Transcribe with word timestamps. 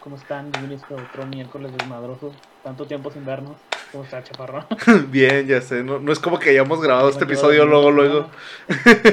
¿Cómo 0.00 0.16
están? 0.16 0.50
Bienvenidos 0.52 0.82
a 0.90 0.94
otro 0.94 1.26
miércoles 1.26 1.72
desmadroso. 1.76 2.32
Tanto 2.62 2.86
tiempo 2.86 3.10
sin 3.10 3.24
vernos. 3.24 3.56
¿Cómo 3.92 4.04
está, 4.04 4.22
chaparro? 4.22 4.66
Bien, 5.08 5.46
ya 5.46 5.60
sé. 5.60 5.82
No, 5.82 5.98
no 5.98 6.12
es 6.12 6.18
como 6.18 6.38
que 6.38 6.50
hayamos 6.50 6.80
grabado 6.80 7.08
este 7.08 7.24
episodio 7.24 7.66
luego, 7.66 7.90
luego. 7.90 8.28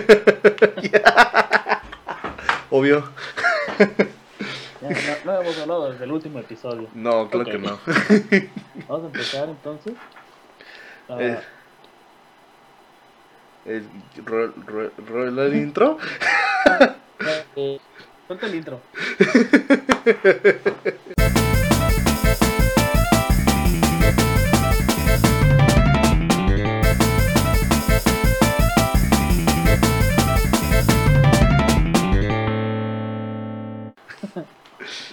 Obvio. 2.69 3.03
Ya, 4.81 4.89
no, 5.25 5.33
no 5.33 5.41
hemos 5.41 5.59
hablado 5.59 5.91
desde 5.91 6.05
el 6.05 6.11
último 6.11 6.39
episodio. 6.39 6.87
No, 6.93 7.29
creo 7.29 7.41
Ok. 7.43 7.51
que 7.51 7.57
no. 7.57 7.79
Vamos 8.87 9.03
a 9.03 9.07
empezar 9.07 9.49
entonces. 9.49 9.93
Ah, 11.09 11.17
Eh, 11.19 11.39
el, 13.65 13.87
ro- 14.25 14.53
ro- 14.67 14.91
ro- 15.07 15.43
el 15.43 15.55
intro. 15.55 15.97
eh, 17.55 17.79
Suelta 18.27 18.47
el 18.47 18.55
intro. 18.55 18.81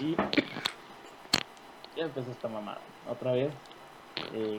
y 0.01 0.17
ya 1.97 2.05
empezó 2.05 2.31
esta 2.31 2.49
mamada. 2.49 2.81
Otra 3.09 3.33
vez. 3.33 3.53
Eh, 4.33 4.59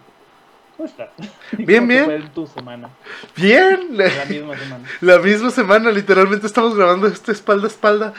¿Cómo 0.75 0.87
estás? 0.89 1.09
Bien, 1.51 1.87
¿Cómo 1.87 1.93
te 1.93 2.03
bien. 2.05 2.05
fue 2.05 2.29
tu 2.33 2.47
semana? 2.47 2.89
Bien. 3.35 3.97
La 3.97 4.25
misma 4.25 4.57
semana. 4.57 4.89
la 5.01 5.19
misma 5.19 5.49
semana, 5.51 5.91
literalmente 5.91 6.47
estamos 6.47 6.75
grabando 6.75 7.07
esto 7.07 7.31
espalda 7.31 7.65
a 7.65 7.67
espalda. 7.67 8.13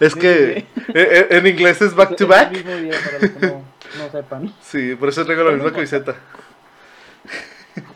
Es 0.00 0.12
Sí, 0.12 0.20
que 0.20 0.66
sí. 0.76 0.82
eh, 0.88 0.94
eh, 0.94 1.26
en 1.30 1.46
inglés 1.46 1.80
es 1.82 1.94
back 1.94 2.16
to 2.16 2.26
back. 2.26 2.52
El 2.52 2.64
mismo 2.64 2.76
día 2.76 3.00
para 3.04 3.18
los 3.18 3.30
que 3.30 3.46
no, 3.46 3.62
no 3.98 4.10
sepan. 4.10 4.54
Sí, 4.62 4.94
por 4.96 5.08
eso 5.08 5.24
traigo 5.24 5.44
la 5.44 5.52
misma 5.52 5.72
camiseta. 5.72 6.16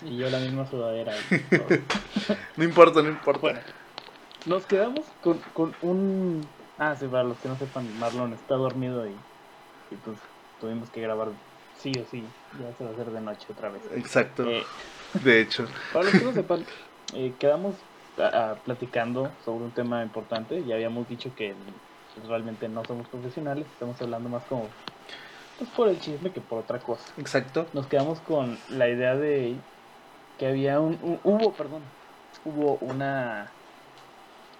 Y 0.04 0.18
yo 0.18 0.30
la 0.30 0.38
misma 0.38 0.66
sudadera. 0.68 1.12
No 2.56 2.64
importa, 2.64 3.02
no 3.02 3.08
importa. 3.08 3.40
Bueno, 3.40 3.60
nos 4.46 4.66
quedamos 4.66 5.04
con, 5.22 5.38
con 5.54 5.74
un... 5.82 6.46
Ah, 6.78 6.94
sí, 6.98 7.06
para 7.06 7.24
los 7.24 7.38
que 7.38 7.48
no 7.48 7.56
sepan, 7.56 7.98
Marlon 7.98 8.32
está 8.32 8.54
dormido 8.54 9.06
y, 9.06 9.10
y 9.90 9.96
pues 10.04 10.16
tuvimos 10.60 10.88
que 10.90 11.00
grabar 11.00 11.28
sí 11.80 11.92
o 12.00 12.04
sí. 12.10 12.24
Ya 12.60 12.72
se 12.76 12.84
va 12.84 12.90
a 12.90 12.92
hacer 12.92 13.10
de 13.10 13.20
noche 13.20 13.46
otra 13.50 13.68
vez. 13.70 13.82
Exacto. 13.94 14.44
Eh, 14.48 14.62
De 15.24 15.40
hecho. 15.40 15.66
para 15.92 16.04
los 16.06 16.14
que 16.14 16.24
no 16.24 16.32
sepan, 16.34 16.64
eh, 17.14 17.34
quedamos 17.38 17.74
platicando 18.64 19.30
sobre 19.44 19.64
un 19.64 19.70
tema 19.70 20.02
importante. 20.02 20.62
Ya 20.64 20.74
habíamos 20.74 21.08
dicho 21.08 21.30
que 21.34 21.54
realmente 22.28 22.68
no 22.68 22.84
somos 22.84 23.08
profesionales, 23.08 23.66
estamos 23.72 24.00
hablando 24.02 24.28
más 24.28 24.42
como 24.44 24.66
pues, 25.58 25.70
por 25.70 25.88
el 25.88 25.98
chisme 26.00 26.30
que 26.32 26.40
por 26.40 26.58
otra 26.58 26.78
cosa. 26.80 27.04
Exacto. 27.16 27.66
nos 27.72 27.86
quedamos 27.86 28.18
con 28.20 28.58
la 28.70 28.88
idea 28.88 29.14
de 29.16 29.56
que 30.38 30.46
había 30.48 30.80
un, 30.80 30.98
un- 31.02 31.20
hubo 31.24 31.52
perdón 31.52 31.82
hubo 32.44 32.74
una 32.80 33.50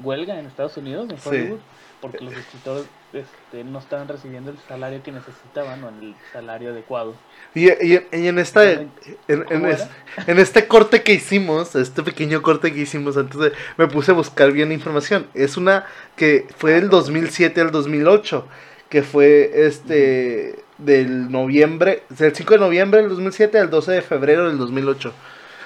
huelga 0.03 0.39
en 0.39 0.47
Estados 0.47 0.77
Unidos 0.77 1.09
en 1.11 1.19
Sí. 1.19 1.59
Porque 2.01 2.25
los 2.25 2.33
escritores 2.35 2.85
este, 3.13 3.65
no 3.65 3.79
estaban 3.79 4.09
recibiendo 4.09 4.51
el 4.51 4.59
salario 4.69 5.03
que 5.03 5.13
necesitaban 5.13 5.83
o 5.85 5.89
el 5.91 6.15
salario 6.33 6.71
adecuado 6.71 7.15
Y, 7.55 7.69
y- 7.71 8.07
y 8.13 8.29
en 8.29 8.39
esta 8.39 8.71
en, 8.71 8.91
en, 9.29 9.43
¿Cómo 9.45 9.67
es- 9.67 9.87
en 10.27 10.39
este 10.39 10.67
corte 10.67 11.03
que 11.03 11.13
hicimos, 11.13 11.75
este 11.75 12.03
pequeño 12.03 12.41
corte 12.41 12.73
que 12.73 12.81
hicimos 12.81 13.17
antes 13.17 13.39
de, 13.39 13.53
me 13.77 13.87
puse 13.89 14.13
a 14.13 14.15
buscar 14.15 14.51
bien 14.53 14.73
información. 14.73 15.27
Es 15.35 15.57
una 15.57 15.85
que 16.17 16.47
fue 16.57 16.73
del 16.73 16.89
2007 16.89 17.61
al 17.61 17.71
2008, 17.71 18.47
que 18.89 19.03
fue 19.03 19.51
este 19.67 20.57
del 20.79 21.31
noviembre, 21.31 22.05
del 22.09 22.35
5 22.35 22.55
de 22.55 22.61
noviembre 22.61 23.01
del 23.01 23.11
2007 23.11 23.59
al 23.59 23.69
12 23.71 23.93
de 23.93 24.03
febrero 24.03 24.49
del 24.49 24.57
2008. 24.57 25.13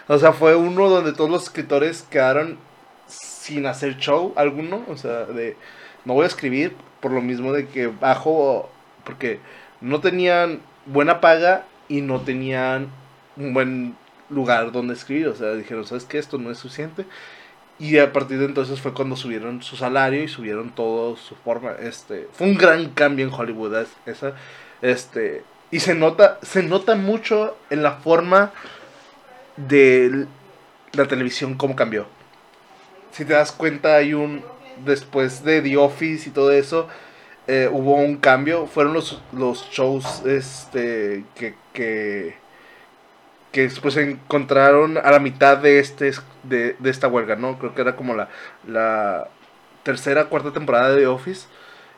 O 0.08 0.19
sea, 0.19 0.32
fue 0.32 0.56
uno 0.56 0.88
donde 0.88 1.12
todos 1.12 1.31
los 1.31 1.44
escritores 1.44 2.03
quedaron 2.10 2.58
sin 3.06 3.66
hacer 3.66 3.97
show 3.98 4.32
alguno, 4.37 4.84
o 4.88 4.97
sea, 4.97 5.25
de 5.26 5.56
no 6.04 6.15
voy 6.15 6.25
a 6.25 6.28
escribir 6.28 6.75
por 7.00 7.12
lo 7.12 7.20
mismo 7.20 7.53
de 7.53 7.66
que 7.69 7.87
bajo 7.88 8.70
porque 9.04 9.41
no 9.81 10.00
tenían 10.00 10.60
buena 10.87 11.20
paga 11.20 11.65
y 11.88 12.00
no 12.00 12.20
tenían 12.20 12.88
un 13.37 13.53
buen 13.54 13.97
lugar 14.31 14.72
donde 14.72 14.94
escribir, 14.94 15.28
o 15.28 15.34
sea, 15.37 15.53
dijeron, 15.54 15.84
¿sabes 15.87 16.04
qué? 16.04 16.19
Esto 16.19 16.38
no 16.38 16.50
es 16.50 16.59
suficiente. 16.59 17.04
Y 17.78 17.98
a 17.98 18.12
partir 18.12 18.38
de 18.38 18.44
entonces 18.47 18.81
fue 18.81 18.94
cuando 18.94 19.16
subieron 19.16 19.62
su 19.62 19.76
salario 19.76 20.22
y 20.22 20.28
subieron 20.28 20.70
todo 20.70 21.16
su 21.16 21.34
forma, 21.34 21.72
este, 21.72 22.28
fue 22.32 22.47
un 22.47 22.56
gran 22.56 22.91
cambio 22.91 23.26
en 23.26 23.32
Hollywood 23.34 23.75
es- 23.76 23.88
esa 24.06 24.34
este 24.81 25.43
y 25.70 25.81
se 25.81 25.94
nota 25.94 26.38
se 26.43 26.62
nota 26.62 26.94
mucho 26.94 27.56
en 27.70 27.82
la 27.82 27.93
forma 27.93 28.53
de 29.56 30.26
la 30.93 31.06
televisión 31.06 31.54
cómo 31.54 31.76
cambió. 31.76 32.06
Si 33.12 33.25
te 33.25 33.32
das 33.32 33.53
cuenta 33.53 33.97
hay 33.97 34.14
un 34.14 34.43
después 34.84 35.44
de 35.44 35.62
The 35.62 35.76
Office 35.76 36.28
y 36.28 36.32
todo 36.32 36.50
eso 36.52 36.88
eh, 37.46 37.68
hubo 37.70 37.94
un 37.94 38.16
cambio. 38.16 38.66
Fueron 38.66 38.92
los, 38.94 39.20
los 39.32 39.68
shows 39.70 40.22
este, 40.26 41.24
que, 41.34 41.54
que, 41.72 42.34
que 43.52 43.62
después 43.62 43.94
se 43.94 44.10
encontraron 44.10 44.98
a 44.98 45.10
la 45.10 45.18
mitad 45.18 45.58
de, 45.58 45.78
este, 45.78 46.12
de, 46.42 46.76
de 46.78 46.90
esta 46.90 47.08
huelga, 47.08 47.36
¿no? 47.36 47.58
Creo 47.58 47.74
que 47.74 47.82
era 47.82 47.96
como 47.96 48.14
la, 48.14 48.28
la 48.66 49.28
tercera, 49.82 50.26
cuarta 50.26 50.52
temporada 50.52 50.90
de 50.90 51.00
The 51.00 51.06
Office. 51.06 51.46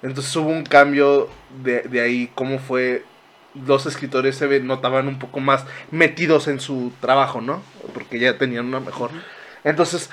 Entonces 0.02 0.34
hubo 0.36 0.50
un 0.50 0.64
cambio 0.64 1.28
de, 1.62 1.82
de 1.82 2.00
ahí, 2.00 2.30
cómo 2.34 2.58
fue... 2.58 3.04
Los 3.66 3.86
escritores 3.86 4.36
se 4.36 4.60
notaban 4.60 5.08
un 5.08 5.18
poco 5.18 5.40
más 5.40 5.64
metidos 5.90 6.46
en 6.46 6.60
su 6.60 6.92
trabajo, 7.00 7.40
¿no? 7.40 7.62
Porque 7.94 8.18
ya 8.18 8.36
tenían 8.36 8.66
una 8.66 8.80
mejor. 8.80 9.10
Entonces, 9.64 10.10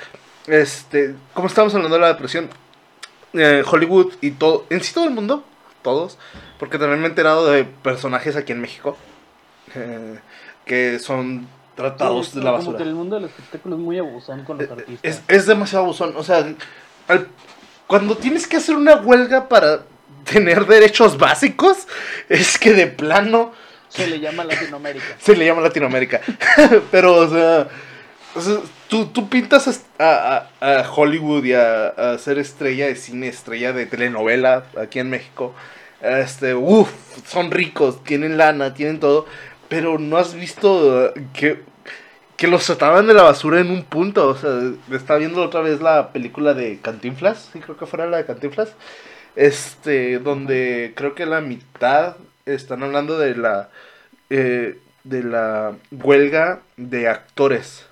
este, 0.47 1.15
como 1.33 1.47
estamos 1.47 1.73
hablando 1.73 1.95
de 1.95 2.01
la 2.01 2.07
depresión, 2.07 2.49
eh, 3.33 3.63
Hollywood 3.69 4.13
y 4.21 4.31
todo, 4.31 4.65
en 4.69 4.81
sí 4.83 4.93
todo 4.93 5.05
el 5.05 5.11
mundo, 5.11 5.43
todos, 5.81 6.17
porque 6.59 6.77
también 6.77 6.99
me 7.01 7.07
he 7.07 7.09
enterado 7.09 7.49
de 7.51 7.63
personajes 7.63 8.35
aquí 8.35 8.51
en 8.51 8.61
México 8.61 8.97
eh, 9.75 10.19
que 10.65 10.99
son 10.99 11.47
tratados 11.75 12.27
Sí, 12.29 12.37
de 12.39 12.43
la 12.45 12.51
como 12.51 12.57
basura. 12.59 12.77
que 12.77 12.83
el 12.83 12.93
mundo 12.93 13.15
del 13.15 13.25
espectáculo 13.25 13.75
es 13.75 13.81
muy 13.81 13.97
abusón 13.97 14.43
con 14.43 14.57
los 14.59 14.67
Eh, 14.67 14.71
artistas 14.71 14.99
Es, 15.01 15.21
es 15.27 15.45
demasiado 15.47 15.85
abusón, 15.85 16.13
o 16.15 16.23
sea, 16.23 16.45
al- 17.07 17.27
cuando 17.87 18.15
tienes 18.15 18.47
que 18.47 18.57
hacer 18.57 18.75
una 18.75 18.95
huelga 18.95 19.49
para 19.49 19.81
tener 20.23 20.65
derechos 20.67 21.17
básicos, 21.17 21.87
es 22.29 22.57
que 22.57 22.73
de 22.73 22.87
plano 22.87 23.51
se 23.89 24.07
le 24.07 24.19
llama 24.19 24.43
Latinoamérica 24.45 25.05
se 25.19 25.35
le 25.35 25.45
llama 25.45 25.61
Latinoamérica. 25.61 26.21
Pero, 26.91 27.13
o 27.15 27.27
sea, 27.29 27.67
o 28.35 28.41
sea, 28.41 28.57
tú, 29.13 29.29
pintas 29.29 29.85
a, 29.99 30.47
Hollywood 30.95 31.43
y 31.45 31.53
a, 31.53 32.17
ser 32.17 32.37
estrella 32.37 32.87
de 32.87 32.95
cine, 32.95 33.27
estrella 33.27 33.73
de 33.73 33.85
telenovela 33.85 34.65
aquí 34.79 34.99
en 34.99 35.09
México. 35.09 35.53
Este, 36.01 36.53
uff, 36.53 36.91
son 37.25 37.51
ricos, 37.51 38.03
tienen 38.03 38.37
lana, 38.37 38.73
tienen 38.73 38.99
todo. 38.99 39.25
Pero 39.69 39.97
no 39.97 40.17
has 40.17 40.33
visto 40.35 41.11
uh, 41.15 41.19
que, 41.33 41.61
que 42.37 42.47
los 42.47 42.65
trataban 42.65 43.07
de 43.07 43.13
la 43.13 43.23
basura 43.23 43.59
en 43.59 43.71
un 43.71 43.83
punto. 43.83 44.27
O 44.27 44.37
sea, 44.37 44.51
estaba 44.91 45.19
viendo 45.19 45.41
otra 45.41 45.61
vez 45.61 45.81
la 45.81 46.11
película 46.11 46.53
de 46.53 46.79
Cantinflas. 46.81 47.49
Sí, 47.53 47.59
creo 47.59 47.77
que 47.77 47.85
fuera 47.85 48.05
la 48.05 48.17
de 48.17 48.25
Cantinflas. 48.25 48.73
Este, 49.35 50.19
donde 50.19 50.93
creo 50.95 51.15
que 51.15 51.25
la 51.25 51.41
mitad 51.41 52.17
están 52.45 52.83
hablando 52.83 53.17
de 53.17 53.35
la 53.35 53.69
eh, 54.29 54.77
de 55.03 55.23
la 55.23 55.75
huelga 55.91 56.61
de 56.77 57.07
actores. 57.07 57.85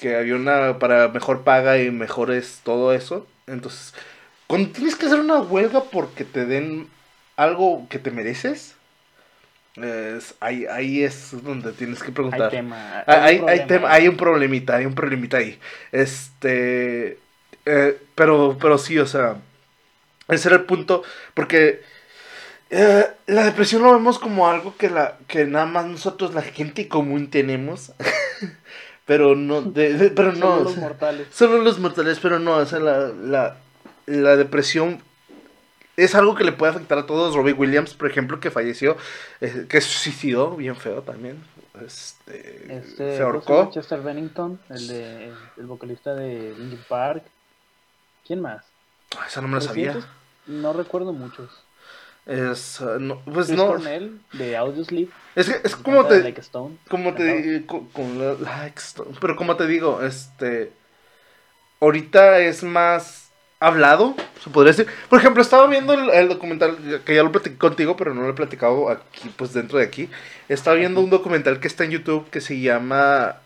Que 0.00 0.16
había 0.16 0.34
una 0.36 0.78
para 0.78 1.08
mejor 1.08 1.42
paga 1.42 1.78
y 1.78 1.90
mejores 1.90 2.60
todo 2.64 2.92
eso. 2.94 3.26
Entonces, 3.46 3.94
cuando 4.46 4.70
tienes 4.70 4.96
que 4.96 5.06
hacer 5.06 5.20
una 5.20 5.40
huelga 5.40 5.82
porque 5.84 6.24
te 6.24 6.46
den 6.46 6.88
algo 7.36 7.86
que 7.90 7.98
te 7.98 8.10
mereces, 8.10 8.74
es- 9.76 10.34
ahí, 10.40 10.66
ahí 10.66 11.02
es 11.04 11.30
donde 11.44 11.72
tienes 11.72 12.00
que 12.00 12.06
hay 12.08 12.12
preguntar. 12.12 12.50
tema 12.50 13.04
Hay, 13.06 13.38
tema- 13.66 13.92
hay 13.92 14.08
un 14.08 14.16
problemita, 14.16 14.76
hay 14.76 14.86
un 14.86 14.94
problemita 14.94 15.36
ahí. 15.36 15.58
Este. 15.92 17.18
eh, 17.66 17.98
pero, 18.14 18.56
pero 18.60 18.78
sí, 18.78 18.98
o 18.98 19.06
sea. 19.06 19.36
Ese 20.28 20.48
era 20.48 20.56
el 20.56 20.64
punto. 20.64 21.02
Porque. 21.34 21.82
eh, 22.70 23.06
la 23.26 23.44
depresión 23.44 23.82
lo 23.82 23.92
vemos 23.92 24.18
como 24.18 24.48
algo 24.48 24.76
que, 24.76 24.88
la, 24.90 25.18
que 25.28 25.44
nada 25.44 25.66
más 25.66 25.86
nosotros, 25.86 26.34
la 26.34 26.42
gente 26.42 26.88
común, 26.88 27.28
tenemos. 27.30 27.92
pero 29.10 29.34
no. 29.34 29.60
de- 29.62 29.94
de- 29.94 30.10
pero 30.10 30.30
no. 30.34 30.58
Solo 30.58 30.62
los 30.62 30.76
mortales 30.76 31.26
Solo 31.32 31.58
los 31.58 31.78
mortales, 31.80 32.20
pero 32.22 32.38
no, 32.38 32.54
o 32.58 32.64
sea, 32.64 32.78
la, 32.78 33.08
la, 33.08 33.56
la 34.06 34.36
depresión 34.36 35.02
es 35.96 36.14
algo 36.14 36.36
que 36.36 36.44
le 36.44 36.52
puede 36.52 36.70
afectar 36.70 36.96
a 36.96 37.06
todos. 37.06 37.34
Robbie 37.34 37.52
Williams, 37.54 37.94
por 37.94 38.08
ejemplo, 38.08 38.38
que 38.38 38.52
falleció, 38.52 38.96
eh, 39.40 39.66
que 39.68 39.80
se 39.80 39.88
suicidó, 39.88 40.52
bien 40.54 40.76
feo 40.76 41.02
también. 41.02 41.42
Este, 41.84 42.72
Este, 42.76 43.16
se 43.16 43.22
¿cómo 43.22 43.32
ahorcó. 43.32 43.70
Chester 43.72 44.00
Bennington, 44.00 44.60
el, 44.68 44.86
de, 44.86 45.32
el 45.56 45.66
vocalista 45.66 46.14
de 46.14 46.54
Linkin 46.56 46.84
Park. 46.88 47.24
¿Quién 48.24 48.40
más? 48.40 48.64
Ah, 49.18 49.24
Esa 49.26 49.40
no 49.40 49.48
me 49.48 49.54
la 49.56 49.60
sabía. 49.60 49.96
No 50.46 50.72
recuerdo 50.72 51.12
muchos. 51.12 51.50
Es, 52.30 52.80
uh, 52.80 53.00
no, 53.00 53.20
pues 53.24 53.46
Chris 53.48 53.58
no. 53.58 53.66
Cornell, 53.66 54.20
de 54.34 54.56
Audiosleep. 54.56 55.10
Es 55.34 55.48
que 55.48 55.60
es 55.66 55.74
como 55.74 56.06
te, 56.06 56.22
Like 56.22 56.40
Stone. 56.40 56.76
como 56.88 57.12
te 57.14 57.64
con 57.66 58.18
la- 58.18 58.34
like 58.34 58.78
Stone, 58.78 59.16
pero 59.20 59.34
como 59.34 59.56
te 59.56 59.66
digo, 59.66 60.00
este, 60.02 60.70
ahorita 61.80 62.38
es 62.40 62.62
más 62.62 63.30
hablado, 63.58 64.14
se 64.42 64.50
podría 64.50 64.72
decir. 64.72 64.86
Por 65.08 65.18
ejemplo, 65.18 65.42
estaba 65.42 65.66
viendo 65.66 65.92
el, 65.92 66.08
el 66.10 66.28
documental 66.28 67.02
que 67.04 67.14
ya 67.14 67.22
lo 67.22 67.32
platiqué 67.32 67.56
contigo, 67.56 67.96
pero 67.96 68.14
no 68.14 68.22
lo 68.22 68.30
he 68.30 68.34
platicado 68.34 68.88
aquí, 68.90 69.28
pues 69.36 69.52
dentro 69.52 69.78
de 69.78 69.84
aquí. 69.84 70.08
Estaba 70.48 70.76
viendo 70.76 71.00
un 71.00 71.10
documental 71.10 71.58
que 71.60 71.66
está 71.68 71.84
en 71.84 71.90
YouTube 71.90 72.30
que 72.30 72.40
se 72.40 72.60
llama 72.60 73.36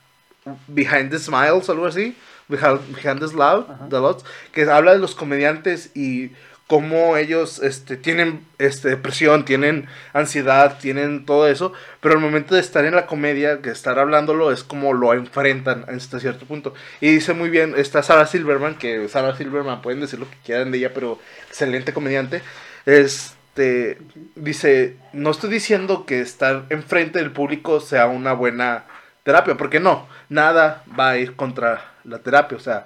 Behind 0.69 1.10
the 1.10 1.19
Smiles, 1.19 1.69
algo 1.70 1.87
así. 1.87 2.16
Behind, 2.48 2.80
Behind 2.94 3.19
the, 3.20 3.34
Loud, 3.34 3.64
the 3.88 3.96
Louds, 3.96 4.25
que 4.52 4.64
habla 4.70 4.92
de 4.92 4.98
los 4.98 5.14
comediantes 5.14 5.90
y 5.96 6.30
cómo 6.66 7.16
ellos 7.16 7.58
este, 7.62 7.96
tienen 7.96 8.44
este, 8.58 8.88
depresión, 8.88 9.44
tienen 9.44 9.87
ansiedad, 10.12 10.78
tienen 10.78 11.26
todo 11.26 11.46
eso, 11.46 11.72
pero 12.00 12.14
al 12.14 12.20
momento 12.20 12.55
de 12.55 12.61
estar 12.61 12.84
en 12.84 12.94
la 12.94 13.06
comedia, 13.06 13.61
que 13.61 13.70
estar 13.70 13.99
hablándolo, 13.99 14.50
es 14.50 14.64
como 14.64 14.93
lo 14.94 15.12
enfrentan 15.12 15.84
hasta 15.88 16.20
cierto 16.20 16.46
punto. 16.46 16.75
Y 17.00 17.12
dice 17.12 17.34
muy 17.34 17.50
bien, 17.50 17.75
está 17.76 18.02
Sarah 18.02 18.26
Silverman, 18.26 18.76
que 18.76 19.08
Sarah 19.08 19.37
Silverman, 19.37 19.82
pueden 19.82 20.00
decir 20.00 20.19
lo 20.19 20.31
que 20.31 20.37
quieran 20.44 20.70
de 20.70 20.78
ella, 20.78 20.94
pero 20.94 21.19
excelente 21.49 21.93
comediante. 21.93 22.43
Este, 22.87 23.99
dice, 24.34 24.96
no 25.12 25.31
estoy 25.31 25.50
diciendo 25.50 26.06
que 26.06 26.20
estar 26.20 26.64
enfrente 26.70 27.19
del 27.19 27.31
público 27.31 27.81
sea 27.81 28.06
una 28.06 28.32
buena 28.32 28.84
terapia, 29.22 29.56
porque 29.56 29.81
no, 29.81 30.08
nada 30.28 30.82
va 30.99 31.11
a 31.11 31.19
ir 31.19 31.37
contra 31.37 31.93
la 32.05 32.19
terapia, 32.19 32.56
o 32.56 32.61
sea, 32.61 32.84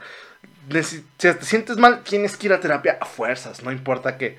si 0.83 1.05
te 1.17 1.35
sientes 1.45 1.77
mal, 1.77 2.03
tienes 2.03 2.37
que 2.37 2.47
ir 2.47 2.53
a 2.53 2.61
terapia 2.61 2.99
a 3.01 3.05
fuerzas, 3.07 3.63
no 3.63 3.73
importa 3.73 4.17
qué. 4.19 4.37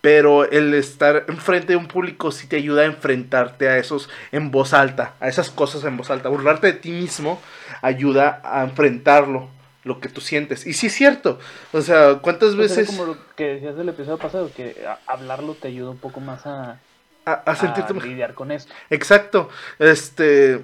Pero 0.00 0.44
el 0.50 0.74
estar 0.74 1.24
enfrente 1.28 1.68
de 1.68 1.76
un 1.76 1.88
público 1.88 2.30
sí 2.30 2.46
te 2.46 2.56
ayuda 2.56 2.82
a 2.82 2.84
enfrentarte 2.84 3.68
a 3.70 3.78
esos 3.78 4.10
en 4.32 4.50
voz 4.50 4.74
alta, 4.74 5.14
a 5.18 5.28
esas 5.28 5.48
cosas 5.50 5.82
en 5.84 5.96
voz 5.96 6.10
alta. 6.10 6.28
Burlarte 6.28 6.66
de 6.66 6.72
ti 6.74 6.90
mismo 6.90 7.40
ayuda 7.80 8.40
a 8.44 8.62
enfrentarlo, 8.64 9.48
lo 9.82 10.00
que 10.00 10.10
tú 10.10 10.20
sientes. 10.20 10.66
Y 10.66 10.74
sí 10.74 10.88
es 10.88 10.94
cierto. 10.94 11.38
O 11.72 11.80
sea, 11.80 12.16
¿cuántas 12.20 12.54
Pues 12.54 12.72
es 12.72 12.76
veces 12.76 12.86
como 12.88 13.06
lo 13.06 13.16
que 13.34 13.54
decías 13.54 13.76
del 13.76 13.88
episodio 13.88 14.18
pasado, 14.18 14.50
que 14.54 14.76
hablarlo 15.06 15.54
te 15.54 15.68
ayuda 15.68 15.90
un 15.90 15.98
poco 15.98 16.20
más 16.20 16.44
a, 16.46 16.78
a, 17.24 17.32
a 17.32 17.56
sentirte 17.56 17.92
a 17.92 17.94
mejor? 17.94 18.08
lidiar 18.10 18.34
con 18.34 18.52
esto. 18.52 18.74
Exacto. 18.90 19.48
Este. 19.78 20.60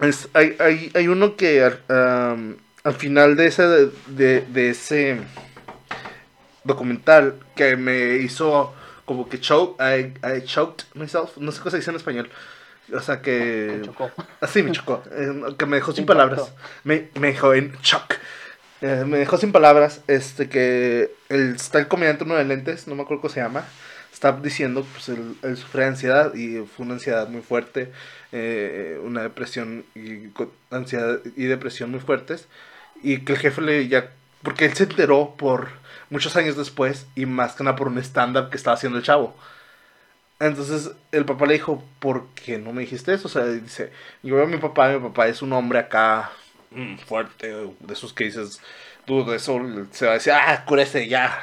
es- 0.00 0.28
hay, 0.34 0.54
hay, 0.58 0.90
hay 0.94 1.08
uno 1.08 1.36
que 1.36 1.64
am, 1.88 2.56
al 2.84 2.94
final 2.94 3.36
de 3.36 3.46
ese, 3.46 3.62
de, 4.08 4.42
de 4.42 4.70
ese 4.70 5.20
documental 6.64 7.34
que 7.54 7.76
me 7.76 8.16
hizo 8.16 8.74
como 9.04 9.28
que 9.28 9.40
choke, 9.40 9.80
I, 9.80 10.14
I 10.26 10.42
choked 10.44 10.86
myself. 10.94 11.36
No 11.36 11.52
sé 11.52 11.58
cómo 11.58 11.70
se 11.70 11.76
dice 11.78 11.90
en 11.90 11.96
español. 11.96 12.30
O 12.94 13.00
sea 13.00 13.20
que. 13.22 13.76
Me 13.80 13.86
chocó. 13.86 14.10
Así 14.40 14.62
me 14.62 14.72
chocó. 14.72 15.02
eh, 15.12 15.54
que 15.58 15.66
me 15.66 15.76
dejó 15.76 15.92
sin 15.92 16.06
palabras. 16.06 16.52
Me, 16.84 17.08
me 17.18 17.28
dejó 17.28 17.54
en 17.54 17.72
shock. 17.82 18.14
Eh, 18.80 19.04
me 19.06 19.18
dejó 19.18 19.36
sin 19.38 19.52
palabras. 19.52 20.02
Este 20.06 20.48
que 20.48 21.14
el, 21.28 21.54
está 21.56 21.78
el 21.78 21.88
comediante 21.88 22.24
uno 22.24 22.36
de 22.36 22.44
lentes, 22.44 22.86
no 22.86 22.94
me 22.94 23.02
acuerdo 23.02 23.22
cómo 23.22 23.32
se 23.34 23.40
llama. 23.40 23.64
Está 24.12 24.32
diciendo 24.32 24.86
pues 24.92 25.08
él, 25.08 25.36
él 25.42 25.56
sufre 25.56 25.82
de 25.82 25.88
ansiedad 25.88 26.34
y 26.34 26.58
fue 26.66 26.84
una 26.86 26.94
ansiedad 26.94 27.28
muy 27.28 27.42
fuerte. 27.42 27.92
eh, 28.32 28.98
una 29.02 29.22
depresión 29.22 29.84
y 29.94 30.28
ansiedad 30.70 31.20
y 31.36 31.44
depresión 31.44 31.90
muy 31.90 32.00
fuertes. 32.00 32.46
Y 33.04 33.18
que 33.18 33.34
el 33.34 33.38
jefe 33.38 33.60
le 33.60 33.86
ya. 33.86 34.10
Porque 34.42 34.64
él 34.64 34.74
se 34.74 34.84
enteró 34.84 35.36
por 35.36 35.68
muchos 36.10 36.36
años 36.36 36.56
después 36.56 37.06
y 37.14 37.26
más 37.26 37.54
que 37.54 37.64
nada 37.64 37.76
por 37.76 37.88
un 37.88 37.98
stand-up 37.98 38.50
que 38.50 38.56
estaba 38.56 38.74
haciendo 38.74 38.98
el 38.98 39.04
chavo. 39.04 39.36
Entonces 40.40 40.90
el 41.12 41.24
papá 41.24 41.46
le 41.46 41.54
dijo, 41.54 41.82
¿por 42.00 42.26
qué 42.34 42.58
no 42.58 42.72
me 42.72 42.82
dijiste 42.82 43.14
eso? 43.14 43.28
O 43.28 43.30
sea, 43.30 43.44
dice, 43.46 43.92
yo 44.22 44.34
veo 44.34 44.44
a 44.44 44.48
mi 44.48 44.58
papá, 44.58 44.88
mi 44.90 45.00
papá 45.00 45.28
es 45.28 45.42
un 45.42 45.52
hombre 45.52 45.78
acá 45.78 46.32
mm, 46.70 46.96
fuerte, 46.98 47.48
de 47.48 47.92
esos 47.92 48.12
que 48.12 48.24
dices, 48.24 48.60
tú 49.06 49.24
de 49.24 49.36
eso 49.36 49.60
se 49.92 50.06
va 50.06 50.12
a 50.12 50.14
decir, 50.14 50.32
ah, 50.32 50.64
cúrese 50.66 51.08
ya. 51.08 51.42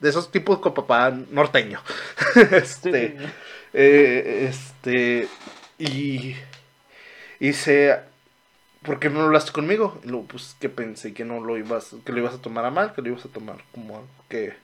De 0.00 0.08
esos 0.10 0.30
tipos 0.30 0.58
con 0.58 0.74
papá 0.74 1.10
norteño. 1.30 1.80
Este, 2.50 3.16
sí, 3.16 3.26
eh, 3.72 4.48
este, 4.50 5.28
y, 5.78 6.36
y 7.40 7.46
dice, 7.46 8.00
¿por 8.84 9.00
qué 9.00 9.10
no 9.10 9.22
hablaste 9.22 9.52
conmigo? 9.52 9.98
Y 10.04 10.08
luego, 10.08 10.26
pues 10.26 10.56
que 10.60 10.68
pensé 10.68 11.14
que 11.14 11.24
no 11.24 11.40
lo 11.40 11.58
ibas, 11.58 11.96
que 12.04 12.12
lo 12.12 12.18
ibas 12.20 12.34
a 12.34 12.42
tomar 12.42 12.64
a 12.64 12.70
mal, 12.70 12.92
que 12.92 13.02
lo 13.02 13.08
ibas 13.08 13.24
a 13.24 13.30
tomar 13.30 13.56
como 13.72 13.96
algo 13.96 14.08
que, 14.28 14.54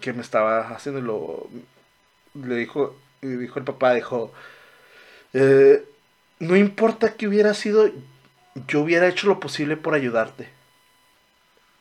que 0.00 0.12
me 0.12 0.20
estaba 0.22 0.68
haciendo. 0.68 1.00
Y 1.00 1.02
lo, 1.02 1.48
le 2.34 2.56
dijo, 2.56 2.96
y 3.22 3.28
dijo 3.28 3.58
el 3.58 3.64
papá, 3.64 3.94
dijo, 3.94 4.32
eh, 5.32 5.84
no 6.38 6.56
importa 6.56 7.14
que 7.14 7.26
hubiera 7.26 7.54
sido, 7.54 7.90
yo 8.68 8.82
hubiera 8.82 9.08
hecho 9.08 9.26
lo 9.26 9.40
posible 9.40 9.76
por 9.76 9.94
ayudarte. 9.94 10.48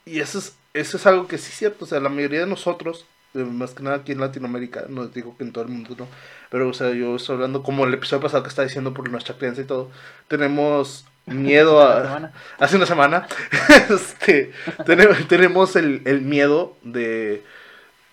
Y 0.05 0.19
eso 0.19 0.39
es, 0.39 0.55
eso 0.73 0.97
es 0.97 1.05
algo 1.05 1.27
que 1.27 1.37
sí 1.37 1.49
es 1.51 1.57
cierto, 1.57 1.85
o 1.85 1.87
sea, 1.87 1.99
la 1.99 2.09
mayoría 2.09 2.41
de 2.41 2.47
nosotros, 2.47 3.05
eh, 3.33 3.39
más 3.39 3.73
que 3.73 3.83
nada 3.83 3.97
aquí 3.97 4.11
en 4.13 4.19
Latinoamérica, 4.21 4.85
no 4.87 5.07
digo 5.07 5.35
que 5.37 5.43
en 5.43 5.51
todo 5.51 5.63
el 5.63 5.71
mundo 5.71 5.95
no, 5.97 6.07
pero 6.49 6.69
o 6.69 6.73
sea, 6.73 6.91
yo 6.91 7.15
estoy 7.15 7.35
hablando 7.35 7.63
como 7.63 7.85
el 7.85 7.93
episodio 7.93 8.21
pasado 8.21 8.43
que 8.43 8.49
está 8.49 8.63
diciendo 8.63 8.93
por 8.93 9.09
nuestra 9.09 9.35
crianza 9.35 9.61
y 9.61 9.65
todo, 9.65 9.91
tenemos 10.27 11.05
miedo 11.25 11.81
a 11.81 12.31
hace 12.59 12.75
una 12.75 12.85
semana, 12.85 13.27
este, 13.89 14.51
tenemos, 14.85 15.27
tenemos 15.27 15.75
el, 15.75 16.01
el 16.05 16.21
miedo 16.21 16.77
de, 16.83 17.43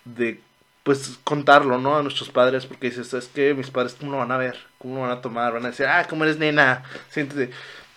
de, 0.04 0.40
pues, 0.82 1.18
contarlo, 1.24 1.78
¿no? 1.78 1.96
A 1.96 2.02
nuestros 2.02 2.30
padres, 2.30 2.66
porque 2.66 2.90
dices, 2.90 3.12
es 3.14 3.28
que 3.28 3.54
mis 3.54 3.70
padres, 3.70 3.96
¿cómo 3.98 4.12
lo 4.12 4.18
van 4.18 4.32
a 4.32 4.38
ver? 4.38 4.56
¿Cómo 4.78 4.96
lo 4.96 5.00
van 5.02 5.10
a 5.10 5.20
tomar? 5.20 5.52
Van 5.52 5.64
a 5.64 5.70
decir, 5.70 5.86
ah, 5.86 6.06
¿cómo 6.08 6.24
eres 6.24 6.38
nena? 6.38 6.82
Siéntete. 7.10 7.50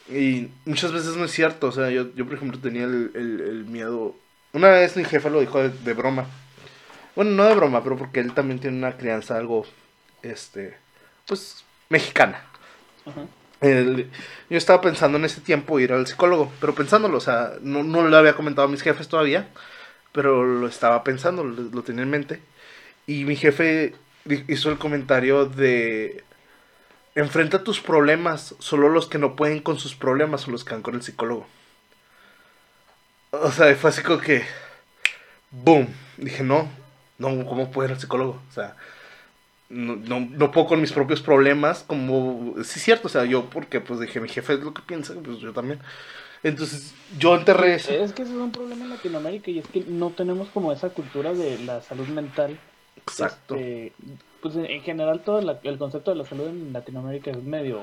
Y 0.09 0.49
muchas 0.65 0.91
veces 0.91 1.15
no 1.15 1.25
es 1.25 1.31
cierto, 1.31 1.67
o 1.67 1.71
sea, 1.71 1.89
yo, 1.89 2.13
yo 2.13 2.25
por 2.25 2.35
ejemplo, 2.35 2.59
tenía 2.59 2.83
el, 2.83 3.11
el, 3.15 3.41
el 3.41 3.65
miedo. 3.65 4.15
Una 4.53 4.69
vez 4.69 4.95
mi 4.95 5.03
jefa 5.03 5.29
lo 5.29 5.39
dijo 5.39 5.61
de, 5.61 5.69
de 5.69 5.93
broma. 5.93 6.25
Bueno, 7.15 7.31
no 7.31 7.45
de 7.45 7.55
broma, 7.55 7.83
pero 7.83 7.97
porque 7.97 8.19
él 8.19 8.33
también 8.33 8.59
tiene 8.59 8.77
una 8.77 8.97
crianza 8.97 9.37
algo, 9.37 9.65
este, 10.21 10.77
pues, 11.25 11.63
mexicana. 11.89 12.41
Ajá. 13.05 13.21
Yo 13.61 14.57
estaba 14.57 14.81
pensando 14.81 15.17
en 15.17 15.25
ese 15.25 15.41
tiempo 15.41 15.79
ir 15.79 15.93
al 15.93 16.07
psicólogo, 16.07 16.51
pero 16.59 16.75
pensándolo, 16.75 17.17
o 17.17 17.21
sea, 17.21 17.53
no, 17.61 17.83
no 17.83 18.03
lo 18.07 18.17
había 18.17 18.35
comentado 18.35 18.67
a 18.67 18.71
mis 18.71 18.81
jefes 18.81 19.07
todavía, 19.07 19.47
pero 20.11 20.45
lo 20.45 20.67
estaba 20.67 21.03
pensando, 21.03 21.43
lo, 21.43 21.83
tenía 21.83 22.03
en 22.03 22.09
mente. 22.09 22.41
Y 23.07 23.25
mi 23.25 23.35
jefe 23.35 23.95
hizo 24.47 24.71
el 24.71 24.77
comentario 24.77 25.45
de, 25.45 26.23
enfrenta 27.15 27.63
tus 27.63 27.79
problemas, 27.81 28.55
solo 28.59 28.89
los 28.89 29.07
que 29.07 29.17
no 29.19 29.35
pueden 29.35 29.59
con 29.61 29.79
sus 29.79 29.95
problemas 29.95 30.41
son 30.41 30.53
los 30.53 30.63
que 30.63 30.73
van 30.73 30.81
con 30.83 30.95
el 30.95 31.03
psicólogo. 31.03 31.47
O 33.31 33.51
sea, 33.51 33.75
fue 33.75 33.89
así 33.89 34.01
como 34.01 34.19
que, 34.19 34.45
boom, 35.51 35.87
dije, 36.17 36.43
no, 36.43 36.69
no, 37.17 37.45
¿cómo 37.45 37.71
puedo 37.71 37.87
ir 37.87 37.93
al 37.93 37.99
psicólogo? 37.99 38.41
O 38.49 38.53
sea, 38.53 38.75
no, 39.69 39.95
no, 39.95 40.19
no 40.19 40.51
puedo 40.51 40.67
con 40.67 40.81
mis 40.81 40.91
propios 40.91 41.21
problemas, 41.21 41.83
como, 41.83 42.53
sí 42.57 42.79
es 42.79 42.83
cierto, 42.83 43.07
o 43.07 43.09
sea, 43.09 43.25
yo 43.25 43.45
porque 43.49 43.81
pues 43.81 43.99
dije, 43.99 44.19
mi 44.19 44.29
jefe 44.29 44.53
es 44.53 44.59
lo 44.59 44.73
que 44.73 44.81
piensa, 44.81 45.13
pues 45.23 45.39
yo 45.39 45.53
también. 45.53 45.79
Entonces, 46.43 46.93
yo 47.17 47.35
enterré 47.35 47.75
eso. 47.75 47.91
Es 47.91 48.13
que 48.13 48.21
ese 48.21 48.31
es 48.33 48.37
un 48.37 48.51
problema 48.51 48.83
en 48.85 48.91
Latinoamérica 48.91 49.49
y 49.49 49.59
es 49.59 49.67
que 49.67 49.83
no 49.87 50.11
tenemos 50.11 50.47
como 50.49 50.71
esa 50.71 50.89
cultura 50.89 51.33
de 51.33 51.57
la 51.59 51.81
salud 51.81 52.07
mental. 52.07 52.59
Exacto. 52.97 53.55
Este, 53.55 53.93
pues 54.41 54.55
en 54.55 54.65
en 54.65 54.81
general 54.81 55.21
todo 55.21 55.41
la- 55.41 55.59
el 55.63 55.77
concepto 55.79 56.11
de 56.11 56.17
la 56.17 56.25
salud 56.25 56.47
en 56.47 56.71
Latinoamérica 56.71 57.31
es 57.31 57.41
medio 57.41 57.81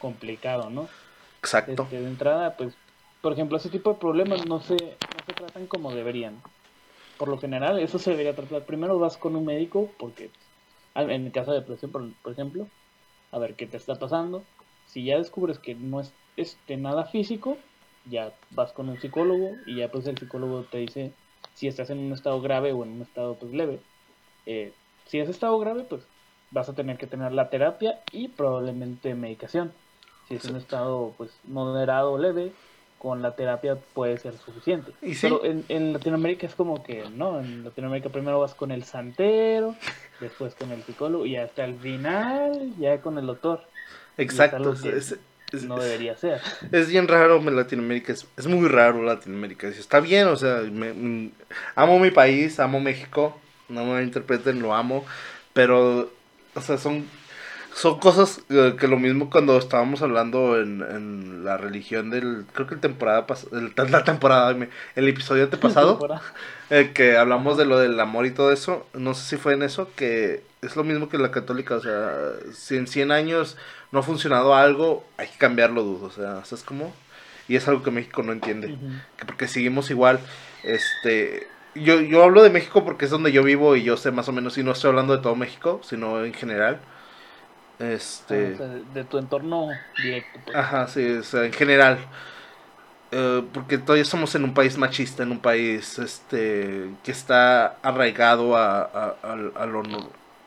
complicado, 0.00 0.70
¿no? 0.70 0.88
Exacto. 1.38 1.84
Este, 1.84 2.00
de 2.00 2.06
entrada, 2.08 2.56
pues, 2.56 2.74
por 3.20 3.32
ejemplo, 3.32 3.56
ese 3.56 3.68
tipo 3.68 3.92
de 3.92 4.00
problemas 4.00 4.44
no 4.46 4.60
se, 4.60 4.74
no 4.74 5.24
se 5.26 5.32
tratan 5.32 5.66
como 5.66 5.94
deberían. 5.94 6.34
Por 7.16 7.28
lo 7.28 7.38
general, 7.38 7.78
eso 7.78 7.98
se 7.98 8.10
debería 8.10 8.34
tratar. 8.34 8.64
Primero 8.64 8.98
vas 8.98 9.16
con 9.16 9.36
un 9.36 9.44
médico, 9.44 9.90
porque 9.98 10.30
en 10.94 11.26
el 11.26 11.32
caso 11.32 11.52
de 11.52 11.60
depresión, 11.60 11.90
por, 11.90 12.12
por 12.22 12.32
ejemplo, 12.32 12.66
a 13.32 13.38
ver 13.38 13.54
qué 13.54 13.66
te 13.66 13.76
está 13.76 13.96
pasando. 13.96 14.44
Si 14.86 15.04
ya 15.04 15.18
descubres 15.18 15.58
que 15.58 15.74
no 15.74 16.00
es 16.00 16.12
este, 16.36 16.76
nada 16.76 17.04
físico, 17.04 17.58
ya 18.06 18.32
vas 18.50 18.72
con 18.72 18.88
un 18.88 19.00
psicólogo 19.00 19.52
y 19.66 19.76
ya 19.76 19.90
pues 19.90 20.06
el 20.06 20.18
psicólogo 20.18 20.62
te 20.64 20.78
dice 20.78 21.12
si 21.54 21.68
estás 21.68 21.90
en 21.90 21.98
un 21.98 22.12
estado 22.12 22.40
grave 22.40 22.72
o 22.72 22.84
en 22.84 22.92
un 22.92 23.02
estado 23.02 23.34
pues 23.36 23.52
leve. 23.52 23.80
Eh, 24.46 24.72
si 25.06 25.18
es 25.18 25.28
estado 25.28 25.58
grave, 25.58 25.84
pues 25.84 26.02
vas 26.50 26.68
a 26.68 26.74
tener 26.74 26.98
que 26.98 27.06
tener 27.06 27.32
la 27.32 27.50
terapia 27.50 28.00
y 28.12 28.28
probablemente 28.28 29.14
medicación. 29.14 29.72
Si 30.28 30.34
es 30.34 30.44
un 30.44 30.56
estado 30.56 31.14
pues 31.16 31.30
moderado 31.44 32.12
o 32.12 32.18
leve, 32.18 32.52
con 33.04 33.20
la 33.20 33.36
terapia 33.36 33.76
puede 33.92 34.16
ser 34.16 34.32
suficiente. 34.38 34.90
Y 35.02 35.14
sí. 35.14 35.18
Pero 35.26 35.44
en, 35.44 35.62
en 35.68 35.92
Latinoamérica 35.92 36.46
es 36.46 36.54
como 36.54 36.82
que, 36.82 37.04
no, 37.14 37.38
en 37.38 37.62
Latinoamérica 37.62 38.08
primero 38.08 38.40
vas 38.40 38.54
con 38.54 38.70
el 38.70 38.84
santero, 38.84 39.76
después 40.20 40.54
con 40.54 40.72
el 40.72 40.82
psicólogo 40.84 41.26
y 41.26 41.36
hasta 41.36 41.66
el 41.66 41.74
final 41.74 42.72
ya 42.78 43.02
con 43.02 43.18
el 43.18 43.26
doctor. 43.26 43.60
Exacto. 44.16 44.72
Es, 44.72 45.18
es- 45.52 45.64
No 45.64 45.78
debería 45.78 46.16
ser. 46.16 46.40
es 46.72 46.88
bien 46.88 47.06
raro 47.06 47.36
en 47.36 47.54
Latinoamérica, 47.54 48.14
es, 48.14 48.26
es 48.38 48.46
muy 48.46 48.68
raro 48.68 49.02
Latinoamérica. 49.02 49.68
Está 49.68 50.00
bien, 50.00 50.26
o 50.28 50.36
sea, 50.36 50.62
me- 50.62 50.94
mm, 50.94 51.30
amo 51.74 51.98
mi 51.98 52.10
país, 52.10 52.58
amo 52.58 52.80
México, 52.80 53.38
no 53.68 53.84
me 53.84 54.02
interpreten, 54.02 54.62
lo 54.62 54.74
amo, 54.74 55.04
pero, 55.52 56.10
o 56.54 56.60
sea, 56.62 56.78
son, 56.78 57.04
son 57.74 57.98
cosas 57.98 58.42
eh, 58.50 58.76
que 58.78 58.86
lo 58.88 58.98
mismo 58.98 59.30
cuando 59.30 59.58
estábamos 59.58 60.00
hablando 60.02 60.60
en, 60.60 60.80
en 60.82 61.44
la 61.44 61.56
religión 61.56 62.10
del, 62.10 62.46
creo 62.52 62.66
que 62.68 62.74
el 62.74 62.80
temporada 62.80 63.26
pas- 63.26 63.48
el, 63.52 63.72
la 63.90 64.04
temporada, 64.04 64.56
el 64.94 65.08
episodio 65.08 65.44
antepasado, 65.44 65.98
eh, 66.70 66.92
que 66.94 67.16
hablamos 67.16 67.56
de 67.58 67.66
lo 67.66 67.78
del 67.78 67.98
amor 68.00 68.26
y 68.26 68.30
todo 68.30 68.52
eso, 68.52 68.86
no 68.94 69.14
sé 69.14 69.24
si 69.24 69.36
fue 69.36 69.54
en 69.54 69.62
eso, 69.64 69.90
que 69.96 70.42
es 70.62 70.76
lo 70.76 70.84
mismo 70.84 71.08
que 71.08 71.18
la 71.18 71.30
católica, 71.32 71.74
o 71.76 71.80
sea, 71.80 72.12
si 72.52 72.76
en 72.76 72.86
100 72.86 73.10
años 73.12 73.56
no 73.92 73.98
ha 73.98 74.02
funcionado 74.02 74.54
algo, 74.54 75.04
hay 75.18 75.28
que 75.28 75.38
cambiarlo, 75.38 75.82
dudo, 75.82 76.06
o 76.06 76.10
sea, 76.10 76.44
¿sabes 76.44 76.64
cómo? 76.64 76.94
Y 77.48 77.56
es 77.56 77.68
algo 77.68 77.82
que 77.82 77.90
México 77.90 78.22
no 78.22 78.32
entiende 78.32 78.74
que 79.18 79.26
porque 79.26 79.48
seguimos 79.48 79.90
igual, 79.90 80.20
este, 80.62 81.46
yo, 81.74 82.00
yo 82.00 82.22
hablo 82.22 82.42
de 82.42 82.50
México 82.50 82.84
porque 82.84 83.04
es 83.04 83.10
donde 83.10 83.32
yo 83.32 83.42
vivo 83.42 83.76
y 83.76 83.82
yo 83.82 83.96
sé 83.96 84.12
más 84.12 84.28
o 84.28 84.32
menos, 84.32 84.56
y 84.58 84.62
no 84.62 84.72
estoy 84.72 84.88
hablando 84.90 85.16
de 85.16 85.22
todo 85.22 85.34
México, 85.36 85.80
sino 85.82 86.24
en 86.24 86.32
general, 86.34 86.80
este, 87.78 88.48
Ah, 88.48 88.54
O 88.54 88.56
sea, 88.56 88.66
de 88.68 89.04
tu 89.04 89.18
entorno 89.18 89.78
directo. 89.98 90.40
pues. 90.44 90.56
ajá, 90.56 90.86
sí, 90.88 91.04
o 91.12 91.22
sea, 91.22 91.44
en 91.44 91.52
general, 91.52 91.98
Eh, 93.12 93.42
porque 93.52 93.78
todavía 93.78 94.04
somos 94.04 94.34
en 94.34 94.44
un 94.44 94.54
país 94.54 94.76
machista, 94.76 95.22
en 95.22 95.30
un 95.30 95.38
país, 95.40 95.98
este, 95.98 96.90
que 97.04 97.12
está 97.12 97.76
arraigado 97.82 98.56
a, 98.56 98.80
a, 98.82 99.14
a- 99.22 99.62
a 99.62 99.66
lo, 99.66 99.82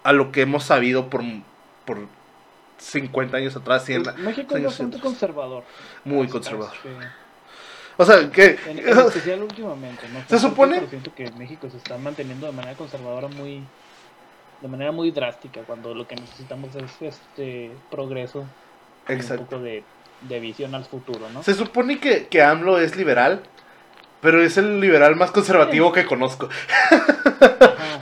a 0.03 0.11
lo 0.13 0.31
que 0.31 0.41
hemos 0.41 0.63
sabido 0.65 1.09
por, 1.09 1.21
por 1.85 1.99
50 2.77 3.37
años 3.37 3.55
atrás, 3.55 3.85
100, 3.85 4.03
Pues, 4.03 4.17
México 4.17 4.55
es 4.57 4.63
bastante 4.63 4.97
atrás. 4.97 5.11
conservador. 5.13 5.63
muy 6.03 6.27
conservador. 6.27 6.73
O 7.97 8.05
sea, 8.05 8.29
que... 8.31 8.59
En, 8.65 8.77
en 8.79 8.89
especial 8.89 9.41
últimamente, 9.43 10.07
¿no? 10.09 10.19
Se 10.29 10.37
supone- 10.39 10.87
siento 10.87 11.13
que 11.15 11.31
México 11.31 11.69
se 11.69 11.77
está 11.77 11.97
manteniendo 11.97 12.45
de 12.45 12.51
manera 12.51 12.75
conservadora 12.77 13.27
muy. 13.27 13.63
De 14.61 14.67
manera 14.67 14.91
muy 14.91 15.11
drástica, 15.11 15.61
cuando 15.61 15.93
lo 15.93 16.07
que 16.07 16.15
necesitamos 16.15 16.75
es 16.75 17.01
este 17.01 17.71
progreso 17.91 18.45
Exacto. 19.07 19.43
un 19.43 19.47
poco 19.47 19.63
de, 19.63 19.83
de 20.21 20.39
visión 20.39 20.73
al 20.75 20.85
futuro, 20.85 21.29
¿no? 21.33 21.43
Se 21.43 21.53
supone 21.53 21.99
que, 21.99 22.27
que 22.27 22.41
AMLO 22.41 22.79
es 22.79 22.95
liberal, 22.95 23.41
pero 24.21 24.41
es 24.41 24.57
el 24.57 24.79
liberal 24.79 25.15
más 25.15 25.31
conservativo 25.31 25.91
que 25.91 26.05
conozco. 26.05 26.49
Ajá, 26.89 27.99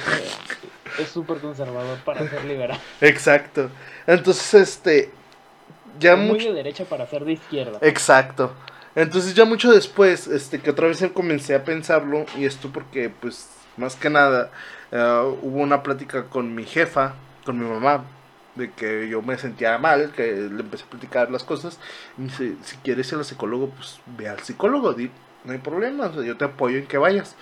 es 1.00 1.09
súper 1.09 1.39
conservador 1.39 1.97
para 2.00 2.27
ser 2.29 2.45
liberal. 2.45 2.79
Exacto. 3.01 3.69
Entonces, 4.07 4.53
este. 4.53 5.12
Ya 6.00 6.13
Es 6.13 6.19
muy 6.19 6.39
de 6.39 6.53
derecha 6.53 6.83
para 6.85 7.05
ser 7.07 7.24
de 7.25 7.33
izquierda. 7.33 7.79
Exacto. 7.81 8.53
Entonces, 8.95 9.33
ya 9.33 9.45
mucho 9.45 9.71
después, 9.71 10.27
este, 10.27 10.59
que 10.59 10.69
otra 10.69 10.88
vez 10.88 11.03
comencé 11.13 11.55
a 11.55 11.63
pensarlo, 11.63 12.25
y 12.38 12.45
esto 12.45 12.69
porque, 12.71 13.09
pues, 13.09 13.50
más 13.77 13.96
que 13.96 14.10
nada, 14.10 14.51
eh, 14.91 15.36
hubo 15.41 15.62
una 15.62 15.84
plática 15.84 16.25
con 16.25 16.55
mi 16.55 16.65
jefa, 16.65 17.15
con 17.46 17.60
mi 17.60 17.65
mamá, 17.65 18.05
de 18.55 18.72
que 18.72 19.10
yo 19.10 19.22
me 19.22 19.38
sentía 19.38 19.77
mal, 19.77 20.12
que 20.13 20.24
le 20.34 20.62
empecé 20.62 20.86
a 20.86 20.89
platicar 20.89 21.32
las 21.32 21.44
cosas. 21.44 21.79
Y 22.17 22.24
dice: 22.24 22.55
Si 22.63 22.77
quieres 22.77 23.12
ir 23.12 23.17
al 23.17 23.25
psicólogo, 23.25 23.70
pues 23.70 24.00
ve 24.17 24.29
al 24.29 24.39
psicólogo, 24.39 24.96
no 25.46 25.51
hay 25.53 25.60
problema, 25.60 26.12
yo 26.12 26.38
te 26.38 26.46
apoyo 26.46 26.77
en 26.77 26.88
que 26.88 26.98
vayas. 26.98 27.36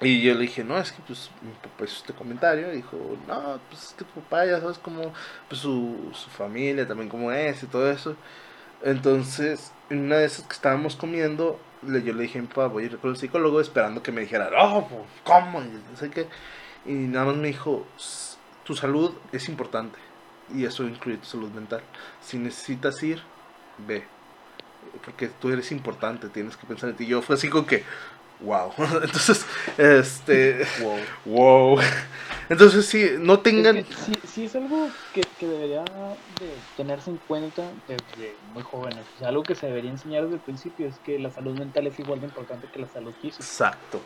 Y 0.00 0.22
yo 0.22 0.32
le 0.34 0.40
dije, 0.40 0.64
no, 0.64 0.78
es 0.78 0.92
que 0.92 1.02
pues 1.06 1.30
mi 1.42 1.52
papá 1.52 1.84
hizo 1.84 1.96
este 1.96 2.14
comentario. 2.14 2.72
Y 2.72 2.76
dijo, 2.76 2.96
no, 3.28 3.60
pues 3.68 3.84
es 3.84 3.92
que 3.92 4.04
tu 4.04 4.20
papá 4.20 4.46
ya 4.46 4.60
sabes 4.60 4.78
cómo, 4.78 5.12
pues 5.48 5.60
su, 5.60 6.10
su 6.14 6.30
familia 6.30 6.88
también 6.88 7.10
cómo 7.10 7.30
es 7.32 7.62
y 7.62 7.66
todo 7.66 7.90
eso. 7.90 8.16
Entonces, 8.82 9.72
en 9.90 10.06
una 10.06 10.16
de 10.18 10.24
esas 10.26 10.46
que 10.46 10.54
estábamos 10.54 10.96
comiendo, 10.96 11.60
yo 11.82 12.12
le 12.12 12.22
dije 12.22 12.38
a 12.38 12.42
mi 12.42 12.48
papá, 12.48 12.66
voy 12.66 12.84
a 12.84 12.86
ir 12.86 12.98
con 12.98 13.10
el 13.10 13.16
psicólogo 13.16 13.60
esperando 13.60 14.02
que 14.02 14.12
me 14.12 14.20
dijera, 14.22 14.50
pues, 14.50 15.02
¿cómo? 15.24 15.62
Y 15.62 15.96
sé 15.96 16.10
qué. 16.10 16.28
Y 16.86 16.92
nada 16.92 17.26
más 17.26 17.36
me 17.36 17.48
dijo, 17.48 17.86
"S- 17.96 18.36
tu 18.64 18.74
salud 18.74 19.12
es 19.32 19.48
importante. 19.48 19.98
Y 20.54 20.64
eso 20.64 20.84
incluye 20.84 21.18
tu 21.18 21.26
salud 21.26 21.50
mental. 21.50 21.80
Si 22.20 22.38
necesitas 22.38 23.02
ir, 23.02 23.22
ve. 23.86 24.04
Porque 25.04 25.28
tú 25.28 25.50
eres 25.50 25.70
importante, 25.72 26.28
tienes 26.28 26.56
que 26.56 26.66
pensar 26.66 26.90
en 26.90 26.96
ti. 26.96 27.06
Yo 27.06 27.22
fue 27.22 27.36
así 27.36 27.48
como 27.48 27.66
que, 27.66 27.84
wow. 28.42 28.72
Entonces, 29.02 29.46
este, 29.78 30.66
Wow. 30.82 30.98
wow. 31.24 31.80
Entonces, 32.48 32.86
sí, 32.86 33.10
no 33.18 33.38
tengan... 33.38 33.76
Es 33.76 33.86
que 33.86 33.94
sí, 33.94 34.12
sí 34.26 34.44
es 34.46 34.56
algo 34.56 34.88
que, 35.14 35.22
que 35.38 35.46
debería 35.46 35.84
de 35.84 36.52
tenerse 36.76 37.10
en 37.10 37.18
cuenta 37.28 37.62
desde 37.86 38.34
muy 38.52 38.62
jóvenes. 38.64 39.04
O 39.16 39.18
sea, 39.20 39.28
algo 39.28 39.44
que 39.44 39.54
se 39.54 39.66
debería 39.66 39.90
enseñar 39.92 40.24
desde 40.24 40.34
el 40.36 40.40
principio 40.40 40.88
es 40.88 40.98
que 40.98 41.18
la 41.18 41.30
salud 41.30 41.56
mental 41.56 41.86
es 41.86 41.98
igual 42.00 42.20
de 42.20 42.26
importante 42.26 42.66
que 42.72 42.80
la 42.80 42.88
salud 42.88 43.14
física. 43.22 43.44
Exacto. 43.44 44.00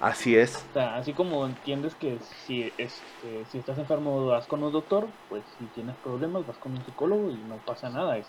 Así 0.00 0.36
es. 0.36 0.64
O 0.70 0.72
sea, 0.74 0.96
así 0.96 1.12
como 1.12 1.44
entiendes 1.44 1.94
que 1.96 2.18
si, 2.46 2.72
este, 2.78 3.44
si 3.50 3.58
estás 3.58 3.78
enfermo 3.78 4.26
vas 4.26 4.46
con 4.46 4.62
un 4.62 4.72
doctor, 4.72 5.08
pues 5.28 5.42
si 5.58 5.64
tienes 5.66 5.96
problemas 5.96 6.46
vas 6.46 6.56
con 6.56 6.72
un 6.72 6.84
psicólogo 6.84 7.30
y 7.30 7.34
no 7.34 7.56
pasa 7.66 7.90
nada, 7.90 8.16
es 8.16 8.26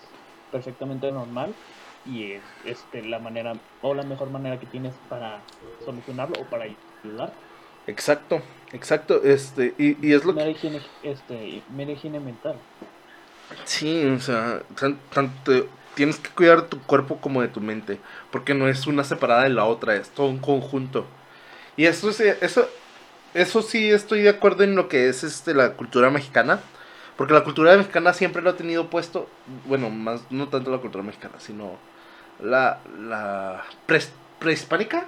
perfectamente 0.52 1.12
normal 1.12 1.54
y 2.10 2.34
es 2.34 2.42
este, 2.66 3.04
la 3.04 3.20
manera 3.20 3.54
o 3.82 3.94
la 3.94 4.04
mejor 4.04 4.30
manera 4.30 4.60
que 4.60 4.66
tienes 4.66 4.94
para 5.10 5.42
solucionarlo 5.86 6.42
o 6.42 6.46
para 6.46 6.66
ayudar. 7.04 7.34
Exacto, 7.88 8.42
exacto. 8.74 9.22
Este, 9.24 9.74
y, 9.78 9.98
y 10.06 10.14
es 10.14 10.26
lo 10.26 10.36
que... 10.36 10.50
Higiene, 10.50 10.82
este, 11.04 11.62
mera 11.76 11.92
higiene 11.92 12.20
mental. 12.20 12.56
Sí, 13.66 14.06
o 14.06 14.20
sea, 14.20 14.62
tan- 14.80 15.00
tanto 15.14 15.68
tienes 15.96 16.18
que 16.18 16.30
cuidar 16.30 16.64
tu 16.64 16.80
cuerpo 16.82 17.18
como 17.18 17.42
de 17.42 17.48
tu 17.48 17.62
mente, 17.62 18.00
porque 18.32 18.54
no 18.54 18.68
es 18.68 18.88
una 18.88 19.04
separada 19.04 19.44
de 19.44 19.50
la 19.50 19.66
otra, 19.66 19.96
es 19.96 20.10
todo 20.10 20.28
un 20.28 20.38
conjunto. 20.40 21.06
Y 21.76 21.86
eso 21.86 22.12
sí, 22.12 22.24
eso, 22.42 22.68
eso 23.34 23.62
sí 23.62 23.90
estoy 23.90 24.22
de 24.22 24.30
acuerdo 24.30 24.64
en 24.64 24.76
lo 24.76 24.88
que 24.88 25.10
es 25.10 25.24
este 25.24 25.54
la 25.54 25.74
cultura 25.74 26.10
mexicana, 26.10 26.60
porque 27.18 27.34
la 27.34 27.44
cultura 27.44 27.76
mexicana 27.76 28.14
siempre 28.14 28.42
lo 28.42 28.52
ha 28.52 28.56
tenido 28.56 28.90
puesto, 28.90 29.28
bueno, 29.66 29.90
más 29.90 30.22
no 30.30 30.48
tanto 30.48 30.72
la 30.72 30.78
cultura 30.78 31.04
mexicana, 31.04 31.36
sino 31.40 31.74
la 32.42 32.80
la 32.98 33.64
pres- 33.88 34.12
prehispánica, 34.40 35.08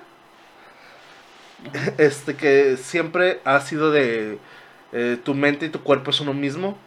este 1.97 2.35
que 2.35 2.77
siempre 2.77 3.39
ha 3.45 3.59
sido 3.61 3.91
de 3.91 4.39
eh, 4.91 5.17
tu 5.23 5.33
mente 5.33 5.65
y 5.65 5.69
tu 5.69 5.81
cuerpo 5.83 6.11
es 6.11 6.19
uno 6.19 6.33
mismo 6.33 6.77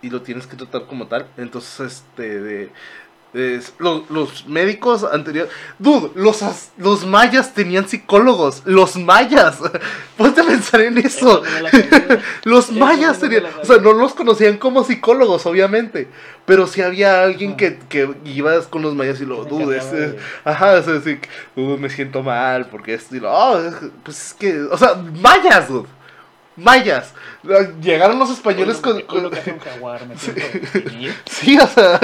y 0.00 0.10
lo 0.10 0.22
tienes 0.22 0.46
que 0.46 0.56
tratar 0.56 0.86
como 0.86 1.06
tal. 1.06 1.26
Entonces, 1.36 1.80
este, 1.80 2.40
de, 2.40 2.70
los 3.32 4.46
médicos 4.46 5.04
anteriores, 5.04 5.50
dude, 5.78 6.10
los, 6.14 6.42
los 6.76 7.06
mayas 7.06 7.54
tenían 7.54 7.88
psicólogos, 7.88 8.62
los 8.66 8.96
mayas, 8.96 9.58
ponte 10.16 10.42
a 10.42 10.44
pensar 10.44 10.82
en 10.82 10.98
eso. 10.98 11.42
Los 12.44 12.68
Eso 12.70 12.78
mayas 12.78 13.18
tenían, 13.18 13.44
o 13.60 13.64
sea, 13.64 13.78
no 13.78 13.92
los 13.92 14.14
conocían 14.14 14.58
como 14.58 14.84
psicólogos, 14.84 15.46
obviamente, 15.46 16.08
pero 16.44 16.66
si 16.66 16.82
había 16.82 17.22
alguien 17.22 17.56
que, 17.56 17.78
que 17.88 18.14
ibas 18.24 18.66
con 18.66 18.82
los 18.82 18.94
mayas 18.94 19.20
y 19.20 19.24
lo 19.26 19.44
dudes. 19.44 19.84
Ajá, 20.44 20.74
o 20.74 20.82
sea, 20.82 21.00
sí, 21.00 21.18
"Uh, 21.56 21.76
me 21.78 21.88
siento 21.88 22.22
mal 22.22 22.66
porque 22.66 22.94
esto 22.94 23.16
y 23.16 23.20
lo. 23.20 23.32
oh, 23.32 23.58
pues 24.02 24.26
es 24.26 24.34
que. 24.34 24.60
O 24.62 24.76
sea, 24.76 24.94
mayas, 24.94 25.68
dude. 25.68 25.88
Mayas. 26.56 27.12
Llegaron 27.82 28.18
los 28.18 28.30
españoles 28.30 28.76
con. 28.78 28.92
lo 28.92 28.98
que- 28.98 29.02
hoy 29.04 29.08
con- 29.08 29.22
lo 29.24 29.30
que 29.30 29.38
hace 29.40 29.52
un 29.52 29.58
jaguar, 29.58 30.06
me 30.06 30.14
definir. 30.74 31.14
Sí, 31.28 31.58
o 31.58 31.66
sea, 31.66 31.98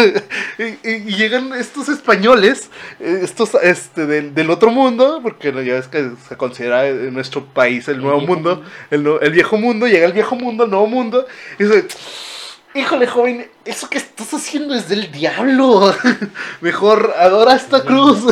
y, 0.59 0.99
llegan 1.15 1.53
estos 1.53 1.89
españoles, 1.89 2.71
eh, 2.99 3.21
estos 3.23 3.55
este, 3.63 4.07
del, 4.07 4.35
del 4.35 4.51
otro 4.51 4.71
mundo, 4.71 5.21
porque 5.23 5.53
ya 5.53 5.75
ves 5.75 5.89
que 5.89 6.11
se 6.29 6.37
considera 6.37 6.89
en 6.89 7.15
nuestro 7.15 7.45
país 7.45 7.87
el, 7.89 8.01
nuevo 8.03 8.21
mundo, 8.21 8.57
mundo. 8.91 9.19
el, 9.21 9.27
el 9.27 9.33
viejo 9.33 9.57
mundo, 9.59 9.87
llega 9.87 10.07
el 10.07 10.13
viejo 10.13 10.35
mundo, 10.35 10.65
el 10.65 10.71
nuevo 10.71 10.87
mundo, 10.87 11.27
y 11.59 11.65
dice, 11.65 11.87
híjole 12.75 13.07
joven, 13.07 13.49
eso 13.65 13.89
que 13.89 13.99
estás 13.99 14.33
haciendo 14.35 14.75
es 14.75 14.89
del 14.89 15.13
diablo, 15.13 15.95
mejor 16.63 17.15
adora 17.19 17.55
esta 17.55 17.81
Sí, 17.81 17.87
cruz, 17.87 18.25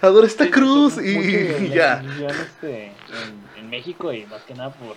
adora 0.00 0.26
esta 0.26 0.44
Sí, 0.44 0.50
cruz 0.50 0.94
y, 1.02 1.68
ya. 1.70 2.02
Este, 2.28 2.86
en 2.86 2.92
México 3.72 4.12
y 4.12 4.24
más 4.26 4.42
que 4.46 4.54
nada 4.54 4.70
por, 4.82 4.96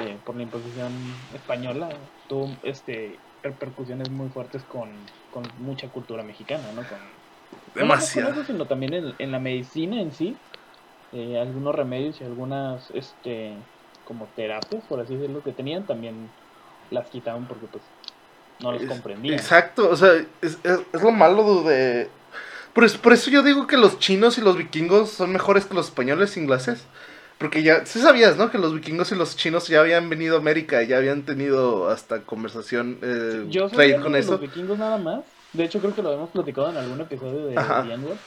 eh, 0.00 0.16
por 0.24 0.36
la 0.36 0.42
imposición 0.42 0.90
española 1.34 1.88
tuvo 2.28 2.48
este, 2.64 3.16
repercusiones 3.42 4.10
muy 4.10 4.28
fuertes 4.30 4.62
con, 4.64 4.88
con 5.32 5.44
mucha 5.58 5.88
cultura 5.88 6.22
mexicana, 6.22 6.64
¿no? 6.74 6.82
Con, 6.90 6.98
no 7.74 7.86
nomás 7.86 8.10
con 8.12 8.22
Demasiado. 8.24 8.32
eso, 8.32 8.44
sino 8.52 8.64
también 8.66 8.94
en, 8.94 9.14
en 9.18 9.30
la 9.32 9.38
medicina 9.38 10.00
en 10.00 10.12
sí, 10.12 10.34
eh, 11.12 11.38
algunos 11.38 11.74
remedios 11.74 12.20
y 12.20 12.24
algunas 12.24 12.90
este, 12.94 13.54
como 14.06 14.26
terapias, 14.36 14.82
por 14.88 15.00
así 15.00 15.14
decirlo, 15.16 15.42
que 15.42 15.52
tenían 15.52 15.84
también 15.86 16.14
las 16.90 17.08
quitaban 17.10 17.46
porque 17.46 17.66
pues 17.66 17.84
no 18.60 18.72
los 18.72 18.82
comprendían. 18.82 19.38
Exacto, 19.38 19.88
o 19.90 19.96
sea, 19.96 20.12
es, 20.42 20.58
es- 20.64 20.80
es 20.92 21.02
lo 21.02 21.10
malo 21.12 21.62
de... 21.62 22.08
Por 22.74 22.84
eso, 22.84 22.98
por 23.00 23.12
eso 23.12 23.30
yo 23.30 23.42
digo 23.42 23.66
que 23.66 23.76
los 23.76 23.98
chinos 23.98 24.38
y 24.38 24.40
los 24.40 24.56
vikingos 24.56 25.10
son 25.10 25.32
mejores 25.32 25.64
que 25.66 25.74
los 25.74 25.86
españoles 25.86 26.36
e 26.36 26.40
ingleses. 26.40 26.82
Porque 27.38 27.62
ya, 27.62 27.86
sí 27.86 28.00
sabías, 28.00 28.36
¿no? 28.36 28.50
Que 28.50 28.58
los 28.58 28.74
vikingos 28.74 29.12
y 29.12 29.14
los 29.14 29.36
chinos 29.36 29.68
ya 29.68 29.80
habían 29.80 30.10
venido 30.10 30.36
a 30.36 30.40
América, 30.40 30.82
ya 30.82 30.96
habían 30.98 31.22
tenido 31.22 31.88
hasta 31.88 32.22
conversación, 32.22 32.98
eh, 33.02 33.46
Yo 33.48 33.68
trade 33.68 33.92
sabía 33.92 34.00
con 34.02 34.16
eso. 34.16 34.32
los 34.32 34.40
vikingos 34.40 34.78
nada 34.78 34.98
más. 34.98 35.24
De 35.52 35.64
hecho, 35.64 35.78
creo 35.78 35.94
que 35.94 36.02
lo 36.02 36.08
habíamos 36.08 36.30
platicado 36.30 36.70
en 36.70 36.76
algún 36.76 37.00
episodio 37.00 37.46
de 37.46 37.54
N-Word. 37.54 38.18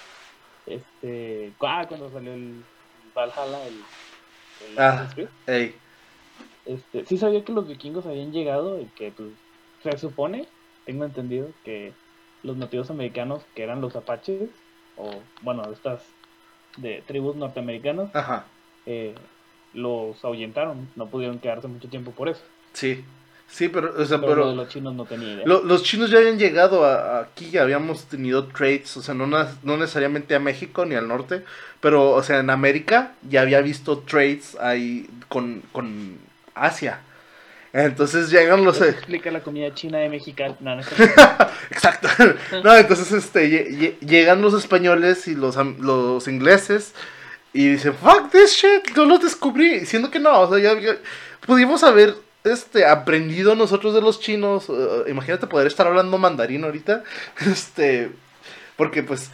Este, 0.65 1.53
ah, 1.61 1.85
cuando 1.87 2.09
salió 2.11 2.33
el 2.33 2.63
Valhalla, 3.13 3.67
el, 3.67 3.75
el 4.67 4.79
Ah. 4.79 5.07
Ey. 5.47 5.75
Este, 6.65 7.05
sí 7.05 7.17
sabía 7.17 7.43
que 7.43 7.51
los 7.51 7.67
vikingos 7.67 8.05
habían 8.05 8.31
llegado 8.31 8.79
y 8.79 8.85
que 8.95 9.11
pues, 9.11 9.29
se 9.83 9.97
supone, 9.97 10.47
tengo 10.85 11.03
entendido, 11.05 11.49
que 11.65 11.93
los 12.43 12.55
nativos 12.57 12.89
americanos, 12.89 13.43
que 13.55 13.63
eran 13.63 13.81
los 13.81 13.95
apaches, 13.95 14.49
o 14.97 15.09
bueno, 15.41 15.63
estas 15.71 16.01
de 16.77 17.03
tribus 17.05 17.35
norteamericanas, 17.35 18.15
Ajá. 18.15 18.45
Eh, 18.85 19.13
los 19.73 20.23
ahuyentaron, 20.25 20.87
no 20.95 21.07
pudieron 21.07 21.39
quedarse 21.39 21.67
mucho 21.67 21.87
tiempo 21.87 22.11
por 22.11 22.29
eso. 22.29 22.41
Sí. 22.73 23.03
Sí, 23.49 23.67
pero, 23.67 23.93
o 23.97 24.05
sea, 24.05 24.17
Pero, 24.21 24.29
pero 24.31 24.41
lo 24.45 24.49
de 24.51 24.55
los 24.55 24.69
chinos 24.69 24.93
no 24.95 25.03
tenía 25.03 25.33
idea. 25.33 25.45
lo- 25.45 25.61
los 25.63 25.83
chinos 25.83 26.09
ya 26.09 26.19
habían 26.19 26.39
llegado 26.39 26.85
a, 26.85 27.17
a 27.17 27.21
aquí, 27.23 27.49
ya 27.51 27.63
habíamos 27.63 28.05
tenido 28.05 28.45
trades, 28.47 28.95
o 28.95 29.01
sea, 29.01 29.13
no, 29.13 29.27
no 29.27 29.77
necesariamente 29.77 30.35
a 30.35 30.39
México 30.39 30.85
ni 30.85 30.95
al 30.95 31.09
norte, 31.09 31.43
pero, 31.81 32.11
o 32.11 32.23
sea, 32.23 32.39
en 32.39 32.49
América 32.49 33.11
ya 33.29 33.41
había 33.41 33.59
visto 33.59 33.99
trades 33.99 34.55
ahí 34.61 35.09
con, 35.27 35.63
con 35.73 36.17
Asia. 36.55 37.01
Entonces 37.73 38.29
llegan 38.29 38.63
los... 38.63 38.77
Eso 38.77 38.85
eh, 38.85 38.89
explica 38.91 39.31
la 39.31 39.41
comida 39.41 39.73
china 39.73 39.97
de 39.99 40.07
Mexicali. 40.09 40.55
No, 40.61 40.75
no 40.75 40.81
es 40.81 40.87
Exacto. 41.71 42.07
No, 42.63 42.75
entonces 42.75 43.11
este, 43.11 43.49
lle- 43.49 43.69
lle- 43.77 43.99
llegan 43.99 44.41
los 44.41 44.53
españoles 44.53 45.27
y 45.27 45.35
los, 45.35 45.55
los 45.79 46.27
ingleses 46.29 46.93
y 47.53 47.67
dicen, 47.69 47.93
fuck 47.93 48.31
this 48.31 48.51
shit, 48.53 48.95
yo 48.95 49.05
los 49.05 49.21
descubrí. 49.21 49.85
Siendo 49.85 50.09
que 50.09 50.19
no, 50.19 50.41
o 50.41 50.49
sea, 50.49 50.59
ya, 50.59 50.79
ya 50.79 50.97
pudimos 51.45 51.83
haber 51.83 52.15
este, 52.43 52.85
aprendido 52.85 53.55
nosotros 53.55 53.93
de 53.93 54.01
los 54.01 54.19
chinos. 54.19 54.65
eh, 54.69 55.03
imagínate 55.09 55.47
poder 55.47 55.67
estar 55.67 55.85
hablando 55.87 56.17
mandarín 56.17 56.63
ahorita. 56.63 57.03
Este, 57.45 58.11
porque 58.77 59.03
pues, 59.03 59.29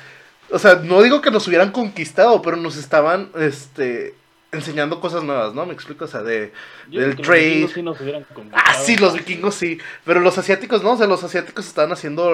o 0.50 0.60
sea, 0.60 0.76
no 0.76 1.02
digo 1.02 1.22
que 1.22 1.32
nos 1.32 1.48
hubieran 1.48 1.72
conquistado, 1.72 2.42
pero 2.42 2.58
nos 2.58 2.76
estaban, 2.78 3.30
este, 3.40 4.16
enseñando 4.52 5.00
cosas 5.00 5.24
nuevas, 5.24 5.54
¿no? 5.54 5.66
Me 5.66 5.74
explico, 5.74 6.06
o 6.06 6.08
sea, 6.08 6.22
de, 6.24 6.52
Yo 6.90 7.02
del 7.02 7.12
que 7.12 7.18
los 7.18 7.28
trade. 7.28 7.50
vikingos 7.50 7.74
sí 7.74 7.82
nos 7.84 8.02
hubieran 8.02 8.24
Ah, 8.24 8.34
conquistado. 8.34 8.86
sí, 8.86 8.98
los 8.98 9.14
vikingos 9.14 9.56
sí. 9.56 9.78
Pero 10.06 10.20
los 10.22 10.38
asiáticos 10.38 10.84
no, 10.84 10.94
o 10.94 10.98
sea, 10.98 11.06
los 11.08 11.24
asiáticos 11.24 11.68
estaban 11.68 11.92
haciendo, 11.92 12.34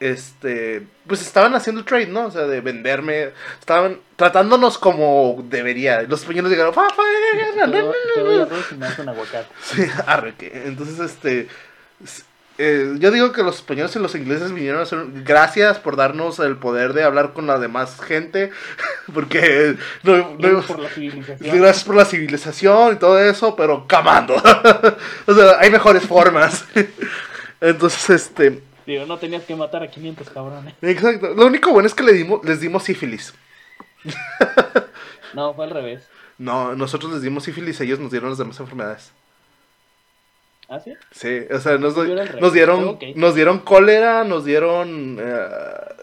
este, 0.00 0.82
pues 1.06 1.22
estaban 1.22 1.54
haciendo 1.54 1.80
el 1.80 1.86
trade, 1.86 2.06
¿no? 2.06 2.26
O 2.26 2.30
sea, 2.30 2.42
de 2.42 2.60
venderme, 2.60 3.30
estaban 3.60 3.98
tratándonos 4.16 4.76
como 4.78 5.44
debería. 5.48 6.02
Los 6.02 6.20
españoles 6.20 6.50
llegaron, 6.50 6.74
"Fa, 6.74 6.88
fa. 6.90 7.02
Sí, 9.62 9.86
arre, 10.06 10.34
que- 10.36 10.62
entonces, 10.66 10.98
este, 11.00 11.48
eh, 12.58 12.94
yo 12.98 13.10
digo 13.10 13.32
que 13.32 13.42
los 13.42 13.56
españoles 13.56 13.96
y 13.96 13.98
los 13.98 14.14
ingleses 14.14 14.52
vinieron 14.52 14.78
a 14.78 14.82
hacer, 14.84 15.00
gracias 15.24 15.78
por 15.80 15.96
darnos 15.96 16.38
el 16.38 16.56
poder 16.56 16.92
de 16.92 17.02
hablar 17.02 17.32
con 17.32 17.46
la 17.48 17.58
demás 17.58 18.00
gente, 18.00 18.50
porque 19.14 19.76
no, 20.02 20.16
no- 20.16 20.36
Gracias 20.38 20.66
por 20.66 20.78
la 20.80 20.88
civilización. 20.90 21.58
Gracias 21.60 21.84
por 21.84 21.96
la 21.96 22.04
civilización 22.04 22.94
y 22.94 22.96
todo 22.98 23.18
eso, 23.18 23.56
pero 23.56 23.86
camando. 23.88 24.34
o 25.26 25.34
sea, 25.34 25.58
hay 25.60 25.70
mejores 25.70 26.04
formas. 26.04 26.64
Entonces, 27.60 28.10
este. 28.10 28.62
Digo, 28.86 29.06
no 29.06 29.18
tenías 29.18 29.44
que 29.44 29.56
matar 29.56 29.82
a 29.82 29.90
500 29.90 30.30
cabrones. 30.30 30.74
Exacto. 30.82 31.34
Lo 31.34 31.46
único 31.46 31.70
bueno 31.70 31.86
es 31.86 31.94
que 31.94 32.02
le 32.02 32.12
dimos, 32.12 32.44
les 32.44 32.60
dimos 32.60 32.82
sífilis. 32.84 33.34
No, 35.34 35.52
fue 35.54 35.64
al 35.64 35.70
revés. 35.70 36.08
No, 36.38 36.74
nosotros 36.74 37.12
les 37.12 37.22
dimos 37.22 37.44
sífilis, 37.44 37.80
ellos 37.80 37.98
nos 37.98 38.10
dieron 38.10 38.30
las 38.30 38.38
demás 38.38 38.58
enfermedades. 38.60 39.12
¿Ah, 40.68 40.80
sí? 40.80 40.94
Sí, 41.10 41.40
o 41.52 41.60
sea, 41.60 41.76
nos, 41.76 41.94
dieron, 42.52 42.98
nos 43.16 43.34
dieron 43.34 43.58
cólera, 43.58 44.24
nos 44.24 44.44
dieron 44.44 45.18
eh, 45.20 45.46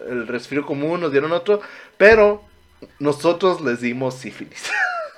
el 0.08 0.26
resfrío 0.26 0.64
común, 0.64 1.00
nos 1.00 1.10
dieron 1.10 1.32
otro, 1.32 1.60
pero 1.96 2.44
nosotros 2.98 3.60
les 3.60 3.80
dimos 3.80 4.14
sífilis. 4.14 4.70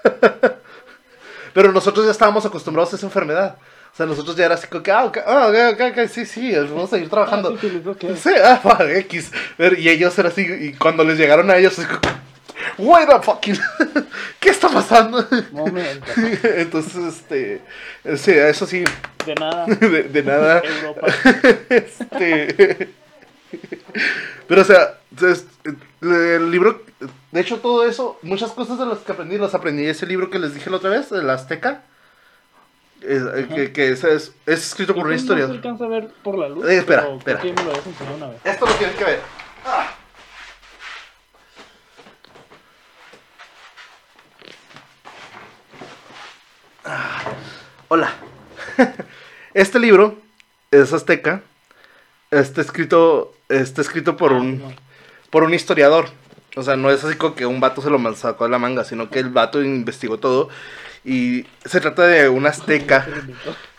pero 1.54 1.72
nosotros 1.72 2.06
ya 2.06 2.12
estábamos 2.12 2.46
acostumbrados 2.46 2.92
a 2.92 2.96
esa 2.96 3.06
enfermedad. 3.06 3.58
O 3.94 3.96
sea, 3.96 4.06
nosotros 4.06 4.34
ya 4.34 4.46
era 4.46 4.56
así 4.56 4.66
como 4.66 4.82
que, 4.82 4.90
ah, 4.90 5.04
ok, 5.04 5.18
ah, 5.24 5.46
ok, 5.46 5.74
ok, 5.74 5.80
ok, 5.92 6.08
sí, 6.08 6.26
sí, 6.26 6.52
vamos 6.52 6.92
a 6.92 6.96
seguir 6.96 7.08
trabajando. 7.08 7.54
Ah, 7.54 7.58
sí, 7.60 7.70
sí, 7.70 7.88
ok. 7.88 8.16
Sí, 8.16 8.30
ah, 8.42 8.60
va, 8.66 8.90
X. 8.90 9.30
Y 9.78 9.88
ellos 9.88 10.18
eran 10.18 10.32
así, 10.32 10.42
y 10.42 10.72
cuando 10.72 11.04
les 11.04 11.16
llegaron 11.16 11.48
a 11.48 11.56
ellos, 11.56 11.78
así 11.78 11.86
como, 11.86 12.12
wait 12.76 13.08
a 13.08 13.22
fucking, 13.22 13.56
¿qué 14.40 14.50
está 14.50 14.68
pasando? 14.68 15.24
Momento. 15.52 16.06
Entonces, 16.42 17.04
este, 17.04 17.60
sí, 18.16 18.32
eso 18.32 18.66
sí, 18.66 18.82
De 19.24 19.34
nada. 19.36 19.66
de, 19.66 20.02
de 20.02 20.22
nada. 20.24 20.60
Europa. 20.60 21.06
Este. 21.68 22.88
Pero, 24.48 24.62
o 24.62 24.64
sea, 24.64 24.98
el 26.02 26.50
libro. 26.50 26.82
De 27.30 27.40
hecho, 27.40 27.58
todo 27.60 27.86
eso, 27.86 28.18
muchas 28.22 28.50
cosas 28.50 28.76
de 28.76 28.86
las 28.86 28.98
que 28.98 29.12
aprendí, 29.12 29.38
las 29.38 29.54
aprendí 29.54 29.84
en 29.84 29.90
ese 29.90 30.04
libro 30.04 30.30
que 30.30 30.40
les 30.40 30.52
dije 30.52 30.68
la 30.68 30.78
otra 30.78 30.90
vez, 30.90 31.12
el 31.12 31.30
Azteca. 31.30 31.82
Es- 33.06 33.22
eh, 33.22 33.48
que, 33.54 33.72
que 33.72 33.88
es, 33.90 34.02
es, 34.04 34.32
es 34.46 34.66
escrito 34.66 34.94
por 34.94 35.04
una 35.04 35.14
No 35.14 35.20
historia. 35.20 35.46
se 35.46 35.52
alcanza 35.52 35.84
a 35.84 35.88
ver 35.88 36.08
por 36.22 36.38
la 36.38 36.48
luz. 36.48 36.66
Eh, 36.68 36.78
espera, 36.78 37.06
espera. 37.16 37.40
me 37.42 37.52
lo 37.52 38.14
una 38.16 38.26
vez. 38.28 38.40
Esto 38.44 38.66
lo 38.66 38.72
tienen 38.74 38.96
que 38.96 39.04
ver. 39.04 39.20
Ah. 39.66 39.90
Ah, 46.84 47.22
Hola. 47.88 48.12
Este 49.54 49.78
libro 49.78 50.18
es 50.72 50.92
azteca. 50.92 51.42
Está 52.30 52.60
escrito, 52.60 53.32
está 53.48 53.80
escrito 53.82 54.16
por 54.16 54.32
Ah, 54.32 54.36
un, 54.36 54.58
no. 54.60 54.72
por 55.30 55.44
un 55.44 55.54
historiador. 55.54 56.08
O 56.56 56.62
sea, 56.64 56.76
no 56.76 56.90
es 56.90 57.04
así 57.04 57.16
como 57.16 57.34
que 57.36 57.46
un 57.46 57.60
vato 57.60 57.80
se 57.80 57.90
lo 57.90 58.14
sacó 58.16 58.44
de 58.44 58.50
la 58.50 58.58
manga, 58.58 58.82
sino 58.84 59.10
que 59.10 59.20
el 59.20 59.28
vato 59.30 59.62
investigó 59.62 60.18
todo. 60.18 60.48
Y 61.04 61.46
se 61.66 61.80
trata 61.80 62.06
de 62.06 62.28
un 62.30 62.46
azteca. 62.46 63.06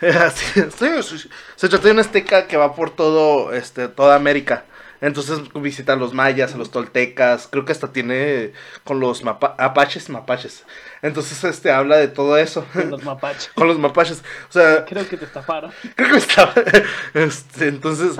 Se 1.56 1.68
trata 1.68 1.84
de 1.86 1.90
una 1.90 2.00
azteca 2.02 2.46
que 2.46 2.56
va 2.56 2.74
por 2.74 2.90
todo, 2.90 3.52
este, 3.52 3.88
toda 3.88 4.14
América. 4.16 4.64
Entonces 5.00 5.40
visita 5.54 5.92
a 5.92 5.96
los 5.96 6.14
mayas, 6.14 6.54
a 6.54 6.56
los 6.56 6.70
toltecas, 6.70 7.48
creo 7.50 7.64
que 7.66 7.72
hasta 7.72 7.92
tiene 7.92 8.52
con 8.84 8.98
los 8.98 9.24
mapa- 9.24 9.54
apaches, 9.58 10.08
mapaches. 10.08 10.64
Entonces, 11.02 11.44
este, 11.44 11.70
habla 11.70 11.96
de 11.98 12.08
todo 12.08 12.38
eso. 12.38 12.64
Con 12.72 12.90
los 12.90 13.04
mapaches. 13.04 13.50
con 13.54 13.68
los 13.68 13.78
mapaches. 13.78 14.22
O 14.48 14.52
sea, 14.52 14.84
Creo 14.86 15.06
que 15.06 15.16
te 15.18 15.26
estafaron. 15.26 15.70
creo 15.94 16.10
que 16.12 16.16
estaba. 16.18 16.54
Este, 17.14 17.68
entonces, 17.68 18.16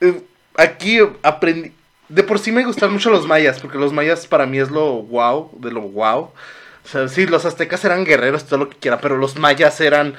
eh, 0.00 0.22
aquí 0.56 0.98
aprendí. 1.22 1.72
De 2.10 2.22
por 2.22 2.38
sí 2.38 2.52
me 2.52 2.64
gustan 2.64 2.92
mucho 2.92 3.10
los 3.10 3.26
mayas, 3.26 3.58
porque 3.60 3.78
los 3.78 3.92
mayas 3.92 4.26
para 4.26 4.46
mí 4.46 4.58
es 4.58 4.70
lo 4.70 5.02
wow, 5.02 5.50
de 5.58 5.70
lo 5.70 5.80
wow. 5.82 6.30
O 6.88 6.90
sea, 6.90 7.08
sí, 7.08 7.26
los 7.26 7.44
aztecas 7.44 7.84
eran 7.84 8.04
guerreros, 8.04 8.46
todo 8.46 8.60
lo 8.60 8.70
que 8.70 8.78
quiera, 8.78 8.98
pero 9.00 9.18
los 9.18 9.36
mayas 9.36 9.78
eran 9.82 10.14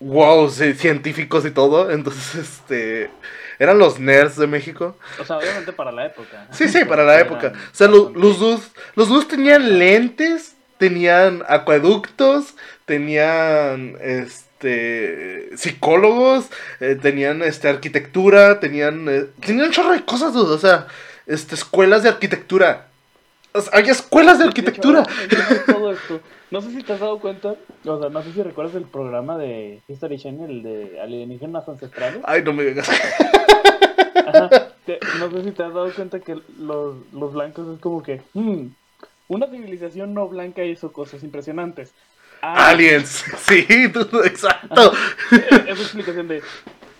wow, 0.00 0.50
sí, 0.50 0.74
científicos 0.74 1.46
y 1.46 1.50
todo. 1.50 1.90
Entonces, 1.90 2.34
este. 2.60 3.10
Eran 3.58 3.78
los 3.78 4.00
nerds 4.00 4.36
de 4.36 4.46
México. 4.48 4.96
O 5.20 5.24
sea, 5.24 5.38
obviamente 5.38 5.72
para 5.72 5.92
la 5.92 6.06
época. 6.06 6.48
Sí, 6.50 6.68
sí, 6.68 6.84
para 6.84 7.04
la 7.04 7.20
época. 7.20 7.52
O 7.54 7.74
sea, 7.74 7.86
lo- 7.86 8.10
los 8.10 8.40
dos, 8.40 8.72
los 8.96 9.08
dos 9.08 9.28
tenían 9.28 9.78
lentes, 9.78 10.56
tenían 10.78 11.44
acueductos, 11.48 12.54
tenían 12.86 13.96
este 14.00 15.50
psicólogos, 15.56 16.46
eh, 16.80 16.96
tenían 17.00 17.42
este 17.42 17.68
arquitectura, 17.68 18.58
tenían 18.60 19.06
eh, 19.08 19.26
tenían 19.44 19.66
un 19.66 19.72
chorro 19.72 19.92
de 19.92 20.04
cosas, 20.04 20.34
o 20.34 20.58
sea, 20.58 20.86
este 21.26 21.54
escuelas 21.54 22.02
de 22.02 22.08
arquitectura. 22.08 22.88
O 23.54 23.60
sea, 23.60 23.78
había 23.78 23.92
escuelas 23.92 24.38
de 24.38 24.44
arquitectura. 24.44 25.02
De 25.28 25.36
hecho, 25.36 25.64
todo 25.66 25.92
esto, 25.92 26.20
no 26.50 26.60
sé 26.62 26.70
si 26.70 26.82
te 26.82 26.92
has 26.94 27.00
dado 27.00 27.18
cuenta, 27.20 27.54
o 27.84 28.00
sea, 28.00 28.08
no 28.08 28.22
sé 28.22 28.32
si 28.32 28.42
recuerdas 28.42 28.74
el 28.76 28.84
programa 28.84 29.36
de 29.38 29.80
History 29.88 30.18
Channel, 30.18 30.50
el 30.50 30.62
de 30.62 31.00
alienígenas 31.00 31.68
ancestrales. 31.68 32.20
Ay, 32.24 32.42
no 32.42 32.52
me 32.52 32.64
vengas. 32.64 32.88
Ajá. 34.26 34.48
Te- 34.86 34.98
no 35.18 35.30
sé 35.30 35.44
si 35.44 35.50
te 35.52 35.62
has 35.62 35.72
dado 35.74 35.92
cuenta 35.92 36.20
que 36.20 36.36
los, 36.58 36.96
los 37.12 37.32
blancos 37.32 37.66
es 37.74 37.80
como 37.80 38.02
que, 38.02 38.22
hmm, 38.34 38.66
una 39.28 39.46
civilización 39.48 40.14
no 40.14 40.28
blanca 40.28 40.64
hizo 40.64 40.92
cosas 40.92 41.22
impresionantes. 41.22 41.92
Ah, 42.40 42.70
Aliens. 42.70 43.24
Sí, 43.38 43.66
exacto. 43.68 44.92
eh, 45.32 45.64
Esa 45.68 45.82
explicación 45.82 46.26
de, 46.28 46.42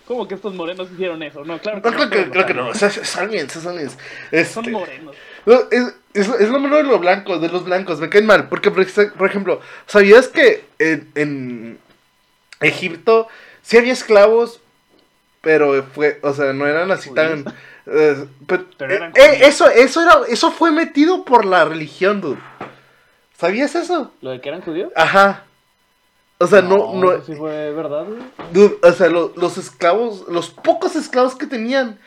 ¿cómo 0.07 0.27
que 0.27 0.35
estos 0.35 0.53
morenos 0.53 0.89
hicieron 0.91 1.21
eso? 1.23 1.43
No, 1.43 1.57
claro 1.59 1.81
que 1.81 1.91
No, 1.91 1.97
no. 1.97 2.09
creo 2.09 2.25
que, 2.25 2.31
creo 2.31 2.45
que 2.45 2.53
no. 2.53 2.71
Es, 2.71 2.81
es 2.83 3.15
aliens, 3.17 3.55
es 3.55 3.65
aliens. 3.65 3.97
Este, 4.31 4.53
Son 4.53 4.71
morenos. 4.71 5.15
No, 5.45 5.55
es, 5.71 5.93
es, 6.13 6.27
es 6.29 6.49
lo 6.49 6.59
malo 6.59 6.77
de 6.77 6.83
los 6.83 6.99
blancos, 6.99 7.41
de 7.41 7.49
los 7.49 7.65
blancos, 7.65 7.99
me 7.99 8.09
caen 8.09 8.25
mal. 8.25 8.47
Porque, 8.49 8.71
por, 8.71 8.81
ejemplo, 9.27 9.59
¿sabías 9.87 10.27
que 10.27 10.65
en, 10.79 11.09
en 11.15 11.79
Egipto 12.61 13.27
sí 13.61 13.77
había 13.77 13.93
esclavos, 13.93 14.59
pero 15.41 15.83
fue, 15.83 16.19
o 16.23 16.33
sea, 16.33 16.53
no 16.53 16.65
eran 16.67 16.91
así 16.91 17.13
tan... 17.13 17.43
pero- 18.47 18.65
Pero 18.77 18.93
eran 18.93 19.11
eh, 19.11 19.21
eh, 19.21 19.37
eso, 19.43 19.67
eso, 19.69 20.01
era, 20.01 20.19
eso 20.29 20.51
fue 20.51 20.71
metido 20.71 21.25
por 21.25 21.43
la 21.45 21.65
religión, 21.65 22.21
dude. 22.21 22.39
¿Sabías 23.37 23.75
eso? 23.75 24.13
¿Lo 24.21 24.29
de 24.31 24.39
que 24.39 24.49
eran 24.49 24.61
judíos? 24.61 24.91
Ajá. 24.95 25.43
O 26.37 26.47
sea, 26.47 26.61
no, 26.61 26.93
no, 26.95 27.11
eso 27.13 27.25
sí 27.25 27.35
fue 27.35 27.71
verdad, 27.71 28.05
güey. 28.05 28.21
Dude, 28.53 28.77
o 28.81 28.91
sea, 28.93 29.09
lo- 29.09 29.33
los 29.35 29.57
esclavos, 29.57 30.25
los 30.29 30.49
pocos 30.49 30.95
esclavos 30.95 31.35
que 31.35 31.45
tenían, 31.45 31.99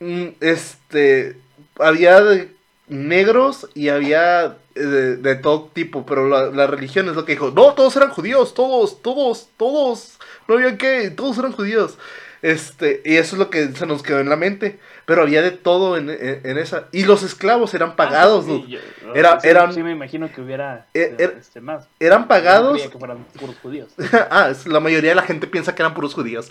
mm, 0.00 0.28
este, 0.40 1.36
había 1.78 2.20
de- 2.22 2.50
negros 2.88 3.68
y 3.74 3.88
había 3.88 4.56
eh, 4.74 4.80
de, 4.80 5.16
de 5.16 5.36
todo 5.36 5.70
tipo, 5.72 6.06
pero 6.06 6.28
la, 6.28 6.46
la 6.46 6.66
religión 6.66 7.08
es 7.08 7.16
lo 7.16 7.24
que 7.24 7.32
dijo, 7.32 7.50
no, 7.50 7.74
todos 7.74 7.96
eran 7.96 8.10
judíos, 8.10 8.54
todos, 8.54 9.02
todos, 9.02 9.48
todos, 9.56 10.18
no 10.46 10.54
había 10.54 10.76
que, 10.78 11.10
todos 11.10 11.38
eran 11.38 11.52
judíos. 11.52 11.98
Este, 12.42 13.02
y 13.04 13.16
eso 13.16 13.34
es 13.34 13.38
lo 13.38 13.50
que 13.50 13.72
se 13.72 13.86
nos 13.86 14.02
quedó 14.02 14.20
en 14.20 14.28
la 14.28 14.36
mente. 14.36 14.78
Pero 15.08 15.22
había 15.22 15.40
de 15.40 15.52
todo 15.52 15.96
en, 15.96 16.10
en- 16.10 16.40
en 16.44 16.58
esa. 16.58 16.84
Y 16.92 17.04
los 17.04 17.22
esclavos 17.22 17.72
eran 17.72 17.96
pagados, 17.96 18.44
Ah, 18.44 18.46
sí, 18.46 18.52
dude. 18.60 18.68
yo- 18.68 19.14
Era- 19.14 19.40
sí, 19.40 19.48
eran- 19.48 19.72
sí 19.72 19.82
me 19.82 19.90
imagino 19.92 20.30
que 20.30 20.42
hubiera 20.42 20.84
Eh, 20.92 21.14
er- 21.18 21.38
este, 21.40 21.62
más. 21.62 21.88
Eran 21.98 22.22
No 22.22 22.28
pagados. 22.28 22.74
creía 22.74 22.90
que 22.92 22.98
fueran 22.98 23.24
puros 23.40 23.56
judíos. 23.62 23.88
ah, 24.30 24.52
la 24.66 24.80
mayoría 24.80 25.10
de 25.10 25.16
la 25.16 25.22
gente 25.22 25.46
piensa 25.46 25.74
que 25.74 25.80
eran 25.80 25.94
puros 25.94 26.12
judíos. 26.14 26.50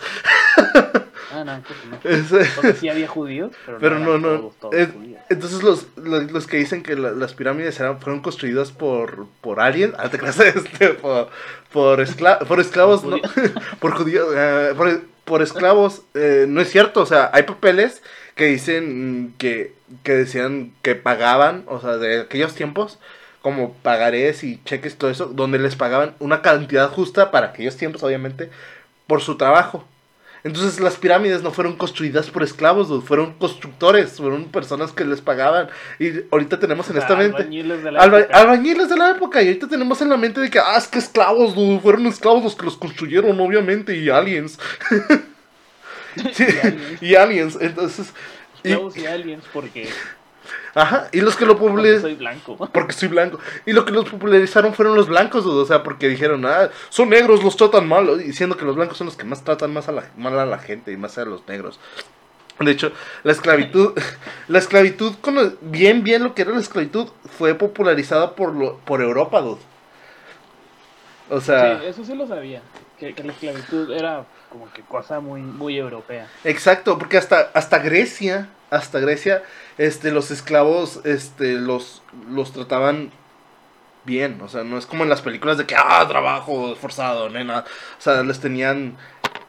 Ah, 1.30 1.44
no, 1.44 1.62
pues 1.62 1.78
no. 1.84 1.98
Es- 2.10 2.32
Entonces 2.48 2.78
sí 2.78 2.88
había 2.88 3.06
judíos, 3.06 3.52
pero, 3.66 3.78
Pero 3.78 3.98
no, 3.98 4.16
no. 4.18 4.38
Todos, 4.38 4.56
todos 4.60 4.74
eh, 4.74 4.88
judíos. 4.92 5.20
entonces 5.28 5.62
los, 5.62 5.86
los, 5.96 6.32
los 6.32 6.46
que 6.46 6.56
dicen 6.56 6.82
que 6.82 6.96
la- 6.96 7.10
las 7.10 7.34
pirámides 7.34 7.78
eran, 7.80 8.00
fueron 8.00 8.22
construidas 8.22 8.72
por, 8.72 9.26
por 9.42 9.60
aliens, 9.60 9.94
ah, 9.98 10.08
te 10.08 10.18
creas, 10.18 10.40
este, 10.40 10.88
por, 10.94 11.28
por, 11.70 12.00
escla- 12.00 12.38
por 12.46 12.60
esclavos, 12.60 13.02
Por 13.02 13.10
¿no? 13.10 13.18
por 13.78 13.92
judíos, 13.92 14.26
eh, 14.34 14.72
por, 14.74 15.02
por 15.26 15.42
esclavos, 15.42 16.00
eh, 16.14 16.46
no 16.48 16.62
es 16.62 16.70
cierto, 16.70 17.02
o 17.02 17.06
sea, 17.06 17.30
hay 17.34 17.42
papeles 17.42 18.02
que 18.38 18.46
dicen 18.46 19.24
mm, 19.24 19.32
que, 19.36 19.74
que 20.02 20.12
decían 20.14 20.72
que 20.80 20.94
pagaban, 20.94 21.64
o 21.66 21.78
sea, 21.82 21.98
de 21.98 22.20
aquellos 22.22 22.54
tiempos, 22.54 22.98
como 23.42 23.74
pagarés 23.74 24.44
y 24.44 24.60
cheques, 24.64 24.96
todo 24.96 25.10
eso, 25.10 25.26
donde 25.26 25.58
les 25.58 25.76
pagaban 25.76 26.14
una 26.20 26.40
cantidad 26.40 26.88
justa 26.90 27.30
para 27.30 27.48
aquellos 27.48 27.76
tiempos, 27.76 28.02
obviamente, 28.02 28.48
por 29.06 29.20
su 29.20 29.36
trabajo. 29.36 29.84
Entonces 30.44 30.78
las 30.80 30.96
pirámides 30.96 31.42
no 31.42 31.50
fueron 31.50 31.76
construidas 31.76 32.30
por 32.30 32.44
esclavos, 32.44 32.88
dude, 32.88 33.04
fueron 33.04 33.34
constructores, 33.34 34.12
fueron 34.18 34.44
personas 34.44 34.92
que 34.92 35.04
les 35.04 35.20
pagaban. 35.20 35.68
Y 35.98 36.12
ahorita 36.30 36.60
tenemos 36.60 36.88
en 36.90 36.98
esta 36.98 37.16
mente... 37.16 37.38
albañiles 37.38 37.82
de 37.82 37.90
la 37.92 38.00
Alba- 38.00 38.20
época. 38.20 38.38
albañiles 38.38 38.88
de 38.88 38.96
la 38.96 39.10
época, 39.10 39.42
y 39.42 39.48
ahorita 39.48 39.66
tenemos 39.68 40.00
en 40.00 40.10
la 40.10 40.16
mente 40.16 40.40
de 40.40 40.48
que, 40.48 40.60
ah, 40.60 40.76
es 40.78 40.86
que 40.86 41.00
esclavos, 41.00 41.56
dude, 41.56 41.80
fueron 41.80 42.06
esclavos 42.06 42.44
los 42.44 42.54
que 42.54 42.64
los 42.66 42.76
construyeron, 42.76 43.38
obviamente, 43.40 43.96
y 43.96 44.08
aliens. 44.10 44.58
Sí, 46.32 46.44
Y 46.44 46.58
aliens. 46.58 47.02
y 47.02 47.14
aliens, 47.16 47.58
entonces... 47.60 48.12
y- 48.62 48.68
Esclavos 48.70 48.96
y 48.96 49.06
aliens 49.06 49.44
porque, 49.52 49.88
ajá, 50.74 51.08
y 51.12 51.20
los 51.20 51.36
que 51.36 51.46
lo 51.46 51.52
porque 51.56 51.68
popularizaron... 51.68 52.02
soy 52.02 52.14
blanco. 52.14 52.56
Porque 52.72 52.92
soy 52.92 53.08
blanco. 53.08 53.38
Y 53.66 53.72
lo 53.72 53.84
que 53.84 53.92
los 53.92 54.08
popularizaron 54.08 54.74
fueron 54.74 54.94
los 54.96 55.08
blancos, 55.08 55.44
dude, 55.44 55.62
o 55.62 55.66
sea, 55.66 55.82
porque 55.82 56.08
dijeron, 56.08 56.44
ah, 56.46 56.70
son 56.88 57.10
negros, 57.10 57.42
los 57.44 57.56
tratan 57.56 57.86
mal, 57.88 58.18
diciendo 58.18 58.56
que 58.56 58.64
los 58.64 58.76
blancos 58.76 58.98
son 58.98 59.06
los 59.06 59.16
que 59.16 59.24
más 59.24 59.44
tratan 59.44 59.72
más 59.72 59.88
a 59.88 59.92
la, 59.92 60.04
mal 60.16 60.38
a 60.38 60.46
la 60.46 60.58
gente 60.58 60.92
y 60.92 60.96
más 60.96 61.16
a 61.18 61.24
los 61.24 61.46
negros. 61.48 61.78
De 62.60 62.72
hecho, 62.72 62.90
la 63.22 63.30
esclavitud, 63.30 63.92
la 64.48 64.58
esclavitud, 64.58 65.14
con 65.20 65.56
bien, 65.60 66.02
bien 66.02 66.24
lo 66.24 66.34
que 66.34 66.42
era 66.42 66.50
la 66.50 66.58
esclavitud, 66.60 67.06
fue 67.38 67.54
popularizada 67.54 68.34
por, 68.34 68.52
lo, 68.52 68.78
por 68.78 69.00
Europa, 69.00 69.40
dude. 69.40 69.60
O 71.30 71.40
sea, 71.40 71.78
Sí, 71.80 71.86
eso 71.86 72.04
sí 72.04 72.14
lo 72.14 72.26
sabía. 72.26 72.62
Que, 72.98 73.14
la 73.22 73.32
esclavitud 73.32 73.92
era 73.92 74.26
como 74.48 74.72
que 74.72 74.82
cosa 74.82 75.20
muy, 75.20 75.40
muy 75.42 75.76
europea. 75.78 76.32
exacto, 76.44 76.98
porque 76.98 77.18
hasta, 77.18 77.50
hasta 77.54 77.78
Grecia, 77.78 78.48
hasta 78.70 78.98
Grecia, 79.00 79.42
este, 79.78 80.10
los 80.10 80.30
esclavos, 80.30 81.00
este, 81.04 81.54
los, 81.54 82.02
los 82.28 82.52
trataban 82.52 83.10
bien, 84.04 84.40
o 84.42 84.48
sea, 84.48 84.64
no 84.64 84.78
es 84.78 84.86
como 84.86 85.04
en 85.04 85.10
las 85.10 85.22
películas 85.22 85.58
de 85.58 85.66
que, 85.66 85.76
ah, 85.76 86.04
trabajo 86.08 86.74
forzado, 86.76 87.28
nena, 87.30 87.60
o 87.98 88.00
sea, 88.00 88.22
les 88.22 88.40
tenían, 88.40 88.96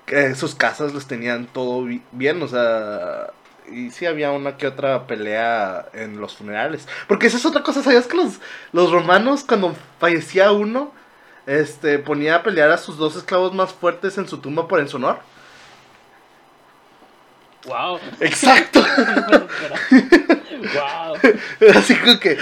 eh, 0.07 0.35
sus 0.35 0.55
casas 0.55 0.93
les 0.93 1.07
tenían 1.07 1.47
todo 1.47 1.83
bi- 1.85 2.03
bien, 2.12 2.41
o 2.43 2.47
sea, 2.47 3.31
y 3.71 3.91
sí 3.91 4.05
había 4.05 4.31
una 4.31 4.57
que 4.57 4.67
otra 4.67 5.07
pelea 5.07 5.88
en 5.93 6.19
los 6.19 6.35
funerales, 6.35 6.88
porque 7.07 7.27
esa 7.27 7.38
es 7.38 7.45
otra 7.45 7.63
cosa, 7.63 7.83
¿sabías 7.83 8.07
que 8.07 8.17
los, 8.17 8.39
los 8.73 8.91
romanos 8.91 9.43
cuando 9.47 9.75
fallecía 9.99 10.51
uno, 10.51 10.91
este, 11.49 11.97
ponía 11.97 12.35
a 12.35 12.43
pelear 12.43 12.69
a 12.69 12.77
sus 12.77 12.97
dos 12.97 13.15
esclavos 13.15 13.55
más 13.55 13.73
fuertes 13.73 14.19
en 14.19 14.27
su 14.27 14.38
tumba 14.38 14.67
por 14.67 14.79
en 14.79 14.88
su 14.88 14.97
honor? 14.97 15.17
¡Wow! 17.65 17.99
Exacto, 18.19 18.79
¡Wow! 19.91 21.17
así 21.75 21.95
como 21.95 22.19
que, 22.19 22.38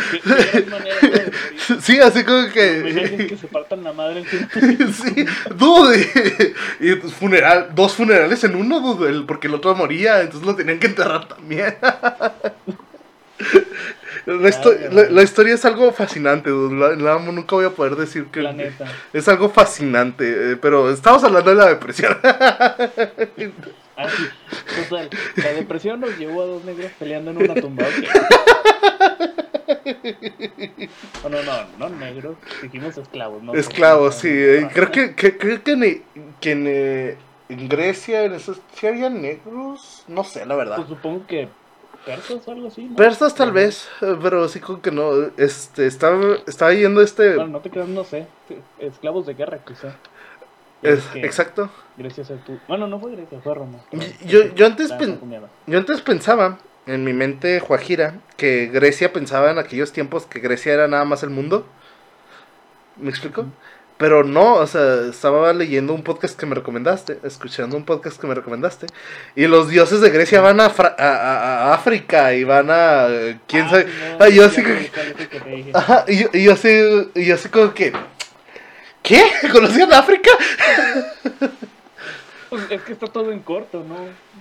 sí, 1.81 1.99
así 1.99 2.23
como 2.23 2.49
que... 2.49 3.27
que 3.29 3.37
se 3.37 3.47
partan 3.47 3.83
la 3.83 3.93
madre 3.93 4.19
encima. 4.19 4.47
Sí, 4.93 5.25
dude. 5.55 6.53
Y 6.79 6.95
pues, 6.95 7.13
funeral, 7.13 7.69
dos 7.73 7.93
funerales 7.93 8.43
en 8.43 8.55
uno, 8.55 8.79
dude, 8.79 9.23
porque 9.25 9.47
el 9.47 9.55
otro 9.55 9.73
moría, 9.73 10.21
entonces 10.21 10.45
lo 10.45 10.55
tenían 10.55 10.79
que 10.79 10.87
enterrar 10.87 11.27
también. 11.27 11.77
La, 14.27 14.49
histo- 14.49 14.71
Ay, 14.77 14.87
la- 14.91 15.01
Dios. 15.03 15.11
la 15.11 15.23
historia 15.23 15.53
es 15.53 15.63
algo 15.63 15.91
fascinante. 15.93 16.49
La, 16.51 16.89
la 16.95 17.19
nunca 17.19 17.55
voy 17.55 17.65
a 17.65 17.69
poder 17.69 17.95
decir 17.95 18.25
que 18.25 18.41
neta. 18.41 18.85
es 19.13 19.27
algo 19.29 19.49
fascinante, 19.49 20.51
eh, 20.51 20.57
pero 20.57 20.89
estamos 20.91 21.23
hablando 21.23 21.49
de 21.51 21.55
la 21.55 21.67
depresión. 21.67 22.17
Ah, 23.99 24.05
sí. 24.15 24.27
Total, 24.89 25.09
la 25.37 25.53
depresión 25.53 25.99
nos 25.99 26.15
llevó 26.19 26.43
a 26.43 26.45
dos 26.45 26.63
negros 26.65 26.91
peleando 26.99 27.31
en 27.31 27.37
una 27.41 27.55
tumba. 27.55 27.83
No, 31.23 31.29
no, 31.29 31.41
no, 31.43 31.89
no 31.89 31.89
negros, 31.89 32.37
dijimos 32.61 32.97
esclavos, 32.97 33.41
¿no? 33.43 33.53
Esclavos, 33.55 34.15
sí. 34.15 34.29
eh, 34.31 34.63
Ah, 34.65 34.71
Creo 34.73 34.91
que, 34.91 35.15
que- 35.15 35.37
creo 35.37 35.63
que, 35.63 35.71
en, 35.71 36.03
que 36.39 36.51
en, 36.51 37.17
en 37.49 37.69
Grecia, 37.69 38.23
en 38.23 38.33
esos, 38.33 38.59
¿sí 38.75 38.85
había 38.87 39.09
negros? 39.09 40.03
No 40.07 40.23
sé, 40.23 40.45
la 40.45 40.55
verdad. 40.55 40.75
Pues 40.77 40.89
supongo 40.89 41.25
que 41.27 41.49
persas 42.15 42.47
o 42.47 42.51
algo 42.51 42.67
así. 42.67 42.85
¿no? 42.85 42.95
Persas 42.95 43.35
tal 43.35 43.51
vez, 43.51 43.87
eh, 44.01 44.15
pero 44.21 44.47
sí 44.47 44.59
como 44.59 44.81
que 44.81 44.91
no. 44.91 45.11
Este, 45.37 45.85
estaba, 45.85 46.37
estaba 46.47 46.73
yendo 46.73 47.01
este... 47.01 47.35
Bueno, 47.35 47.51
no 47.51 47.59
te 47.59 47.69
creas, 47.69 47.87
no 47.87 48.03
sé. 48.03 48.25
Esclavos 48.79 49.25
de 49.25 49.33
guerra, 49.35 49.59
quizá. 49.65 49.95
es- 50.81 51.03
que 51.07 51.19
exacto. 51.25 51.69
Grecia 51.97 52.23
se 52.23 52.35
tu- 52.37 52.59
Bueno, 52.67 52.87
no 52.87 52.99
fue 52.99 53.11
Grecia, 53.11 53.39
fue 53.43 53.53
Roma. 53.55 53.79
Yo- 54.25 54.53
yo 54.55 54.65
antes 54.65 54.91
pen-. 54.93 55.19
Yo 55.65 55.77
antes 55.77 56.01
pensaba, 56.01 56.57
en 56.85 57.03
mi 57.03 57.13
mente 57.13 57.59
Juajira, 57.59 58.15
que 58.37 58.67
Grecia 58.67 59.11
pensaba 59.13 59.51
en 59.51 59.57
aquellos 59.59 59.91
tiempos 59.91 60.25
que 60.25 60.39
Grecia 60.39 60.73
era 60.73 60.87
nada 60.87 61.05
más 61.05 61.23
el 61.23 61.29
mundo. 61.31 61.65
¿Me 62.95 63.09
explico? 63.09 63.45
Pero 63.97 64.23
no, 64.23 64.55
o 64.55 64.67
sea, 64.67 65.07
estaba 65.09 65.51
leyendo 65.53 65.93
un 65.93 66.03
podcast 66.03 66.37
que 66.39 66.45
me 66.45 66.53
recomendaste, 66.55 67.17
escuchando 67.23 67.75
un 67.75 67.83
podcast 67.83 68.21
que 68.21 68.27
me 68.27 68.35
recomendaste, 68.35 68.85
y 69.35 69.47
los 69.47 69.69
dioses 69.69 70.01
de 70.01 70.11
Grecia 70.11 70.39
van 70.39 70.59
a, 70.61 70.69
Fra- 70.69 70.95
a, 70.99 71.03
a- 71.07 71.71
a 71.71 71.73
África 71.73 72.33
y 72.35 72.43
van 72.43 72.67
a... 72.69 73.07
¿Quién 73.47 73.65
Ah, 73.65 73.69
sabe? 73.69 73.85
no, 73.85 74.25
Ah, 74.25 74.29
yo 74.29 74.45
así 74.45 74.63
que-. 74.63 75.71
Ajá, 75.73 76.05
y 76.07 76.19
yo, 76.23 76.27
y 76.31 76.43
yo 76.43 76.53
así, 76.53 76.69
y 77.15 77.25
yo 77.25 77.33
así 77.35 77.49
como 77.49 77.73
que... 77.73 77.91
¿Qué? 79.01 79.23
¿Conocían 79.51 79.91
África? 79.93 80.29
Pues 82.49 82.63
es 82.71 82.81
que 82.83 82.93
está 82.93 83.07
todo 83.07 83.31
en 83.31 83.39
corto, 83.39 83.83
¿no? 83.87 83.97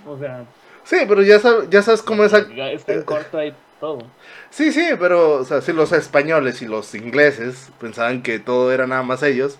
O 0.09 0.17
sea, 0.17 0.45
Sí, 0.85 0.95
pero 1.07 1.21
ya, 1.21 1.39
sab- 1.41 1.67
ya 1.69 1.81
sabes 1.81 2.01
cómo 2.01 2.23
es... 2.23 2.31
está 2.33 2.93
en 2.93 3.01
corto 3.03 3.37
ahí 3.37 3.53
todo. 3.81 3.99
Sí, 4.49 4.71
sí, 4.71 4.89
pero, 4.99 5.33
o 5.35 5.45
sea, 5.45 5.61
si 5.61 5.73
los 5.73 5.91
españoles 5.91 6.61
y 6.61 6.67
los 6.67 6.93
ingleses 6.95 7.69
pensaban 7.79 8.23
que 8.23 8.39
todo 8.39 8.71
era 8.71 8.87
nada 8.87 9.03
más 9.03 9.21
ellos, 9.23 9.57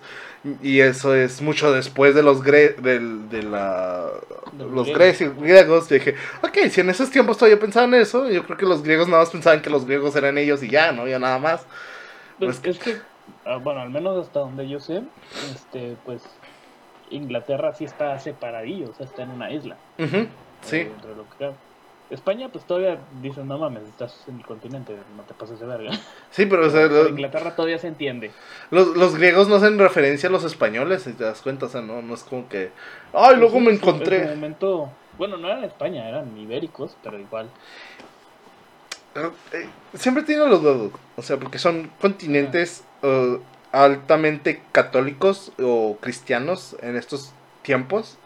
y 0.62 0.80
eso 0.80 1.14
es 1.14 1.42
mucho 1.42 1.72
después 1.72 2.14
de 2.14 2.22
los 2.22 2.42
gre 2.42 2.70
del, 2.70 3.28
de 3.28 3.42
la, 3.42 4.08
los 4.58 4.70
los 4.72 4.86
griegos. 4.88 5.36
griegos, 5.42 5.88
yo 5.88 5.94
dije, 5.94 6.14
ok, 6.42 6.70
si 6.70 6.80
en 6.80 6.90
esos 6.90 7.10
tiempos 7.10 7.36
todavía 7.38 7.60
pensaban 7.60 7.92
eso, 7.94 8.28
yo 8.30 8.44
creo 8.44 8.56
que 8.56 8.66
los 8.66 8.82
griegos 8.82 9.08
nada 9.08 9.22
más 9.22 9.30
pensaban 9.30 9.62
que 9.62 9.70
los 9.70 9.84
griegos 9.84 10.16
eran 10.16 10.38
ellos 10.38 10.62
y 10.62 10.68
ya, 10.68 10.92
¿no? 10.92 11.06
Ya 11.06 11.18
nada 11.18 11.38
más. 11.38 11.66
Pues 12.38 12.58
Pues- 12.58 12.76
es 12.76 12.82
que, 12.82 12.96
ah, 13.44 13.56
bueno, 13.56 13.80
al 13.80 13.90
menos 13.90 14.26
hasta 14.26 14.40
donde 14.40 14.68
yo 14.68 14.80
sé, 14.80 15.02
este, 15.54 15.96
pues 16.04 16.22
Inglaterra 17.10 17.74
sí 17.74 17.84
está 17.84 18.18
separadillo, 18.18 18.90
o 18.90 18.94
sea, 18.94 19.06
está 19.06 19.22
en 19.22 19.30
una 19.30 19.50
isla. 19.50 19.76
Ujú, 19.98 20.16
eh, 20.16 20.28
sí, 20.62 20.78
dentro 20.78 21.67
España, 22.10 22.48
pues 22.50 22.64
todavía 22.64 22.98
dicen, 23.20 23.46
no 23.48 23.58
mames, 23.58 23.82
estás 23.84 24.24
en 24.28 24.38
el 24.38 24.46
continente, 24.46 24.96
no 25.16 25.22
te 25.24 25.34
pases 25.34 25.60
de 25.60 25.66
verga. 25.66 25.90
sí, 26.30 26.46
pero, 26.46 26.66
o 26.66 26.70
sea, 26.70 26.82
Pero 26.88 27.02
lo- 27.04 27.08
Inglaterra 27.10 27.54
todavía 27.54 27.78
se 27.78 27.88
entiende. 27.88 28.30
los, 28.70 28.96
los 28.96 29.14
griegos 29.16 29.48
no 29.48 29.56
hacen 29.56 29.78
referencia 29.78 30.28
a 30.28 30.32
los 30.32 30.44
españoles, 30.44 31.02
si 31.02 31.12
te 31.12 31.24
das 31.24 31.42
cuenta, 31.42 31.66
o 31.66 31.68
sea, 31.68 31.82
no, 31.82 32.00
no 32.00 32.14
es 32.14 32.22
como 32.24 32.48
que, 32.48 32.70
ay, 33.12 33.36
luego 33.36 33.54
Pues, 33.54 33.64
me 33.64 33.70
en 33.72 33.78
su- 33.80 33.84
En 33.84 33.94
encontré. 33.94 34.22
su 34.24 34.28
momento, 34.34 34.90
bueno, 35.18 35.36
no 35.36 35.48
eran 35.48 35.64
España, 35.64 36.08
eran 36.08 36.36
ibéricos, 36.38 36.96
pero 37.02 37.18
igual. 37.18 37.50
Eh, 39.52 39.68
Siempre 39.94 40.22
tiene 40.22 40.46
los 40.46 40.62
dos, 40.62 40.92
o 41.16 41.22
sea, 41.22 41.36
porque 41.38 41.58
son 41.58 41.90
continentes 42.00 42.84
eh, 43.02 43.38
altamente 43.72 44.62
católicos 44.72 45.52
o 45.60 45.96
cristianos 46.00 46.76
en 46.82 46.96
estos 46.96 47.32
tiempos. 47.62 48.16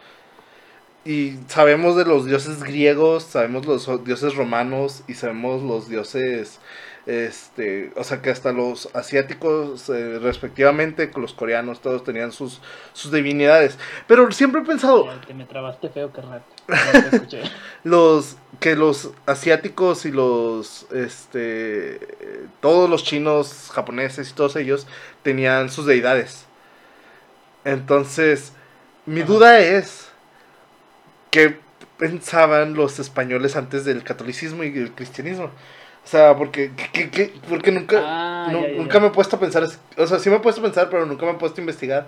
Y 1.04 1.38
sabemos 1.48 1.96
de 1.96 2.04
los 2.04 2.26
dioses 2.26 2.62
griegos, 2.62 3.24
sabemos 3.24 3.66
los 3.66 4.04
dioses 4.04 4.36
romanos 4.36 5.02
y 5.08 5.14
sabemos 5.14 5.62
los 5.62 5.88
dioses 5.88 6.60
este, 7.06 7.90
o 7.96 8.04
sea 8.04 8.22
que 8.22 8.30
hasta 8.30 8.52
los 8.52 8.88
asiáticos 8.94 9.88
eh, 9.88 10.20
respectivamente, 10.20 11.10
los 11.16 11.32
coreanos, 11.32 11.80
todos 11.80 12.04
tenían 12.04 12.30
sus, 12.30 12.60
sus 12.92 13.10
divinidades. 13.10 13.76
Pero 14.06 14.30
siempre 14.30 14.60
he 14.60 14.64
pensado, 14.64 15.08
Te 15.26 15.34
me 15.34 15.44
trabaste 15.44 15.88
feo, 15.88 16.12
carnal. 16.12 16.42
No 16.68 16.76
los 17.82 18.36
que 18.60 18.76
los 18.76 19.10
asiáticos 19.26 20.06
y 20.06 20.12
los 20.12 20.86
este 20.92 21.98
todos 22.60 22.88
los 22.88 23.02
chinos, 23.02 23.70
japoneses 23.72 24.30
y 24.30 24.34
todos 24.34 24.54
ellos 24.54 24.86
tenían 25.24 25.70
sus 25.70 25.86
deidades. 25.86 26.46
Entonces, 27.64 28.52
mi 29.06 29.22
Ajá. 29.22 29.32
duda 29.32 29.58
es 29.60 30.11
qué 31.32 31.56
pensaban 31.98 32.74
los 32.74 33.00
españoles 33.00 33.56
antes 33.56 33.84
del 33.84 34.04
catolicismo 34.04 34.62
y 34.64 34.68
el 34.78 34.92
cristianismo. 34.92 35.46
O 35.46 36.06
sea, 36.08 36.36
porque 36.36 36.70
porque 37.48 37.72
nunca 37.72 37.98
Ah, 38.04 38.48
nu- 38.52 38.60
ya, 38.62 38.68
ya, 38.68 38.76
nunca 38.76 39.00
me 39.00 39.06
he 39.08 39.10
puesto 39.10 39.36
a 39.36 39.40
pensar, 39.40 39.64
o 39.96 40.06
sea, 40.06 40.18
sí 40.18 40.30
me 40.30 40.36
he 40.36 40.40
puesto 40.40 40.60
a 40.60 40.64
pensar, 40.64 40.88
pero 40.90 41.06
nunca 41.06 41.26
me 41.26 41.32
he 41.32 41.34
puesto 41.36 41.60
a 41.60 41.62
investigar 41.62 42.06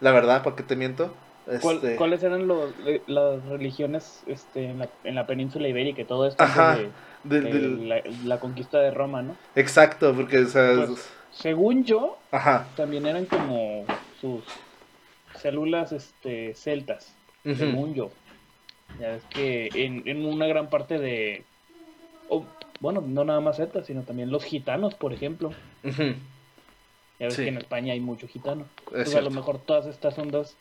la 0.00 0.10
verdad, 0.10 0.42
¿para 0.42 0.56
qué 0.56 0.62
te 0.64 0.74
miento? 0.74 1.14
¿Cuál- 1.60 1.76
Este, 1.76 1.96
¿Cuáles 1.96 2.22
eran 2.22 2.48
los, 2.48 2.72
eh, 2.86 3.02
las 3.06 3.44
religiones 3.46 4.22
este, 4.26 4.64
en, 4.64 4.78
la, 4.80 4.88
en 5.04 5.14
la 5.14 5.26
península 5.26 5.68
ibérica 5.68 6.02
y 6.02 6.04
todo 6.04 6.26
esto? 6.26 6.42
Ajá, 6.42 6.76
de- 6.76 6.90
de, 7.24 7.40
de 7.40 7.52
del- 7.52 7.88
la, 7.88 8.02
la 8.24 8.40
conquista 8.40 8.80
de 8.80 8.90
Roma, 8.90 9.22
¿no? 9.22 9.36
exacto, 9.54 10.12
porque 10.14 10.38
o 10.38 10.46
sea, 10.46 10.72
es- 10.72 10.88
Pues, 10.88 11.08
según 11.32 11.84
yo, 11.84 12.16
ajá. 12.30 12.66
también 12.76 13.06
eran 13.06 13.26
como 13.26 13.84
sus 14.20 14.44
células 15.40 15.92
este, 15.92 16.54
celtas, 16.54 17.14
según 17.44 17.94
yo. 17.94 18.10
Ya 19.00 19.08
ves 19.08 19.22
que 19.30 19.68
en, 19.74 20.02
en 20.06 20.24
una 20.26 20.46
gran 20.46 20.68
parte 20.70 20.98
de... 20.98 21.44
o, 22.28 22.44
bueno, 22.80 23.00
no 23.00 23.24
nada 23.24 23.40
más 23.40 23.56
celtas, 23.56 23.86
sino 23.86 24.02
también 24.02 24.30
los 24.30 24.44
gitanos, 24.44 24.94
por 24.94 25.12
ejemplo. 25.12 25.52
Ya 25.84 27.26
ves 27.26 27.34
Sí. 27.34 27.42
que 27.42 27.48
en 27.48 27.58
España 27.58 27.92
hay 27.92 28.00
mucho 28.00 28.26
gitano. 28.26 28.66
es 28.86 28.90
Pues 29.04 29.14
a 29.14 29.20
lo 29.20 29.30
mejor 29.30 29.58
todas 29.58 29.86
estas 29.86 30.18
ondas 30.18 30.56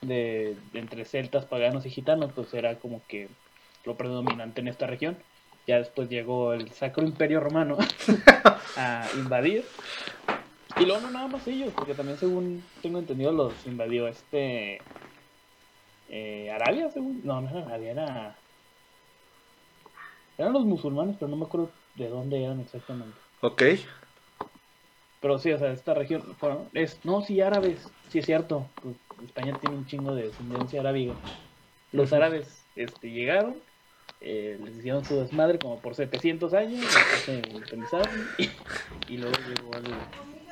de, 0.00 0.56
de 0.72 0.78
entre 0.78 1.04
celtas, 1.04 1.44
paganos 1.44 1.84
y 1.86 1.90
gitanos, 1.90 2.32
pues 2.34 2.52
era 2.54 2.76
como 2.78 3.02
que 3.08 3.28
lo 3.84 3.96
predominante 3.96 4.60
en 4.60 4.68
esta 4.68 4.86
región. 4.86 5.16
Ya 5.66 5.76
después 5.78 6.08
llegó 6.08 6.54
el 6.54 6.70
Sacro 6.70 7.04
Imperio 7.04 7.40
Romano 7.40 7.76
a 8.76 9.06
invadir. 9.16 9.64
Y 10.80 10.86
luego 10.86 11.00
no 11.02 11.10
nada 11.10 11.26
más 11.28 11.46
ellos, 11.48 11.72
porque 11.74 11.94
también 11.94 12.16
según 12.18 12.62
tengo 12.80 12.98
entendido 12.98 13.32
los 13.32 13.52
invadió 13.66 14.06
este 14.08 14.80
eh, 16.08 16.50
Arabia, 16.50 16.90
según. 16.90 17.20
No, 17.24 17.40
no 17.40 17.48
era 17.50 17.66
Arabia, 17.66 17.90
era. 17.92 18.38
Eran 20.36 20.52
los 20.52 20.64
musulmanes, 20.64 21.16
pero 21.18 21.28
no 21.28 21.36
me 21.36 21.46
acuerdo 21.46 21.70
de 21.96 22.08
dónde 22.08 22.42
eran 22.42 22.60
exactamente. 22.60 23.18
Ok. 23.42 23.62
Pero 25.20 25.38
sí, 25.38 25.50
o 25.50 25.58
sea, 25.58 25.72
esta 25.72 25.94
región, 25.94 26.22
fueron- 26.38 26.68
es, 26.74 27.04
no, 27.04 27.22
sí, 27.22 27.40
árabes, 27.40 27.92
sí 28.08 28.20
es 28.20 28.26
cierto, 28.26 28.68
pues, 28.82 28.96
España 29.24 29.58
tiene 29.60 29.76
un 29.76 29.84
chingo 29.86 30.14
de 30.14 30.22
descendencia 30.24 30.80
arábiga. 30.80 31.14
Los 31.90 32.12
árabes 32.12 32.64
este, 32.76 33.10
llegaron, 33.10 33.56
eh, 34.20 34.56
les 34.62 34.76
hicieron 34.76 35.04
su 35.04 35.18
desmadre 35.18 35.58
como 35.58 35.80
por 35.80 35.96
700 35.96 36.54
años, 36.54 36.84
se 37.24 37.32
independizaron, 37.32 38.08
y, 38.38 38.48
y 39.12 39.16
luego 39.16 39.34
llegó, 39.48 39.74
el, 39.74 39.84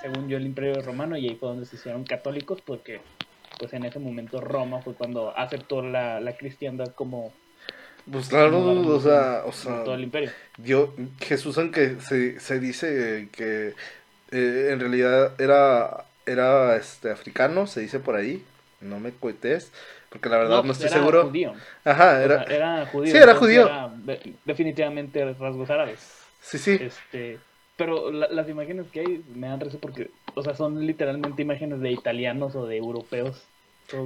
según 0.00 0.28
yo, 0.28 0.36
el 0.36 0.46
Imperio 0.46 0.82
Romano, 0.82 1.16
y 1.16 1.28
ahí 1.28 1.36
fue 1.36 1.48
donde 1.50 1.64
se 1.66 1.76
hicieron 1.76 2.02
católicos, 2.02 2.60
porque 2.62 3.00
pues 3.58 3.72
en 3.74 3.84
ese 3.84 3.98
momento 3.98 4.40
Roma 4.40 4.82
fue 4.82 4.94
cuando 4.96 5.36
aceptó 5.36 5.82
la, 5.82 6.20
la 6.20 6.36
cristiandad 6.36 6.94
como, 6.94 7.34
Pues 8.10 8.28
claro, 8.28 8.50
como 8.50 8.72
la 8.74 8.82
o 8.94 9.00
sea, 9.00 9.42
o 9.46 9.52
religión 9.52 9.52
sea, 9.52 9.72
de 9.74 9.80
todo 9.80 9.94
el 9.94 10.04
imperio. 10.04 10.34
Dios, 10.56 10.90
Jesús, 11.20 11.58
aunque 11.58 11.96
se, 12.00 12.38
se 12.40 12.60
dice 12.60 13.28
que 13.32 13.74
eh, 14.30 14.68
en 14.72 14.80
realidad 14.80 15.40
era, 15.40 16.06
era 16.26 16.76
este, 16.76 17.10
africano, 17.10 17.66
se 17.66 17.80
dice 17.80 18.00
por 18.00 18.16
ahí, 18.16 18.44
no 18.80 19.00
me 19.00 19.12
cuetes, 19.12 19.72
porque 20.10 20.28
la 20.28 20.38
verdad 20.38 20.62
no, 20.62 20.64
pues, 20.64 20.78
estoy 20.78 20.88
era 20.88 20.90
seguro. 20.90 21.22
judío. 21.22 21.62
Ajá, 21.84 22.20
O 22.22 22.24
era, 22.24 22.44
sea, 22.44 22.46
era 22.48 22.86
judío. 22.86 23.12
Sí, 23.12 23.18
era 23.18 23.34
judío. 23.34 23.66
era 23.66 23.90
definitivamente 24.44 25.24
rasgos 25.34 25.70
árabes. 25.70 26.30
sí, 26.40 26.58
sí, 26.58 26.78
Este, 26.78 27.45
pero 27.76 28.10
la- 28.10 28.28
las 28.28 28.48
imágenes 28.48 28.86
que 28.92 29.00
hay 29.00 29.24
me 29.34 29.48
dan 29.48 29.60
risa 29.60 29.78
porque, 29.80 30.10
o 30.34 30.42
sea, 30.42 30.54
son 30.54 30.86
literalmente 30.86 31.42
imágenes 31.42 31.80
de 31.80 31.90
italianos 31.92 32.54
o 32.56 32.66
de 32.66 32.76
europeos. 32.76 33.42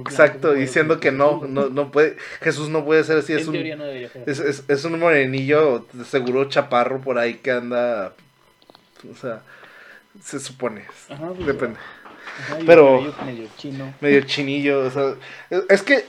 exacto, 0.05 0.53
diciendo 0.53 0.99
que 0.99 1.11
no, 1.11 1.41
no, 1.47 1.69
no 1.69 1.91
puede, 1.91 2.15
Jesús 2.41 2.69
no 2.69 2.85
puede 2.85 3.03
ser 3.03 3.17
así, 3.17 3.33
es 3.33 3.47
un, 3.47 3.53
no 3.77 3.85
es, 4.27 4.39
es, 4.39 4.63
es 4.67 4.85
un 4.85 4.99
morenillo, 4.99 5.87
seguro 6.05 6.45
chaparro 6.45 7.01
por 7.01 7.17
ahí 7.17 7.35
que 7.35 7.49
anda, 7.51 8.13
o 9.11 9.15
sea, 9.15 9.41
se 10.21 10.39
supone, 10.39 10.83
Ajá, 11.09 11.29
pues, 11.33 11.47
depende. 11.47 11.79
ajá, 12.43 12.57
pero- 12.65 13.01
medio 13.25 13.47
chino. 13.57 13.91
medio 14.01 14.21
chinillo, 14.21 14.81
o 14.85 14.91
sea, 14.91 15.15
es, 15.69 15.81
que 15.81 16.05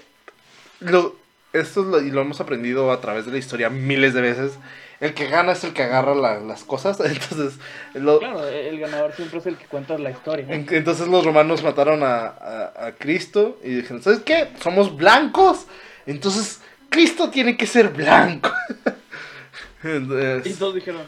lo, 0.80 1.16
esto 1.54 1.80
es 1.80 1.86
lo, 1.86 2.00
y 2.02 2.10
lo 2.10 2.20
hemos 2.20 2.40
aprendido 2.42 2.92
a 2.92 3.00
través 3.00 3.24
de 3.24 3.32
la 3.32 3.38
historia 3.38 3.70
miles 3.70 4.12
de 4.14 4.20
veces. 4.20 4.58
El 5.02 5.14
que 5.14 5.26
gana 5.26 5.52
es 5.52 5.64
el 5.64 5.72
que 5.74 5.82
agarra 5.82 6.14
la- 6.14 6.38
las 6.40 6.62
cosas, 6.64 6.98
entonces, 7.04 7.58
lo- 7.94 8.20
Claro, 8.20 8.46
el 8.48 8.78
ganador 8.78 9.12
siempre 9.14 9.40
es 9.40 9.46
el 9.46 9.56
que 9.56 9.66
cuenta 9.66 9.98
la 9.98 10.10
historia. 10.10 10.46
en- 10.48 10.66
entonces 10.70 11.08
los 11.08 11.24
romanos 11.24 11.62
mataron 11.62 12.02
a, 12.04 12.26
a- 12.28 12.86
a 12.86 12.92
Cristo 12.92 13.58
y 13.64 13.70
dijeron, 13.74 14.00
¿sabes 14.02 14.20
qué? 14.20 14.48
Somos 14.62 14.96
blancos, 14.96 15.66
entonces 16.06 16.60
Cristo 16.88 17.30
tiene 17.30 17.56
que 17.56 17.66
ser 17.66 17.88
blanco. 17.90 18.50
Y 19.84 20.52
todos 20.54 20.76
dijeron, 20.76 21.02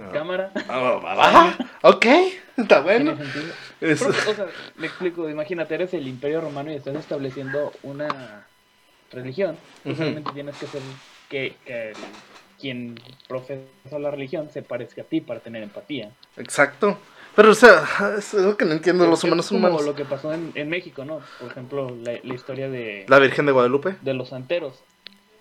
no. 0.00 0.12
cámara, 0.12 0.52
Ah, 0.68 1.58
ok, 1.82 2.06
está 2.56 2.80
bueno. 2.80 3.16
sentido. 3.16 3.52
Es- 3.80 3.98
Pero, 4.00 4.10
o 4.10 4.34
sea, 4.34 4.46
me 4.76 4.86
explico, 4.86 5.28
imagínate, 5.28 5.74
eres 5.74 5.92
el 5.94 6.06
imperio 6.06 6.40
romano 6.40 6.70
y 6.70 6.76
estás 6.76 6.94
estableciendo 6.94 7.72
una 7.82 8.46
religión. 9.10 9.56
Ujú. 9.84 9.96
solamente 9.96 10.30
tienes 10.32 10.56
que 10.56 10.66
hacer 10.66 10.80
que, 11.28 11.56
que 11.66 11.88
el- 11.90 11.96
quien 12.62 12.94
profesa 13.28 13.98
la 13.98 14.12
religión 14.12 14.48
se 14.48 14.62
parezca 14.62 15.02
a 15.02 15.04
ti 15.04 15.20
para 15.20 15.40
tener 15.40 15.62
empatía. 15.62 16.12
exacto. 16.36 16.96
Pero, 17.34 17.50
o 17.50 17.54
sea, 17.54 17.82
es 18.18 18.34
lo 18.34 18.56
que 18.58 18.66
no 18.66 18.72
entiendo, 18.72 19.06
los 19.06 19.24
humanos 19.24 19.46
son 19.46 19.56
como 19.56 19.68
humanos. 19.68 19.86
lo 19.86 19.94
que 19.94 20.04
pasó 20.04 20.34
en, 20.34 20.52
en 20.54 20.68
México, 20.68 21.04
¿no? 21.06 21.20
Por 21.40 21.50
ejemplo, 21.50 21.90
la, 22.02 22.12
la 22.22 22.34
historia 22.34 22.68
de, 22.68 23.06
La 23.08 23.18
Virgen 23.18 23.46
de 23.46 23.52
Guadalupe. 23.52 23.96
de 24.02 24.14
los 24.14 24.28
santeros. 24.28 24.82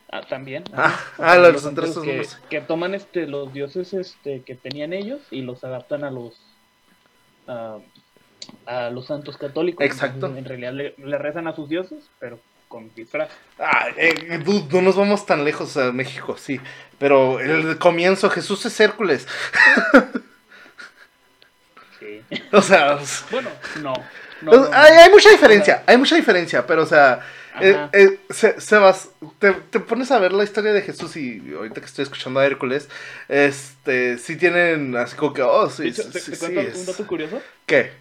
Ah, 0.09 0.21
también. 0.27 0.63
Ah, 0.73 0.97
ah, 1.17 1.35
de 1.35 1.41
los 1.41 1.53
los 1.53 1.61
santeros 1.63 1.93
santeros 1.93 2.27
son 2.27 2.39
que, 2.49 2.59
que 2.59 2.65
toman 2.65 2.95
este 2.95 3.27
los 3.27 3.53
dioses 3.53 3.93
este 3.93 4.41
que 4.41 4.55
tenían 4.55 4.93
ellos 4.93 5.21
y 5.31 5.41
los 5.41 5.63
adaptan 5.63 6.03
a 6.05 6.11
los 6.11 6.39
a, 7.47 7.77
a 8.65 8.89
los 8.89 9.05
santos 9.05 9.37
católicos. 9.37 9.85
Exacto. 9.85 10.15
Entonces, 10.27 10.39
en 10.39 10.45
realidad 10.45 10.73
le, 10.73 10.95
le 10.97 11.17
rezan 11.17 11.47
a 11.47 11.55
sus 11.55 11.67
dioses, 11.69 12.09
pero 12.19 12.39
con 12.71 12.89
disfraz. 12.95 13.29
Ah, 13.59 13.89
eh, 13.97 14.39
dude, 14.43 14.65
no 14.71 14.81
nos 14.81 14.95
vamos 14.95 15.25
tan 15.25 15.43
lejos 15.43 15.75
a 15.75 15.91
México, 15.91 16.37
sí. 16.37 16.59
Pero 16.97 17.39
el 17.41 17.77
comienzo, 17.77 18.29
Jesús 18.29 18.65
es 18.65 18.79
Hércules. 18.79 19.27
Sí. 21.99 22.21
O 22.53 22.61
sea, 22.61 22.97
Bueno, 23.29 23.49
no. 23.81 23.93
hay, 24.73 24.93
hay 24.93 25.09
mucha 25.09 25.29
diferencia, 25.29 25.83
hay 25.85 25.97
mucha 25.97 26.15
diferencia, 26.15 26.65
pero 26.65 26.83
o 26.83 26.85
sea, 26.85 27.19
eh, 27.59 27.77
eh, 27.93 28.19
Se- 28.29 28.59
Sebas, 28.59 29.09
te, 29.39 29.51
te 29.51 29.79
pones 29.79 30.09
a 30.11 30.19
ver 30.19 30.31
la 30.33 30.43
historia 30.43 30.71
de 30.73 30.81
Jesús 30.81 31.15
y 31.17 31.53
ahorita 31.55 31.79
que 31.81 31.85
estoy 31.87 32.03
escuchando 32.03 32.39
a 32.39 32.45
Hércules, 32.45 32.87
este, 33.27 34.17
sí 34.17 34.35
tienen 34.37 34.95
así 34.95 35.15
como 35.15 35.33
que, 35.33 35.41
oh, 35.43 35.69
sí, 35.69 35.91
sí, 35.93 36.09
te, 36.09 36.19
sí, 36.19 36.31
te 36.31 36.37
cuento 36.37 36.79
un 36.79 36.85
dato 36.85 37.05
curioso. 37.07 37.41
¿Qué? 37.65 37.91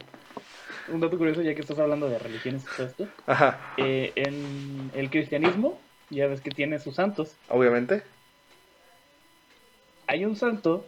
Un 0.92 1.00
dato 1.00 1.18
curioso, 1.18 1.42
ya 1.42 1.54
que 1.54 1.60
estás 1.60 1.78
hablando 1.78 2.08
de 2.08 2.18
religiones 2.18 2.64
y 2.64 2.76
todo 2.76 2.86
esto. 2.86 3.06
Ajá, 3.26 3.58
Eh, 3.76 4.12
en 4.16 4.90
el 4.94 5.10
cristianismo, 5.10 5.78
ya 6.10 6.26
ves 6.26 6.40
que 6.40 6.50
tiene 6.50 6.78
sus 6.78 6.94
santos. 6.96 7.36
obviamente. 7.48 8.02
Hay 10.06 10.24
un 10.24 10.36
santo 10.36 10.84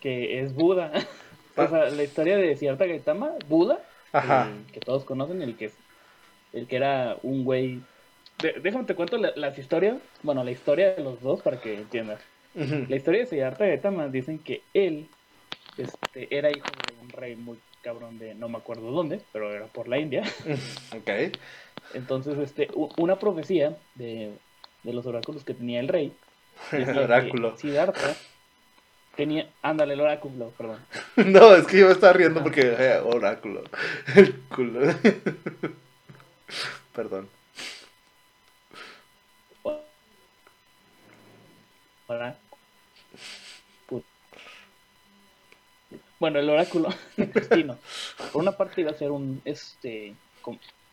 que 0.00 0.40
es 0.40 0.54
Buda. 0.54 0.92
o 1.56 1.66
sea, 1.68 1.90
la 1.90 2.02
historia 2.02 2.36
de 2.36 2.56
Siddhartha 2.56 2.86
Gautama, 2.86 3.32
Buda, 3.48 3.78
Ajá. 4.12 4.48
el 4.48 4.72
que 4.72 4.80
todos 4.80 5.04
conocen, 5.04 5.42
el 5.42 5.56
que 5.56 5.66
es, 5.66 5.78
el 6.52 6.66
que 6.66 6.76
era 6.76 7.16
un 7.22 7.44
güey. 7.44 7.80
De- 8.42 8.54
déjame 8.60 8.84
te 8.84 8.94
cuento 8.96 9.16
la- 9.18 9.32
las 9.36 9.56
historias, 9.58 9.98
bueno, 10.22 10.42
la 10.42 10.50
historia 10.50 10.94
de 10.94 11.02
los 11.04 11.20
dos 11.20 11.40
para 11.42 11.60
que 11.60 11.74
entiendas. 11.74 12.20
La 12.54 12.96
historia 12.96 13.20
de 13.20 13.26
Siddhartha 13.26 13.66
Gautama 13.66 14.08
dicen 14.08 14.38
que 14.38 14.60
él 14.74 15.08
este, 15.78 16.36
era 16.36 16.50
hijo 16.50 16.66
de 16.86 17.00
un 17.00 17.08
rey 17.08 17.34
muy 17.36 17.58
cabrón 17.82 18.18
de 18.18 18.34
no 18.34 18.48
me 18.48 18.58
acuerdo 18.58 18.90
dónde, 18.90 19.20
pero 19.32 19.52
era 19.52 19.66
por 19.66 19.88
la 19.88 19.98
India. 19.98 20.22
Ok. 20.96 21.36
Entonces, 21.94 22.38
este, 22.38 22.68
una 22.96 23.18
profecía 23.18 23.76
de, 23.96 24.32
de 24.82 24.92
los 24.92 25.04
oráculos 25.06 25.44
que 25.44 25.54
tenía 25.54 25.80
el 25.80 25.88
rey. 25.88 26.12
que 26.70 26.82
Oráculo. 26.84 27.56
Siddhartha 27.56 28.14
tenía, 29.16 29.48
ándale, 29.62 29.94
el 29.94 30.00
oráculo, 30.00 30.50
perdón. 30.56 30.78
No, 31.16 31.54
es 31.54 31.66
que 31.66 31.78
yo 31.80 31.86
me 31.86 31.92
estaba 31.92 32.12
riendo 32.12 32.42
porque 32.42 32.74
eh, 32.78 32.98
oráculo. 33.04 33.62
El 34.14 34.34
culo. 34.48 34.80
Perdón. 36.94 37.28
Ora- 42.06 42.36
bueno, 46.22 46.38
el 46.38 46.48
oráculo 46.48 46.88
destino. 47.16 47.76
Por 48.32 48.40
una 48.42 48.52
parte 48.52 48.80
iba 48.80 48.92
a 48.92 48.94
ser 48.94 49.10
un, 49.10 49.42
este, 49.44 50.14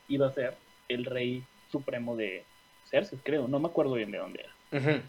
iba 0.08 0.26
a 0.28 0.34
ser 0.34 0.56
el 0.88 1.06
rey 1.06 1.44
supremo 1.72 2.16
de 2.16 2.44
Cersei, 2.90 3.20
creo, 3.22 3.48
no 3.48 3.60
me 3.60 3.68
acuerdo 3.68 3.94
bien 3.94 4.10
de 4.10 4.18
dónde 4.18 4.44
era. 4.72 5.02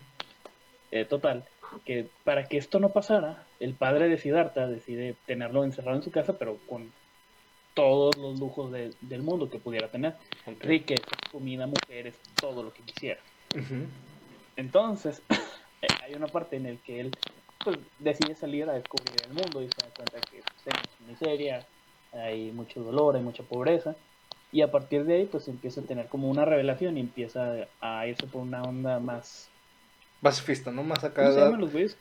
Eh, 0.90 1.06
total, 1.06 1.44
que 1.86 2.06
para 2.22 2.44
que 2.48 2.58
esto 2.58 2.80
no 2.80 2.90
pasara, 2.90 3.46
el 3.60 3.72
padre 3.72 4.08
de 4.10 4.18
Siddhartha 4.18 4.66
decide 4.66 5.14
tenerlo 5.24 5.64
encerrado 5.64 5.96
en 5.96 6.02
su 6.02 6.10
casa, 6.10 6.36
pero 6.36 6.58
con 6.68 6.92
todos 7.72 8.16
los 8.18 8.38
lujos 8.38 8.70
de- 8.72 8.92
del 9.00 9.22
mundo 9.22 9.48
que 9.48 9.58
pudiera 9.58 9.88
tener. 9.88 10.16
Ok. 10.44 10.62
Riqueza, 10.64 11.06
comida, 11.32 11.66
mujeres, 11.66 12.14
todo 12.38 12.62
lo 12.62 12.74
que 12.74 12.82
quisiera. 12.82 13.20
Entonces, 14.56 15.22
hay 16.04 16.14
una 16.14 16.26
parte 16.26 16.56
en 16.56 16.64
la 16.64 16.74
que 16.84 17.00
él 17.00 17.16
pues, 17.64 17.78
decide 17.98 18.34
salir 18.34 18.68
a 18.68 18.74
descubrir 18.74 19.16
el 19.24 19.34
mundo 19.34 19.62
y 19.62 19.68
se 19.68 19.86
da 19.86 19.94
cuenta 19.94 20.20
que 20.20 20.42
pues, 20.42 20.66
hay 20.66 20.80
mucha 20.80 21.12
miseria, 21.12 21.66
hay 22.12 22.52
mucho 22.52 22.82
dolor, 22.82 23.16
hay 23.16 23.22
mucha 23.22 23.42
pobreza. 23.42 23.94
Y 24.52 24.62
a 24.62 24.70
partir 24.70 25.04
de 25.04 25.14
ahí, 25.14 25.26
pues 25.26 25.46
empieza 25.46 25.80
a 25.80 25.84
tener 25.84 26.08
como 26.08 26.28
una 26.28 26.44
revelación 26.44 26.96
y 26.96 27.00
empieza 27.00 27.68
a 27.80 28.06
irse 28.06 28.26
por 28.26 28.42
una 28.42 28.62
onda 28.62 28.98
más 28.98 29.50
Pacifista, 30.22 30.70
¿no? 30.70 30.82
Más 30.82 31.02
acá. 31.02 31.22
¿Cómo 31.22 31.34
se 31.34 31.40
llaman 31.40 31.60
los 31.60 31.72
güeyes? 31.72 31.96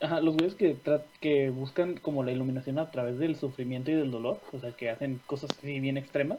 Ajá, 0.00 0.20
los 0.20 0.36
güeyes 0.36 0.54
que, 0.54 0.76
que 1.20 1.50
buscan 1.50 1.96
como 1.96 2.22
la 2.22 2.30
iluminación 2.30 2.78
a 2.78 2.90
través 2.90 3.18
del 3.18 3.36
sufrimiento 3.36 3.90
y 3.90 3.94
del 3.94 4.10
dolor, 4.10 4.40
o 4.52 4.60
sea, 4.60 4.72
que 4.72 4.90
hacen 4.90 5.20
cosas 5.26 5.50
así 5.50 5.80
bien 5.80 5.96
extremas. 5.96 6.38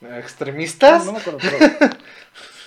No, 0.00 0.14
¿Extremistas? 0.14 1.06
no 1.06 1.12
me 1.12 1.18
acuerdo, 1.18 1.38
pero... 1.40 1.96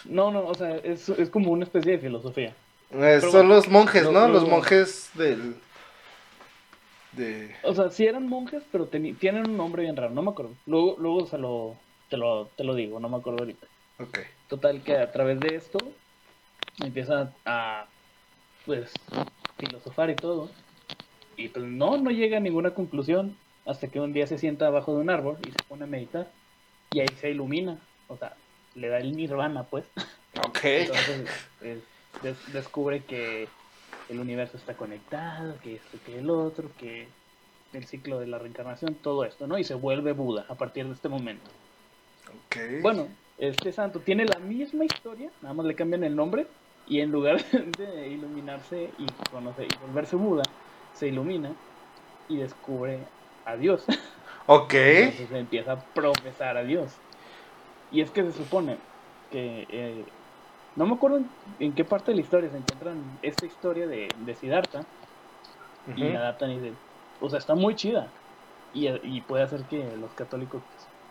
No, 0.06 0.32
no, 0.32 0.46
o 0.46 0.56
sea, 0.56 0.78
es, 0.78 1.10
es 1.10 1.30
como 1.30 1.52
una 1.52 1.66
especie 1.66 1.92
de 1.92 2.00
filosofía. 2.00 2.56
Eh, 2.92 3.20
son 3.22 3.32
bueno, 3.32 3.50
los 3.50 3.68
monjes, 3.68 4.04
¿no? 4.04 4.12
lo- 4.12 4.28
Los 4.30 4.48
monjes 4.48 5.10
del. 5.14 5.56
De. 7.12 7.56
O 7.64 7.74
sea, 7.74 7.90
sí 7.90 8.06
eran 8.06 8.28
monjes, 8.28 8.64
pero 8.72 8.86
tienen 8.88 9.48
un 9.50 9.58
nombre 9.58 9.82
bien 9.84 9.96
raro, 9.96 10.12
no 10.14 10.22
me 10.22 10.30
acuerdo. 10.32 10.52
Luego, 10.68 10.96
luego 11.00 11.26
se 11.26 11.38
lo, 11.40 11.76
te, 12.10 12.18
lo, 12.18 12.46
te 12.56 12.64
lo 12.64 12.76
digo, 12.76 13.00
no 13.00 13.10
me 13.10 13.18
acuerdo 13.18 13.40
ahorita. 13.40 13.66
Ok. 14.00 14.20
Total 14.48 14.82
que 14.84 14.96
a 14.98 15.12
través 15.12 15.40
de 15.40 15.56
esto 15.56 15.80
empieza 16.84 17.34
a 17.46 17.86
pues 18.66 18.92
filosofar 19.58 20.10
y 20.12 20.16
todo. 20.16 20.50
Y 21.36 21.48
pues 21.50 21.66
no, 21.66 21.98
no 21.98 22.12
llega 22.12 22.38
a 22.38 22.42
ninguna 22.42 22.72
conclusión 22.76 23.36
hasta 23.66 23.88
que 23.88 24.00
un 24.00 24.14
día 24.14 24.28
se 24.28 24.38
sienta 24.38 24.68
abajo 24.68 24.94
de 24.94 25.02
un 25.02 25.10
árbol 25.10 25.38
y 25.48 25.52
se 25.52 25.58
pone 25.68 25.86
a 25.86 25.88
meditar. 25.88 26.30
Y 26.92 27.00
ahí 27.00 27.08
se 27.20 27.32
ilumina. 27.32 27.80
O 28.08 28.18
sea, 28.18 28.36
le 28.76 28.88
da 28.88 29.00
el 29.00 29.16
nirvana 29.16 29.64
pues. 29.64 29.86
Ok. 30.48 30.60
Entonces 30.64 31.28
es- 31.62 31.80
des- 32.22 32.52
descubre 32.52 33.06
que 33.06 33.50
el 34.10 34.20
universo 34.20 34.58
está 34.58 34.76
conectado, 34.76 35.60
que 35.60 35.76
esto, 35.76 35.98
que 36.04 36.18
el 36.18 36.30
otro, 36.30 36.76
que 36.78 37.08
el 37.74 37.86
ciclo 37.86 38.20
de 38.20 38.28
la 38.28 38.40
reencarnación, 38.40 38.96
todo 38.96 39.24
esto, 39.26 39.48
¿no? 39.48 39.58
Y 39.58 39.64
se 39.64 39.76
vuelve 39.76 40.14
Buda 40.14 40.46
a 40.50 40.56
partir 40.56 40.88
de 40.88 40.94
este 40.94 41.10
momento. 41.10 41.52
Ok. 42.30 42.56
Bueno, 42.82 43.08
este 43.38 43.72
santo 43.72 44.02
tiene 44.02 44.26
la 44.26 44.40
misma 44.40 44.86
historia, 44.86 45.32
nada 45.42 45.54
más 45.54 45.66
le 45.66 45.76
cambian 45.76 46.04
el 46.04 46.16
nombre 46.16 46.48
y 46.86 47.02
en 47.02 47.12
lugar 47.12 47.44
de 47.78 48.08
iluminarse 48.10 48.94
y 48.98 49.08
conocer 49.30 49.68
y 49.72 49.78
volverse 49.78 50.16
Buda, 50.16 50.44
se 50.94 51.08
ilumina 51.08 51.56
y 52.28 52.38
descubre 52.38 53.08
a 53.46 53.58
Dios. 53.58 53.86
Ok. 54.48 54.74
Entonces 54.76 55.32
empieza 55.32 55.74
a 55.74 55.80
profesar 55.94 56.58
a 56.58 56.64
Dios. 56.64 57.02
Y 57.92 58.02
es 58.02 58.12
que 58.12 58.24
se 58.24 58.32
supone 58.32 58.78
que 59.30 59.66
eh, 59.70 60.06
no 60.80 60.86
me 60.86 60.94
acuerdo 60.94 61.22
en, 61.60 61.74
qué 61.74 61.84
parte 61.84 62.12
de 62.12 62.16
la 62.16 62.22
historia 62.22 62.50
se 62.50 62.56
encuentran 62.56 63.20
esta 63.22 63.46
historia 63.46 63.86
de, 63.86 64.08
de 64.18 64.36
Siddhartha 64.36 64.86
y 65.94 66.06
la 66.06 66.20
adaptan 66.20 66.52
y 66.52 66.60
de, 66.60 66.74
o 67.20 67.30
sea, 67.30 67.38
está 67.38 67.54
muy 67.54 67.76
chida. 67.76 68.08
Y, 68.74 68.88
y 68.88 69.20
puede 69.22 69.44
hacer 69.44 69.64
que 69.64 69.84
los 69.98 70.10
católicos 70.12 70.62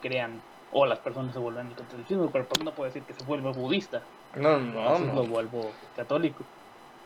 crean 0.00 0.40
o 0.72 0.86
las 0.86 1.00
personas 1.00 1.34
se 1.34 1.38
vuelvan 1.38 1.66
al 1.66 1.74
catolicismo, 1.74 2.30
pero 2.30 2.46
pues 2.46 2.64
no 2.64 2.72
puede 2.72 2.92
decir 2.92 3.02
que 3.02 3.12
se 3.12 3.22
vuelva 3.24 3.52
budista. 3.52 4.00
No, 4.36 4.58
no, 4.58 4.80
Entonces 4.80 5.14
lo 5.14 5.22
no. 5.24 5.28
vuelvo 5.28 5.70
católico 5.94 6.44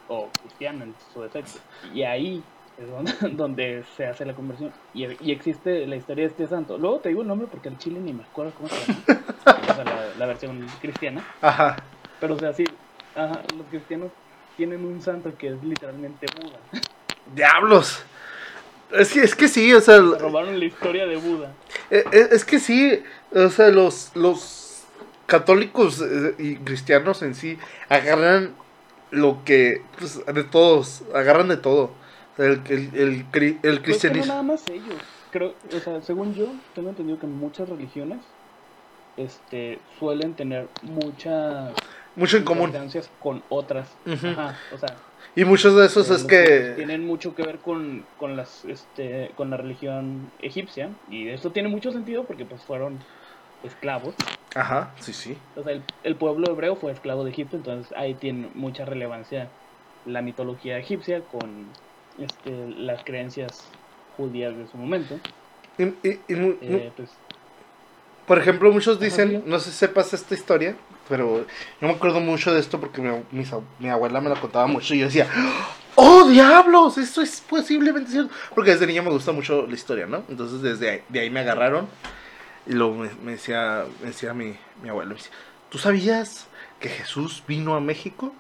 o 0.07 0.29
cristiano 0.40 0.85
en 0.85 0.94
su 1.12 1.20
defecto. 1.22 1.59
Y 1.92 2.05
ahí 2.05 2.44
es 2.79 2.88
donde, 2.88 3.12
donde 3.37 3.85
se 3.96 4.07
hace 4.07 4.25
la 4.25 4.35
conversión. 4.35 4.72
Y, 4.94 5.07
y 5.20 5.33
existe 5.33 5.85
la 5.88 5.96
historia 5.96 6.27
de 6.27 6.31
este 6.31 6.46
santo. 6.46 6.79
Luego 6.79 7.01
te 7.01 7.09
digo 7.09 7.22
el 7.22 7.29
nombre 7.29 7.48
porque 7.51 7.70
el 7.70 7.79
chile 7.79 7.98
ni 7.98 8.12
me 8.12 8.22
acuerdo 8.22 8.53
cómo 8.57 8.68
se 8.68 8.92
llama. 8.92 9.03
O 9.44 9.75
sea, 9.75 9.85
la, 9.85 10.05
la 10.18 10.27
versión 10.27 10.64
cristiana. 10.81 11.25
Ajá. 11.40 11.77
Pero 12.23 12.35
o 12.35 12.39
sea, 12.39 12.53
sí, 12.53 12.65
ajá, 13.17 13.43
los 13.59 13.67
cristianos 13.69 14.13
tienen 14.57 14.85
un 14.85 15.03
santo 15.03 15.37
que 15.37 15.49
es 15.49 15.65
literalmente 15.65 16.27
Buda. 16.41 16.59
Diablos. 17.35 18.05
Es 18.93 19.13
que, 19.13 19.23
es 19.25 19.35
que 19.35 19.49
sí, 19.49 19.75
o 19.75 19.81
sea. 19.81 19.97
Se 19.97 20.19
robaron 20.19 20.57
la 20.57 20.65
historia 20.65 21.05
de 21.05 21.17
Buda. 21.17 21.53
Eh, 21.91 22.05
eh, 22.13 22.29
Es 22.31 22.45
que 22.45 22.61
sí, 22.61 23.03
o 23.35 23.49
sea, 23.49 23.71
los, 23.71 24.13
los 24.15 24.85
católicos 25.27 26.01
eh, 26.01 26.37
y 26.39 26.57
cristianos 26.59 27.23
en 27.23 27.35
sí 27.35 27.59
agarran 27.89 28.55
lo 29.11 29.43
que, 29.45 29.83
pues, 29.99 30.25
de 30.25 30.45
todos, 30.45 31.03
agarran 31.13 31.49
de 31.49 31.57
todo. 31.57 31.91
O 32.35 32.37
sea, 32.37 32.47
el, 32.47 32.63
el, 32.69 32.93
el, 32.95 33.27
Pues 33.33 33.81
cristianismo. 33.81 34.27
nada 34.27 34.45
más 34.45 34.63
ellos. 34.69 34.95
Creo, 35.33 35.55
o 35.75 35.81
sea, 35.81 36.01
según 36.03 36.35
yo, 36.35 36.47
tengo 36.77 36.91
entendido 36.91 37.19
que 37.19 37.27
muchas 37.27 37.69
religiones 37.69 38.21
este, 39.17 39.81
suelen 39.99 40.35
tener 40.35 40.69
muchas 40.83 41.73
Mucho 42.14 42.37
en 42.37 42.44
común. 42.44 42.72
con 43.18 43.42
otras. 43.48 43.96
Ajá, 44.05 44.59
o 44.72 44.79
sea, 44.79 44.96
Y 45.35 45.44
muchos 45.44 45.77
de 45.77 45.87
esos 45.87 46.11
eh, 46.11 46.14
es 46.14 46.25
que... 46.25 46.75
tienen 46.77 47.07
mucho 47.07 47.35
que 47.35 47.42
ver 47.42 47.59
con, 47.61 48.07
con 48.18 48.37
las 48.37 48.64
este 48.64 49.31
con 49.35 49.51
la 49.51 49.57
religión 49.57 50.31
egipcia 50.40 50.90
y 51.09 51.29
esto 51.29 51.51
tiene 51.53 51.68
mucho 51.68 51.90
sentido 51.90 52.25
porque 52.25 52.44
pues 52.44 52.62
fueron 52.64 52.98
esclavos. 53.62 54.14
Ajá, 54.55 54.94
sí, 55.01 55.12
sí. 55.12 55.37
O 55.57 55.62
sea, 55.62 55.72
el, 55.72 55.83
el 56.03 56.16
pueblo 56.16 56.51
hebreo 56.51 56.77
fue 56.77 56.92
esclavo 56.92 57.25
de 57.25 57.31
Egipto, 57.31 57.57
entonces 57.57 57.92
ahí 57.96 58.14
tiene 58.14 58.51
mucha 58.55 58.85
relevancia 58.85 59.51
la 60.05 60.20
mitología 60.22 60.79
egipcia 60.79 61.22
con 61.27 61.72
este, 62.18 62.51
las 62.68 63.05
creencias 63.05 63.70
judías 64.16 64.57
de 64.57 64.66
su 64.66 64.77
momento. 64.77 65.18
Y, 65.79 65.85
y- 65.85 66.25
Eh, 66.29 66.92
pues, 66.96 67.11
por 68.27 68.39
ejemplo, 68.39 68.73
muchos 68.73 69.01
dicen, 69.01 69.43
no 69.47 69.59
sé 69.59 69.71
si 69.71 69.77
sepas 69.79 70.13
esta 70.15 70.35
historia, 70.35 70.77
pero 71.09 71.45
yo 71.81 71.89
me 71.89 71.95
acuerdo 71.95 72.21
mucho 72.21 72.53
de 72.55 72.61
esto 72.61 72.81
porque 72.81 73.01
mi, 73.01 73.89
abuela 73.89 74.21
me 74.21 74.31
la 74.31 74.41
contaba 74.41 74.67
mucho 74.67 74.95
y 74.95 75.01
yo 75.01 75.07
decía, 75.07 75.29
¡Oh, 75.95 76.29
diablos! 76.29 76.99
Esto 76.99 77.21
es 77.21 77.41
posiblemente 77.41 78.11
cierto. 78.11 78.33
Porque 78.55 78.71
desde 78.71 78.87
niño 78.87 79.03
me 79.03 79.11
gusta 79.11 79.33
mucho 79.33 79.67
la 79.67 79.75
historia, 79.75 80.07
¿no? 80.07 80.25
Entonces 80.29 80.63
desde 80.63 80.91
ahí, 80.91 81.03
de 81.09 81.21
ahí 81.21 81.31
me 81.31 81.41
agarraron 81.41 81.89
y 82.67 82.73
luego 82.73 82.95
me, 82.95 83.11
me 83.23 83.33
decía, 83.33 83.85
me 84.01 84.09
decía 84.09 84.33
mi, 84.33 84.57
mi 84.83 84.89
abuela, 84.89 85.11
me 85.11 85.17
decía, 85.17 85.33
¿tú 85.69 85.79
sabías 85.79 86.47
que 86.81 86.89
Jesús 86.89 87.43
vino 87.47 87.75
a 87.75 87.81
México? 87.81 88.33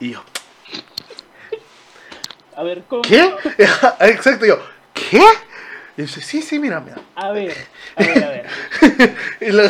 Y 0.00 0.10
yo, 0.10 0.24
a 2.56 2.62
ver, 2.62 2.84
¿cómo? 2.88 3.02
¿qué? 3.02 3.34
Exacto, 4.00 4.46
yo, 4.46 4.58
¿qué? 4.92 5.22
Y 5.96 6.02
dice, 6.02 6.20
sí, 6.22 6.42
sí, 6.42 6.58
mira, 6.58 6.80
mira. 6.80 6.96
A 7.14 7.30
ver, 7.30 7.54
a 7.96 8.02
ver, 8.02 8.24
a 8.24 8.28
ver. 8.28 8.46
Y, 9.40 9.50
lo- 9.52 9.62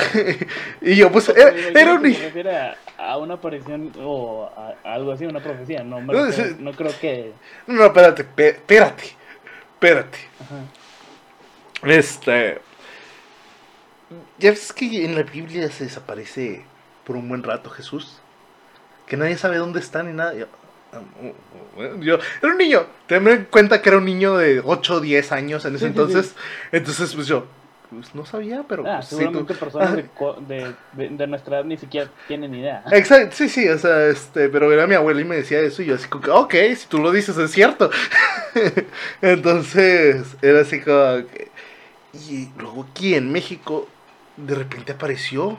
y 0.80 0.96
yo, 0.96 1.12
pues, 1.12 1.28
era, 1.28 1.92
un. 1.94 2.14
Se 2.14 2.76
a, 2.98 3.18
una 3.18 3.34
aparición 3.34 3.92
o 3.98 4.50
a, 4.56 4.88
a 4.88 4.94
algo 4.94 5.12
así, 5.12 5.26
una 5.26 5.40
profecía. 5.40 5.82
No, 5.84 6.00
me 6.00 6.14
No, 6.58 6.72
creo 6.72 6.98
que. 6.98 7.32
No, 7.66 7.74
no, 7.74 7.84
espérate, 7.86 8.22
espérate, 8.22 9.04
espérate. 9.74 10.18
Ajá. 10.40 11.90
Este. 11.90 12.60
Ya 14.38 14.50
ves 14.50 14.72
que 14.72 15.04
en 15.04 15.14
la 15.14 15.22
Biblia 15.22 15.70
se 15.70 15.84
desaparece 15.84 16.64
por 17.04 17.16
un 17.16 17.28
buen 17.28 17.42
rato 17.42 17.68
Jesús. 17.70 18.18
Que 19.06 19.16
nadie 19.18 19.36
sabe 19.36 19.58
dónde 19.58 19.80
está 19.80 20.02
ni 20.02 20.12
nada. 20.12 20.32
Yo, 22.00 22.18
era 22.42 22.52
un 22.52 22.58
niño. 22.58 22.86
Ten 23.06 23.26
en 23.28 23.44
cuenta 23.46 23.82
que 23.82 23.88
era 23.88 23.98
un 23.98 24.04
niño 24.04 24.36
de 24.36 24.60
8 24.64 24.94
o 24.96 25.00
10 25.00 25.32
años 25.32 25.64
en 25.64 25.74
ese 25.74 25.86
Sí, 25.88 25.92
sí, 25.92 25.98
entonces. 26.00 26.34
Entonces, 26.72 27.14
pues 27.14 27.26
yo. 27.26 27.46
Pues 27.90 28.14
no 28.14 28.24
sabía, 28.24 28.64
pero. 28.68 28.84
Ah, 28.86 28.96
pues, 28.96 29.08
sí, 29.08 29.16
tú- 29.16 29.16
seguramente 29.16 29.54
personas 29.54 29.96
de, 29.96 30.02
de, 30.48 30.74
de, 30.96 31.16
de 31.16 31.26
nuestra 31.26 31.58
edad 31.58 31.64
ni 31.64 31.76
siquiera 31.76 32.10
tienen 32.26 32.54
idea. 32.54 32.82
Exacto, 32.90 33.36
sí, 33.36 33.48
sí, 33.48 33.68
o 33.68 33.78
sea, 33.78 34.06
este, 34.06 34.48
pero 34.48 34.72
era 34.72 34.86
mi 34.86 34.94
abuela 34.94 35.20
y 35.20 35.24
me 35.24 35.36
decía 35.36 35.60
eso 35.60 35.82
y 35.82 35.86
yo 35.86 35.94
así 35.94 36.08
como 36.08 36.24
que, 36.24 36.30
ok, 36.30 36.54
si 36.76 36.86
tú 36.88 36.98
lo 36.98 37.12
dices 37.12 37.36
es 37.38 37.50
cierto. 37.52 37.90
Entonces, 39.22 40.36
era 40.42 40.60
así 40.60 40.80
como. 40.80 41.24
Y 42.28 42.48
luego 42.58 42.86
aquí 42.90 43.14
en 43.14 43.32
México, 43.32 43.88
de 44.36 44.54
repente 44.54 44.92
apareció 44.92 45.58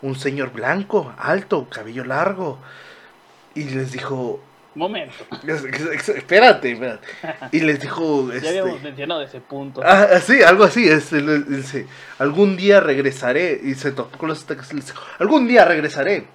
un 0.00 0.14
señor 0.14 0.52
blanco, 0.52 1.12
alto, 1.18 1.68
cabello 1.68 2.04
largo, 2.04 2.58
y 3.54 3.64
les 3.64 3.90
dijo, 3.92 4.40
Momento. 4.78 5.14
es- 5.46 5.64
es- 5.64 6.08
espérate, 6.08 6.72
espérate, 6.72 7.06
y 7.52 7.60
les 7.60 7.80
dijo, 7.80 8.28
Ya 8.30 8.36
este, 8.36 8.48
habíamos 8.60 8.82
mencionado 8.82 9.22
ese 9.22 9.40
punto. 9.40 9.82
Ah, 9.84 10.08
sí, 10.24 10.42
algo 10.42 10.64
así, 10.64 10.88
este, 10.88 11.20
dice, 11.40 11.86
algún 12.18 12.56
día 12.56 12.80
regresaré, 12.80 13.60
y 13.62 13.74
se 13.74 13.92
tocó 13.92 14.16
con 14.16 14.28
los 14.28 14.42
ataques, 14.44 14.68
algún 15.18 15.46
día 15.48 15.64
regresaré, 15.64 16.26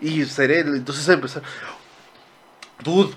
y 0.00 0.24
seré, 0.24 0.60
entonces 0.60 1.08
empezó, 1.08 1.40
dude, 2.82 3.14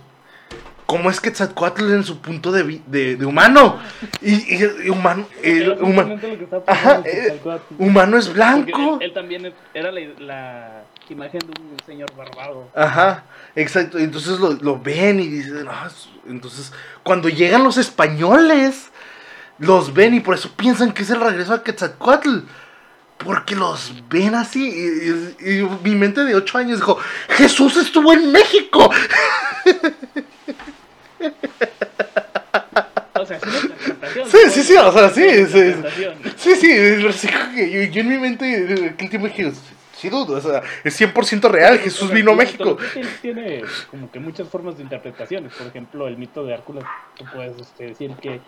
¿cómo 0.89 1.11
es 1.11 1.19
que 1.21 1.29
Quetzalcoatl 1.29 1.93
en 1.93 2.03
su 2.03 2.19
punto 2.19 2.51
de, 2.51 2.63
vi- 2.63 2.81
de, 2.87 3.15
de 3.15 3.23
humano? 3.27 3.77
Y, 4.23 4.33
y- 4.55 4.71
y 4.85 4.89
humano, 4.89 5.27
el 5.43 5.73
humano, 5.83 6.19
Ajá, 6.65 7.03
eh, 7.05 7.39
humano 7.77 8.17
es 8.17 8.33
blanco. 8.33 8.97
él, 8.99 9.03
él 9.09 9.13
también 9.13 9.53
era 9.75 9.91
la, 9.91 10.01
la 10.17 10.83
imagen 11.09 11.41
de 11.41 11.61
un 11.61 11.77
señor 11.85 12.09
barbado. 12.17 12.71
Ajá, 12.75 13.23
exacto. 13.55 13.99
Entonces 13.99 14.39
lo, 14.39 14.53
lo 14.53 14.79
ven 14.79 15.19
y 15.19 15.27
dicen, 15.27 15.67
"Ah, 15.69 15.85
es-". 15.87 16.09
entonces 16.27 16.73
cuando 17.03 17.29
llegan 17.29 17.63
los 17.63 17.77
españoles, 17.77 18.89
los 19.59 19.93
ven 19.93 20.15
y 20.15 20.21
por 20.21 20.33
eso 20.33 20.49
piensan 20.57 20.91
que 20.93 21.03
es 21.03 21.11
el 21.11 21.21
regreso 21.21 21.53
a 21.53 21.63
Quetzalcoatl. 21.63 22.39
Porque 23.19 23.53
los 23.53 23.93
ven 24.07 24.33
así. 24.33 24.61
Y 25.41 25.67
mi 25.83 25.93
mente 25.93 26.23
de 26.23 26.35
8 26.35 26.57
años 26.57 26.79
dijo, 26.79 26.97
Jesús 27.27 27.75
estuvo 27.75 28.13
en 28.13 28.31
México. 28.31 28.89
O 33.20 33.26
sea, 33.26 33.38
es 33.38 33.43
una 33.43 33.57
interpretación. 33.59 34.30
Sí, 34.30 34.38
sí, 34.49 34.63
sí, 34.63 34.76
o 34.78 34.91
sea, 34.91 35.09
sí, 35.09 35.45
sí. 35.47 36.55
Sí, 36.55 37.01
yo, 37.01 37.82
yo 37.82 38.01
en 38.01 38.07
mi 38.09 38.17
mente, 38.17 38.55
en 38.55 38.89
aquel 38.89 39.09
tiempo 39.09 39.28
dije, 39.28 39.51
sí, 39.97 40.09
dudo, 40.09 40.38
o 40.38 40.41
sea, 40.41 40.61
es 40.84 40.99
100% 40.99 41.49
real, 41.49 41.80
Jesús 41.80 42.03
O 42.03 42.07
sea, 42.07 42.15
vino 42.15 42.32
a 42.32 42.36
México. 42.36 42.78
Tiene 43.22 43.63
como 43.91 44.09
que 44.09 44.20
muchas 44.20 44.47
formas 44.47 44.78
de 44.78 44.84
interpretaciones. 44.84 45.53
Por 45.53 45.67
ejemplo, 45.67 46.07
el 46.07 46.17
mito 46.17 46.45
de 46.45 46.53
Hércules, 46.53 46.86
tú 47.17 47.26
puedes 47.34 47.59
este, 47.59 47.88
decir 47.88 48.15
que 48.22 48.39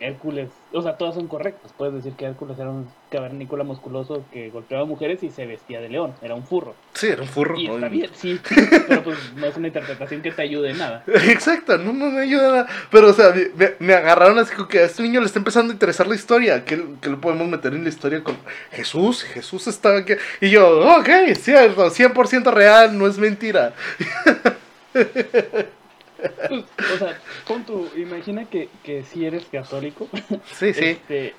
Hércules, 0.00 0.50
o 0.72 0.82
sea, 0.82 0.96
todas 0.96 1.14
son 1.14 1.26
correctas. 1.28 1.72
Puedes 1.76 1.94
decir 1.94 2.14
que 2.14 2.24
Hércules 2.24 2.58
era 2.58 2.70
un 2.70 2.88
cavernícola 3.10 3.64
musculoso 3.64 4.24
que 4.32 4.50
golpeaba 4.50 4.84
mujeres 4.84 5.22
y 5.22 5.30
se 5.30 5.46
vestía 5.46 5.80
de 5.80 5.88
león, 5.88 6.14
era 6.22 6.34
un 6.34 6.46
furro. 6.46 6.74
Sí, 6.94 7.08
era 7.08 7.22
un 7.22 7.28
furro. 7.28 7.58
Y 7.58 7.68
está 7.68 7.88
bien, 7.88 8.10
sí, 8.14 8.40
pero 8.88 9.02
pues 9.02 9.18
no 9.36 9.46
es 9.46 9.56
una 9.56 9.68
interpretación 9.68 10.22
que 10.22 10.30
te 10.32 10.42
ayude 10.42 10.70
en 10.70 10.78
nada. 10.78 11.04
Exacto, 11.06 11.76
no, 11.78 11.92
no 11.92 12.10
me 12.10 12.22
ayuda 12.22 12.50
nada. 12.50 12.66
Pero, 12.90 13.08
o 13.08 13.12
sea, 13.12 13.34
me, 13.78 13.94
agarraron 13.94 14.38
así 14.38 14.54
como 14.54 14.68
que 14.68 14.80
a 14.80 14.84
este 14.84 15.02
niño 15.02 15.20
le 15.20 15.26
está 15.26 15.38
empezando 15.38 15.70
a 15.70 15.74
interesar 15.74 16.06
la 16.06 16.14
historia. 16.14 16.64
Que, 16.64 16.82
que 17.00 17.10
lo 17.10 17.20
podemos 17.20 17.48
meter 17.48 17.74
en 17.74 17.82
la 17.82 17.88
historia 17.88 18.22
con 18.22 18.36
Jesús. 18.72 19.22
Jesús 19.22 19.66
estaba 19.66 19.98
aquí. 19.98 20.14
Y 20.40 20.50
yo, 20.50 20.98
ok, 20.98 21.08
cierto, 21.38 21.90
100% 21.90 22.52
real, 22.52 22.96
no 22.98 23.06
es 23.06 23.18
mentira. 23.18 23.74
Pues, 26.48 26.64
o 26.94 26.98
sea, 26.98 27.20
pon 27.46 27.64
tu, 27.64 27.94
imagina 27.96 28.48
que, 28.48 28.70
que 28.82 29.04
si 29.04 29.24
eres 29.24 29.46
católico, 29.48 30.08
Sí, 30.44 30.72
sí. 30.72 30.84
este, 30.84 31.34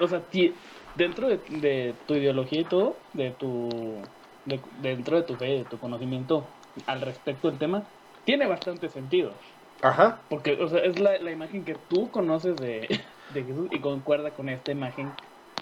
o 0.00 0.08
sea, 0.08 0.28
ti- 0.28 0.54
dentro 0.96 1.28
de, 1.28 1.38
de 1.60 1.94
tu 2.06 2.14
ideología 2.14 2.60
y 2.60 2.64
todo, 2.64 2.98
de 3.12 3.30
tu, 3.32 4.02
de- 4.44 4.62
dentro 4.72 5.16
de 5.16 5.22
tu 5.24 5.36
fe, 5.36 5.46
de 5.46 5.64
tu 5.64 5.78
conocimiento 5.78 6.48
al 6.86 7.00
respecto 7.00 7.48
del 7.48 7.58
tema, 7.58 7.88
tiene 8.24 8.46
bastante 8.46 8.88
sentido. 8.88 9.38
Ajá. 9.82 10.22
Porque, 10.28 10.52
o 10.52 10.68
sea, 10.68 10.80
es 10.80 10.98
la, 10.98 11.18
la 11.18 11.30
imagen 11.32 11.64
que 11.64 11.74
tú 11.74 12.10
conoces 12.10 12.56
de, 12.56 12.88
de 13.30 13.44
Jesús 13.44 13.68
y 13.70 13.80
concuerda 13.80 14.32
con 14.32 14.48
esta 14.48 14.72
imagen 14.72 15.10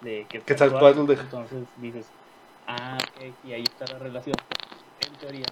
de 0.03 0.27
que 0.31 0.41
Quetzalcóatl 0.41 1.07
de- 1.07 1.15
Entonces 1.15 1.69
dices, 1.77 2.13
ah, 2.67 2.99
y 3.43 3.53
ahí 3.53 3.63
está 3.63 3.87
la 3.93 3.99
relación. 3.99 4.37
En 5.07 5.17
teoría, 5.19 5.45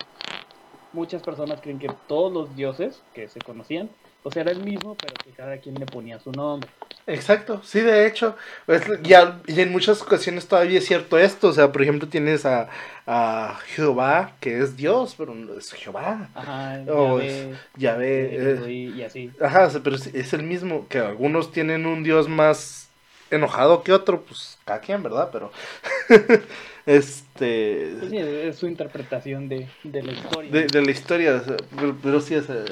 muchas 0.93 1.23
personas 1.23 1.61
creen 1.61 1.79
que 1.79 1.89
todos 2.07 2.33
los 2.33 2.55
dioses 2.55 3.05
que 3.13 3.29
se 3.29 3.41
conocían, 3.41 3.91
o 4.23 4.31
sea, 4.31 4.43
era 4.43 4.53
el 4.53 4.63
mismo, 4.63 4.97
pero 4.97 5.15
que 5.25 5.33
cada 5.33 5.59
quien 5.61 5.75
le 5.77 5.87
ponía 5.87 6.19
su 6.19 6.33
nombre. 6.33 6.71
Exacto, 7.07 7.63
sí, 7.65 7.81
de 7.81 8.07
hecho. 8.07 8.37
Es- 8.67 8.83
ya, 9.03 9.41
y 9.47 9.59
en 9.61 9.73
muchas 9.73 10.03
ocasiones 10.03 10.47
todavía 10.47 10.79
es 10.79 10.85
cierto 10.87 11.19
esto. 11.19 11.49
O 11.49 11.53
sea, 11.53 11.73
por 11.73 11.83
ejemplo, 11.83 12.07
tienes 12.09 12.45
a, 12.45 12.69
a 13.07 13.59
Jehová, 13.69 14.33
que 14.41 14.59
es 14.59 14.77
Dios, 14.77 15.15
pero 15.17 15.35
no 15.35 15.55
es 15.59 15.73
Jehová. 15.73 16.29
Ajá, 16.35 16.85
Yahvé, 16.85 17.55
Ya 17.77 17.97
ve. 17.97 18.29
eh, 18.33 18.73
y, 18.73 19.03
así. 19.03 19.33
Ajá, 19.41 19.71
o 19.75 19.83
pero 19.83 19.97
es, 19.97 20.09
es 20.09 20.33
el 20.35 20.43
mismo, 20.43 20.87
que 20.89 20.99
algunos 20.99 21.51
tienen 21.51 21.87
un 21.87 22.03
dios 22.03 22.29
más 22.29 22.89
enojado 23.31 23.83
que 23.83 23.93
otro, 23.93 24.23
pues 24.23 24.59
cada 24.67 24.81
quien, 24.81 25.03
¿verdad? 25.03 25.31
Pero, 25.33 25.51
este, 26.89 27.93
sí, 28.09 28.17
es 28.17 28.57
su 28.57 28.67
interpretación 28.67 29.47
de, 29.49 29.69
de 29.85 30.03
la 30.03 30.13
historia. 30.13 30.51
de, 30.51 30.67
de 30.67 30.83
la 30.83 30.91
historia, 30.91 31.43
pero, 31.79 31.97
pero 32.03 32.21
sí, 32.23 32.35
o 32.35 32.43
sea, 32.43 32.65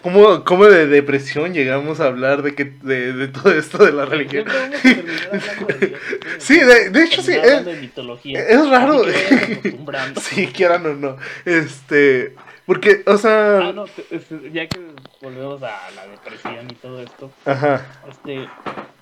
¿cómo, 0.00 0.44
cómo 0.44 0.66
de 0.66 0.86
depresión 0.86 1.52
llegamos 1.52 1.98
a 1.98 2.06
hablar 2.06 2.42
de 2.42 2.54
que 2.54 2.66
de, 2.82 3.12
de 3.12 3.26
todo 3.28 3.52
esto 3.52 3.84
de 3.84 3.92
la 3.92 4.04
religión? 4.04 4.44
Sí, 6.38 6.58
de- 6.60 7.04
hecho, 7.04 7.20
sí, 7.20 7.32
es- 7.32 7.80
mitología. 7.80 8.40
es 8.40 8.68
raro. 8.68 9.02
Sí, 10.22 10.46
quieran 10.46 10.86
o 10.86 10.94
no, 10.94 11.16
este, 11.44 12.34
porque, 12.68 13.02
o 13.06 13.16
sea, 13.16 13.60
Ah, 13.68 13.72
no, 13.72 13.86
te- 13.86 14.04
es- 14.14 14.28
ya 14.52 14.68
que 14.68 14.78
volvemos 15.22 15.62
a 15.62 15.90
la 15.96 16.06
depresión 16.06 16.70
y 16.70 16.74
todo 16.74 17.00
esto, 17.02 17.30
ajá, 17.46 17.82
este, 18.10 18.46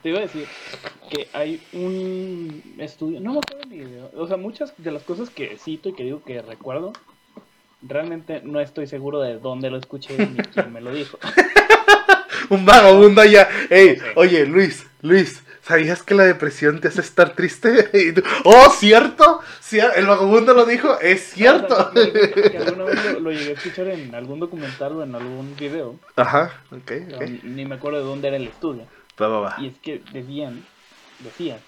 te 0.04 0.08
iba 0.10 0.18
a 0.18 0.22
decir 0.22 0.46
que 1.10 1.26
hay 1.32 1.60
un 1.72 2.62
estudio, 2.78 3.18
no 3.20 3.32
me 3.32 3.38
acuerdo 3.40 3.64
ni 3.68 3.78
de, 3.78 4.02
o 4.16 4.28
sea, 4.28 4.36
muchas 4.36 4.72
de 4.78 4.92
las 4.92 5.02
cosas 5.02 5.30
que 5.30 5.56
cito 5.58 5.88
y 5.88 5.94
que 5.94 6.04
digo 6.04 6.22
que 6.24 6.40
recuerdo, 6.42 6.92
realmente 7.82 8.40
no 8.44 8.60
estoy 8.60 8.86
seguro 8.86 9.20
de 9.20 9.38
dónde 9.38 9.68
lo 9.68 9.78
escuché 9.78 10.16
ni 10.16 10.38
quién 10.42 10.72
me 10.72 10.80
lo 10.80 10.92
dijo. 10.92 11.18
un 12.50 12.64
vagabundo 12.64 13.20
allá, 13.20 13.48
ey, 13.68 13.96
No 13.96 14.02
sé. 14.04 14.12
oye, 14.14 14.46
Luis, 14.46 14.86
Luis, 15.02 15.42
¿sabías 15.66 16.02
que 16.02 16.14
la 16.14 16.24
depresión 16.24 16.80
te 16.80 16.88
hace 16.88 17.00
estar 17.00 17.34
triste? 17.34 17.90
Y 17.92 18.12
tú, 18.12 18.22
oh, 18.44 18.70
¿cierto? 18.70 19.40
Sí, 19.60 19.78
el 19.78 20.06
vagabundo 20.06 20.54
lo 20.54 20.64
dijo, 20.64 20.98
es 21.00 21.22
cierto. 21.32 21.90
Que- 21.92 22.56
alguna 22.58 22.84
vez 22.84 23.04
lo, 23.14 23.20
lo 23.20 23.32
llegué 23.32 23.50
a 23.50 23.54
escuchar 23.54 23.88
en 23.88 24.14
algún 24.14 24.38
documental 24.38 24.92
o 24.92 25.02
en 25.02 25.14
algún 25.14 25.56
video, 25.56 25.96
Ajá, 26.14 26.52
ok, 26.70 26.82
pero 26.86 27.16
ok. 27.16 27.22
ni 27.42 27.64
me 27.64 27.74
acuerdo 27.74 27.98
de 27.98 28.04
dónde 28.04 28.28
era 28.28 28.36
el 28.36 28.46
estudio. 28.46 28.86
Va, 29.20 29.28
va, 29.28 29.40
va. 29.40 29.56
Y 29.58 29.66
es 29.68 29.74
que 29.78 30.02
decían, 30.12 30.64
decían 31.20 31.58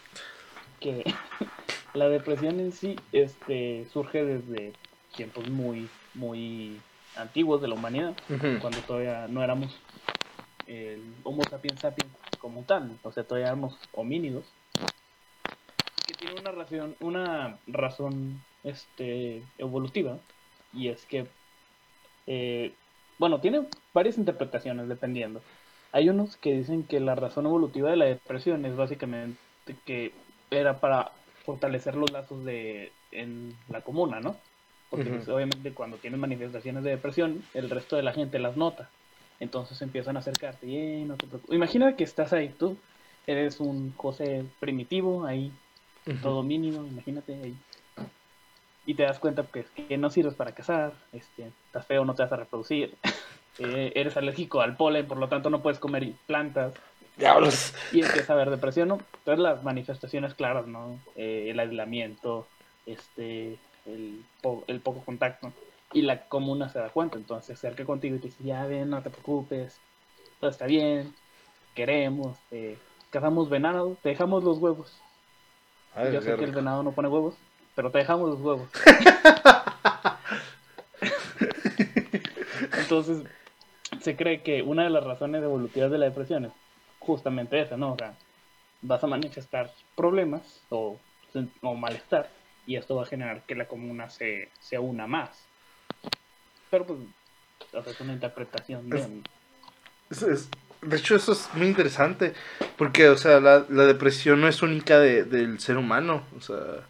que 0.80 1.02
la 1.94 2.08
depresión 2.08 2.60
en 2.60 2.72
sí 2.72 2.96
este, 3.12 3.86
surge 3.92 4.24
desde 4.24 4.72
tiempos 5.16 5.48
muy, 5.48 5.88
muy 6.14 6.78
antiguos 7.16 7.60
de 7.60 7.66
la 7.68 7.74
humanidad, 7.74 8.14
cuando 8.60 8.78
todavía 8.86 9.26
no 9.28 9.42
éramos 9.42 9.76
el 10.68 11.02
Homo 11.24 11.42
sapiens 11.50 11.80
sapiens 11.80 12.12
como 12.38 12.62
tal, 12.62 12.98
o 13.02 13.12
sea, 13.12 13.24
todavía 13.24 13.48
éramos 13.48 13.78
homínidos, 13.92 14.44
que 16.06 16.14
tiene 16.14 16.40
una 16.40 16.52
razón, 16.52 16.96
una 17.00 17.58
razón 17.66 18.42
este, 18.64 19.42
evolutiva, 19.58 20.18
y 20.72 20.88
es 20.88 21.04
que, 21.06 21.26
eh, 22.26 22.72
bueno, 23.18 23.40
tiene 23.40 23.66
varias 23.92 24.18
interpretaciones 24.18 24.88
dependiendo. 24.88 25.42
Hay 25.92 26.08
unos 26.08 26.36
que 26.36 26.52
dicen 26.52 26.84
que 26.84 27.00
la 27.00 27.14
razón 27.14 27.46
evolutiva 27.46 27.90
de 27.90 27.96
la 27.96 28.04
depresión 28.04 28.64
es 28.64 28.76
básicamente 28.76 29.38
que 29.84 30.12
era 30.50 30.80
para 30.80 31.12
fortalecer 31.44 31.94
los 31.94 32.10
lazos 32.12 32.44
de 32.44 32.92
en 33.10 33.56
la 33.68 33.80
comuna, 33.80 34.20
¿no? 34.20 34.36
Porque 34.90 35.10
pues, 35.10 35.28
obviamente 35.28 35.72
cuando 35.72 35.98
tienes 35.98 36.18
manifestaciones 36.18 36.82
de 36.82 36.90
depresión, 36.90 37.42
el 37.54 37.70
resto 37.70 37.96
de 37.96 38.02
la 38.02 38.12
gente 38.12 38.38
las 38.38 38.56
nota. 38.56 38.90
Entonces 39.40 39.80
empiezan 39.82 40.16
a 40.16 40.20
acercarte 40.20 40.66
y 40.66 40.76
"Ey, 40.76 41.04
no 41.04 41.14
te 41.16 41.26
preocupes. 41.26 41.54
Imagina 41.56 41.94
que 41.96 42.04
estás 42.04 42.32
ahí 42.32 42.48
tú, 42.58 42.76
eres 43.26 43.60
un 43.60 43.92
José 43.94 44.44
primitivo, 44.60 45.24
ahí 45.24 45.52
Ujú. 46.06 46.18
todo 46.22 46.42
mínimo, 46.42 46.84
imagínate 46.86 47.34
ahí. 47.34 47.54
Y 48.86 48.94
te 48.94 49.02
das 49.02 49.18
cuenta 49.18 49.44
que, 49.52 49.64
que 49.86 49.98
no 49.98 50.08
sirves 50.10 50.34
para 50.34 50.52
cazar, 50.52 50.94
este, 51.12 51.52
estás 51.66 51.86
feo, 51.86 52.04
no 52.04 52.14
te 52.14 52.22
vas 52.22 52.32
a 52.32 52.36
reproducir, 52.36 52.96
eh, 53.58 53.92
eres 53.94 54.16
alérgico 54.16 54.60
al 54.62 54.76
polen, 54.76 55.06
por 55.06 55.18
lo 55.18 55.28
tanto 55.28 55.50
no 55.50 55.60
puedes 55.62 55.78
comer 55.78 56.12
plantas, 56.26 56.72
Diablos. 57.16 57.74
y 57.92 58.00
empieza 58.00 58.32
a 58.32 58.36
haber 58.36 58.48
depresión, 58.50 58.88
¿no? 58.88 58.98
Entonces 59.18 59.40
las 59.40 59.62
manifestaciones 59.62 60.34
claras, 60.34 60.66
¿no? 60.66 60.98
Eh, 61.16 61.48
el 61.50 61.60
aislamiento, 61.60 62.48
este, 62.86 63.58
el, 63.84 64.24
po- 64.40 64.64
el 64.68 64.80
poco 64.80 65.04
contacto, 65.04 65.52
y 65.92 66.02
la 66.02 66.28
comuna 66.28 66.68
se 66.68 66.78
da 66.78 66.90
cuenta, 66.90 67.16
entonces 67.16 67.46
se 67.46 67.66
acerca 67.66 67.84
contigo 67.84 68.16
y 68.16 68.18
te 68.18 68.28
dice, 68.28 68.44
ya 68.44 68.66
ven, 68.66 68.90
no 68.90 69.02
te 69.02 69.10
preocupes, 69.10 69.80
todo 70.40 70.50
está 70.50 70.66
bien, 70.66 71.14
queremos, 71.74 72.36
eh, 72.50 72.78
cazamos 73.10 73.48
venado, 73.48 73.96
te 74.02 74.10
dejamos 74.10 74.44
los 74.44 74.58
huevos. 74.58 75.00
Ay, 75.94 76.12
Yo 76.12 76.20
sé 76.20 76.36
que 76.36 76.44
el 76.44 76.52
venado 76.52 76.82
no 76.82 76.92
pone 76.92 77.08
huevos, 77.08 77.34
pero 77.74 77.90
te 77.90 77.98
dejamos 77.98 78.30
los 78.30 78.40
huevos. 78.40 78.68
Entonces, 82.78 83.24
se 84.00 84.16
cree 84.16 84.42
que 84.42 84.62
una 84.62 84.84
de 84.84 84.90
las 84.90 85.04
razones 85.04 85.42
evolutivas 85.42 85.90
de 85.90 85.98
la 85.98 86.06
depresión 86.06 86.46
es 86.46 86.52
justamente 86.98 87.60
esa, 87.60 87.76
¿no? 87.76 87.94
O 87.94 87.96
sea, 87.96 88.14
vas 88.82 89.02
a 89.02 89.06
manifestar 89.06 89.72
problemas 89.96 90.60
o, 90.68 90.98
o 91.62 91.74
malestar 91.74 92.28
y 92.66 92.76
esto 92.76 92.96
va 92.96 93.02
a 93.02 93.06
generar 93.06 93.42
que 93.42 93.54
la 93.54 93.66
comuna 93.66 94.10
se, 94.10 94.50
se 94.60 94.78
una 94.78 95.06
más. 95.06 95.47
Pero 96.70 96.86
pues, 96.86 96.98
o 97.72 97.82
sea, 97.82 97.92
es 97.92 98.00
una 98.00 98.12
interpretación 98.12 98.88
de... 98.90 99.22
Es- 100.10 100.22
es- 100.22 100.48
de 100.80 100.96
hecho, 100.96 101.16
eso 101.16 101.32
es 101.32 101.48
muy 101.54 101.66
interesante. 101.66 102.34
Porque, 102.76 103.08
o 103.08 103.16
sea, 103.16 103.40
la, 103.40 103.66
la 103.68 103.84
depresión 103.84 104.40
no 104.40 104.46
es 104.48 104.62
única 104.62 104.98
de- 105.00 105.24
del 105.24 105.58
ser 105.58 105.76
humano. 105.76 106.22
O 106.36 106.40
sea, 106.40 106.86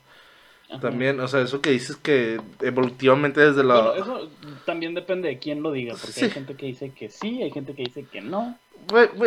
También, 0.82 1.18
o 1.20 1.26
sea, 1.28 1.40
eso 1.40 1.62
que 1.62 1.70
dices 1.70 1.96
que 1.96 2.38
evolutivamente 2.60 3.40
desde 3.40 3.64
la... 3.64 3.80
Bueno, 3.80 3.94
eso 3.94 4.30
también 4.66 4.94
depende 4.94 5.28
de 5.28 5.38
quién 5.38 5.62
lo 5.62 5.72
diga, 5.72 5.94
porque 5.94 6.24
hay 6.24 6.30
gente 6.30 6.54
que 6.54 6.66
dice 6.66 6.90
que 6.90 7.08
sí, 7.08 7.42
hay 7.42 7.50
gente 7.50 7.74
que 7.74 7.84
dice 7.84 8.04
que 8.04 8.20
no. 8.20 8.58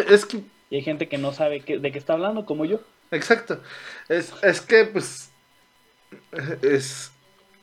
es 0.08 0.26
que... 0.28 0.44
Y 0.70 0.76
hay 0.76 0.84
gente 0.84 1.10
que 1.10 1.18
no 1.18 1.34
sabe 1.34 1.62
de 1.62 1.92
qué 1.92 1.98
está 1.98 2.14
hablando, 2.14 2.46
como 2.46 2.66
yo. 2.66 2.80
Exacto. 3.10 3.60
Es, 4.08 4.32
es 4.44 4.62
que, 4.62 4.86
pues, 4.86 5.32
es, 6.62 7.11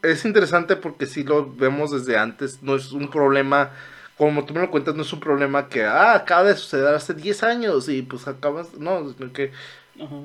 es 0.02 0.24
interesante 0.24 0.76
porque 0.76 1.06
si 1.06 1.24
lo 1.24 1.52
vemos 1.52 1.90
desde 1.90 2.18
antes, 2.18 2.62
no 2.62 2.76
es 2.76 2.92
un 2.92 3.10
problema 3.10 3.72
como 4.18 4.44
tú 4.44 4.52
me 4.52 4.60
lo 4.60 4.70
cuentas, 4.70 4.96
no 4.96 5.02
es 5.02 5.12
un 5.12 5.20
problema 5.20 5.68
que 5.68 5.84
ah, 5.84 6.14
acaba 6.14 6.42
de 6.42 6.56
suceder 6.56 6.92
hace 6.92 7.14
10 7.14 7.44
años 7.44 7.88
y 7.88 8.02
pues 8.02 8.26
acabas, 8.26 8.74
no, 8.74 9.12
sino 9.12 9.32
que 9.32 9.52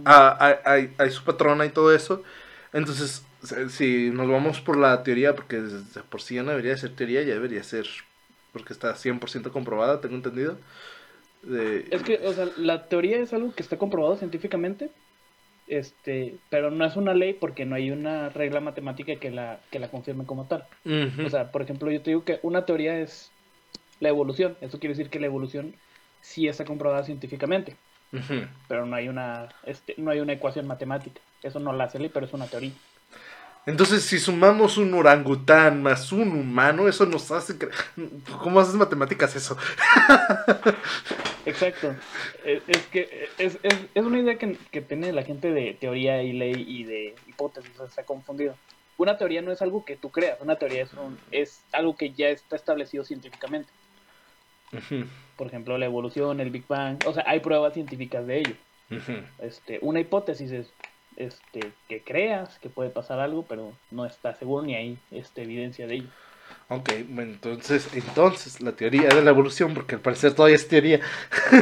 ah, 0.03 0.57
hay, 0.65 0.91
hay, 0.97 1.11
su 1.11 1.23
patrona 1.23 1.63
y 1.65 1.69
todo 1.69 1.93
eso. 1.93 2.23
Entonces, 2.73 3.23
si 3.69 4.09
nos 4.09 4.27
vamos 4.27 4.61
por 4.61 4.77
la 4.77 5.03
teoría, 5.03 5.35
porque 5.35 5.61
por 6.09 6.23
sí 6.23 6.35
ya 6.35 6.43
no 6.43 6.49
debería 6.49 6.75
ser 6.75 6.95
teoría, 6.95 7.21
ya 7.21 7.35
debería 7.35 7.63
ser, 7.63 7.85
porque 8.51 8.73
está 8.73 8.95
100% 8.95 9.51
comprobada, 9.51 10.01
tengo 10.01 10.15
entendido. 10.15 10.57
Es 11.91 12.01
que, 12.01 12.19
o 12.25 12.33
sea, 12.33 12.47
la 12.57 12.87
teoría 12.87 13.19
es 13.19 13.31
algo 13.31 13.53
que 13.53 13.61
está 13.61 13.77
comprobado 13.77 14.15
científicamente, 14.15 14.89
este, 15.67 16.35
pero 16.49 16.71
no 16.71 16.85
es 16.85 16.95
una 16.95 17.13
ley 17.13 17.33
porque 17.33 17.65
no 17.65 17.75
hay 17.75 17.91
una 17.91 18.29
regla 18.29 18.59
matemática 18.59 19.15
que 19.15 19.31
la, 19.31 19.59
que 19.71 19.79
la 19.79 19.89
confirme 19.89 20.25
como 20.25 20.45
tal. 20.45 20.65
O 21.25 21.29
sea, 21.29 21.51
por 21.51 21.61
ejemplo, 21.61 21.91
yo 21.91 22.01
te 22.01 22.11
digo 22.11 22.23
que 22.23 22.39
una 22.43 22.65
teoría 22.65 22.99
es 22.99 23.31
la 23.99 24.09
evolución. 24.09 24.57
Eso 24.61 24.79
quiere 24.79 24.95
decir 24.95 25.09
que 25.09 25.19
la 25.19 25.27
evolución 25.27 25.75
sí 26.21 26.47
está 26.47 26.65
comprobada 26.65 27.03
científicamente. 27.03 27.75
Pero 28.67 28.85
no 28.85 28.95
hay 28.95 29.07
una 29.09 29.49
este, 29.65 29.95
no 29.97 30.11
hay 30.11 30.19
una 30.19 30.33
ecuación 30.33 30.67
matemática. 30.67 31.19
Eso 31.41 31.59
no 31.59 31.73
la 31.73 31.85
hace 31.85 31.99
ley, 31.99 32.11
pero 32.13 32.25
es 32.25 32.33
una 32.33 32.45
teoría. 32.45 32.71
Entonces, 33.65 34.03
si 34.03 34.19
sumamos 34.19 34.77
un 34.77 34.93
orangután 34.93 35.81
más 35.81 36.11
un 36.11 36.33
humano, 36.33 36.89
eso 36.89 37.05
nos 37.05 37.31
hace... 37.31 37.57
¿Cómo 38.41 38.59
haces 38.59 38.75
matemáticas 38.75 39.35
eso? 39.35 39.57
Exacto. 41.45 41.95
Es, 42.45 42.87
que 42.87 43.27
es, 43.37 43.59
es, 43.63 43.77
es, 43.93 44.03
una 44.03 44.19
idea 44.19 44.37
que, 44.37 44.57
que, 44.71 44.81
tiene 44.81 45.11
la 45.11 45.23
gente 45.23 45.51
de 45.51 45.73
teoría 45.73 46.23
y 46.23 46.33
ley 46.33 46.65
y 46.67 46.83
de 46.83 47.15
hipótesis, 47.27 47.71
está 47.79 48.03
confundido. 48.03 48.55
Una 48.97 49.17
teoría 49.17 49.41
no 49.41 49.51
es 49.51 49.61
algo 49.61 49.83
que 49.85 49.95
tú 49.95 50.11
creas, 50.11 50.39
una 50.41 50.55
teoría 50.55 50.83
es, 50.83 50.91
es 51.31 51.63
algo 51.71 51.95
que 51.95 52.11
ya 52.11 52.29
está 52.29 52.55
establecido 52.55 53.03
científicamente. 53.03 53.69
Por 55.37 55.47
ejemplo, 55.47 55.77
la 55.77 55.85
evolución, 55.85 56.39
el 56.39 56.49
Big 56.49 56.67
Bang, 56.67 56.99
o 57.05 57.13
sea, 57.13 57.23
hay 57.27 57.39
pruebas 57.39 57.73
científicas 57.73 58.25
de 58.25 58.39
ello. 58.39 58.55
este, 59.39 59.79
una 59.81 59.99
hipótesis 59.99 60.51
es 60.51 60.73
este, 61.15 61.71
que 61.87 62.01
creas 62.01 62.59
que 62.59 62.69
puede 62.69 62.89
pasar 62.89 63.19
algo, 63.19 63.45
pero 63.47 63.73
no 63.91 64.05
está 64.05 64.33
seguro 64.35 64.65
ni 64.65 64.75
hay 64.75 64.97
este, 65.11 65.43
evidencia 65.43 65.87
de 65.87 65.95
ello. 65.95 66.09
Ok, 66.75 66.89
bueno, 67.09 67.33
entonces, 67.33 67.87
entonces 67.93 68.59
la 68.59 68.71
teoría 68.71 69.07
de 69.09 69.21
la 69.21 69.29
evolución, 69.29 69.75
porque 69.75 69.93
al 69.93 70.01
parecer 70.01 70.33
todavía 70.33 70.55
es 70.55 70.67
teoría, 70.67 71.01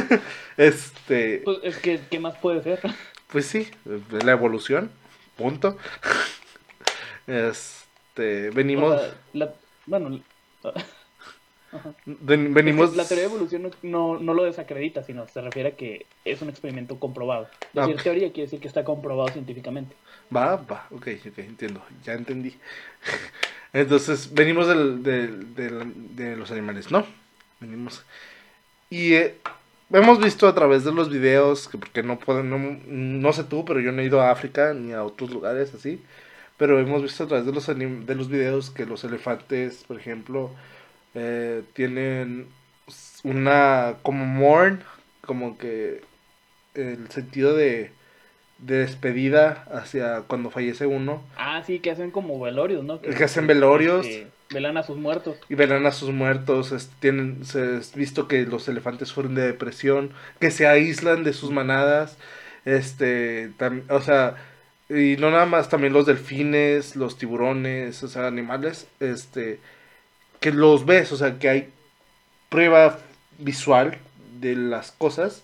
este... 0.56 1.42
Pues 1.44 1.58
es 1.62 1.76
que, 1.76 2.00
¿qué 2.10 2.18
más 2.18 2.38
puede 2.38 2.62
ser? 2.62 2.80
Pues 3.30 3.44
sí, 3.44 3.68
la 4.24 4.32
evolución, 4.32 4.90
punto. 5.36 5.76
Este, 7.24 8.50
venimos... 8.50 9.00
bueno, 9.86 10.20
venimos... 12.04 12.96
la 12.96 13.04
teoría 13.04 13.28
de 13.28 13.30
evolución 13.30 13.70
no, 13.82 14.18
no, 14.18 14.34
lo 14.34 14.42
desacredita, 14.42 15.04
sino 15.04 15.28
se 15.28 15.40
refiere 15.40 15.68
a 15.68 15.76
que 15.76 16.06
es 16.24 16.42
un 16.42 16.48
experimento 16.48 16.98
comprobado. 16.98 17.48
Decir 17.72 18.02
teoría 18.02 18.32
quiere 18.32 18.46
decir 18.46 18.60
que 18.60 18.66
está 18.66 18.82
comprobado 18.82 19.28
científicamente. 19.28 19.94
Va, 20.34 20.56
va, 20.56 20.88
ok, 20.90 21.08
ok, 21.28 21.38
entiendo, 21.38 21.80
ya 22.02 22.14
entendí. 22.14 22.56
Entonces, 23.72 24.32
venimos 24.32 24.68
del, 24.68 25.02
de 25.02 26.36
los 26.36 26.50
animales, 26.50 26.90
¿no? 26.90 27.06
Venimos. 27.60 28.04
Y 28.90 29.14
eh, 29.14 29.36
hemos 29.90 30.20
visto 30.20 30.46
a 30.46 30.54
través 30.54 30.84
de 30.84 30.92
los 30.92 31.08
videos, 31.08 31.68
que 31.68 31.78
porque 31.78 32.02
no 32.02 32.18
pueden, 32.18 32.50
no, 32.50 32.58
no 32.86 33.32
sé 33.32 33.44
tú, 33.44 33.64
pero 33.64 33.80
yo 33.80 33.92
no 33.92 34.02
he 34.02 34.06
ido 34.06 34.20
a 34.20 34.30
África 34.30 34.74
ni 34.74 34.92
a 34.92 35.02
otros 35.04 35.30
lugares 35.30 35.72
así. 35.74 36.02
Pero 36.58 36.78
hemos 36.78 37.02
visto 37.02 37.24
a 37.24 37.26
través 37.26 37.46
de 37.46 37.52
los, 37.52 37.66
de 37.66 38.14
los 38.14 38.28
videos 38.28 38.70
que 38.70 38.86
los 38.86 39.04
elefantes, 39.04 39.84
por 39.88 39.98
ejemplo, 39.98 40.50
eh, 41.14 41.62
tienen 41.72 42.48
una 43.24 43.96
como 44.02 44.26
mourn, 44.26 44.82
como 45.22 45.56
que 45.58 46.02
el 46.74 47.08
sentido 47.10 47.54
de, 47.56 47.92
de 48.62 48.78
despedida 48.78 49.66
hacia 49.72 50.22
cuando 50.22 50.50
fallece 50.50 50.86
uno. 50.86 51.22
Ah, 51.36 51.62
sí, 51.66 51.80
que 51.80 51.90
hacen 51.90 52.10
como 52.10 52.40
velorios, 52.40 52.84
¿no? 52.84 53.00
Que, 53.00 53.10
hacen 53.24 53.46
velorios. 53.46 54.06
velan 54.50 54.76
a 54.76 54.84
sus 54.84 54.96
muertos. 54.96 55.36
Y 55.48 55.54
velan 55.56 55.84
a 55.84 55.92
sus 55.92 56.10
muertos. 56.10 56.72
tienen, 57.00 57.44
se 57.44 57.80
visto 57.96 58.28
que 58.28 58.46
los 58.46 58.68
elefantes 58.68 59.08
sufren 59.08 59.34
de 59.34 59.42
depresión, 59.42 60.12
que 60.40 60.50
se 60.50 60.66
aíslan 60.66 61.24
de 61.24 61.32
sus 61.32 61.50
manadas. 61.50 62.16
Este, 62.64 63.50
o 63.88 64.00
sea, 64.00 64.36
y 64.88 65.16
no 65.16 65.30
nada 65.30 65.46
más, 65.46 65.68
también 65.68 65.92
los 65.92 66.06
delfines, 66.06 66.94
los 66.94 67.18
tiburones, 67.18 68.02
o 68.04 68.08
sea, 68.08 68.28
animales, 68.28 68.86
este, 69.00 69.58
que 70.38 70.52
los 70.52 70.86
ves, 70.86 71.10
o 71.10 71.16
sea, 71.16 71.38
que 71.38 71.48
hay 71.48 71.68
prueba 72.48 72.98
visual 73.38 73.98
de 74.40 74.54
las 74.54 74.92
cosas 74.92 75.42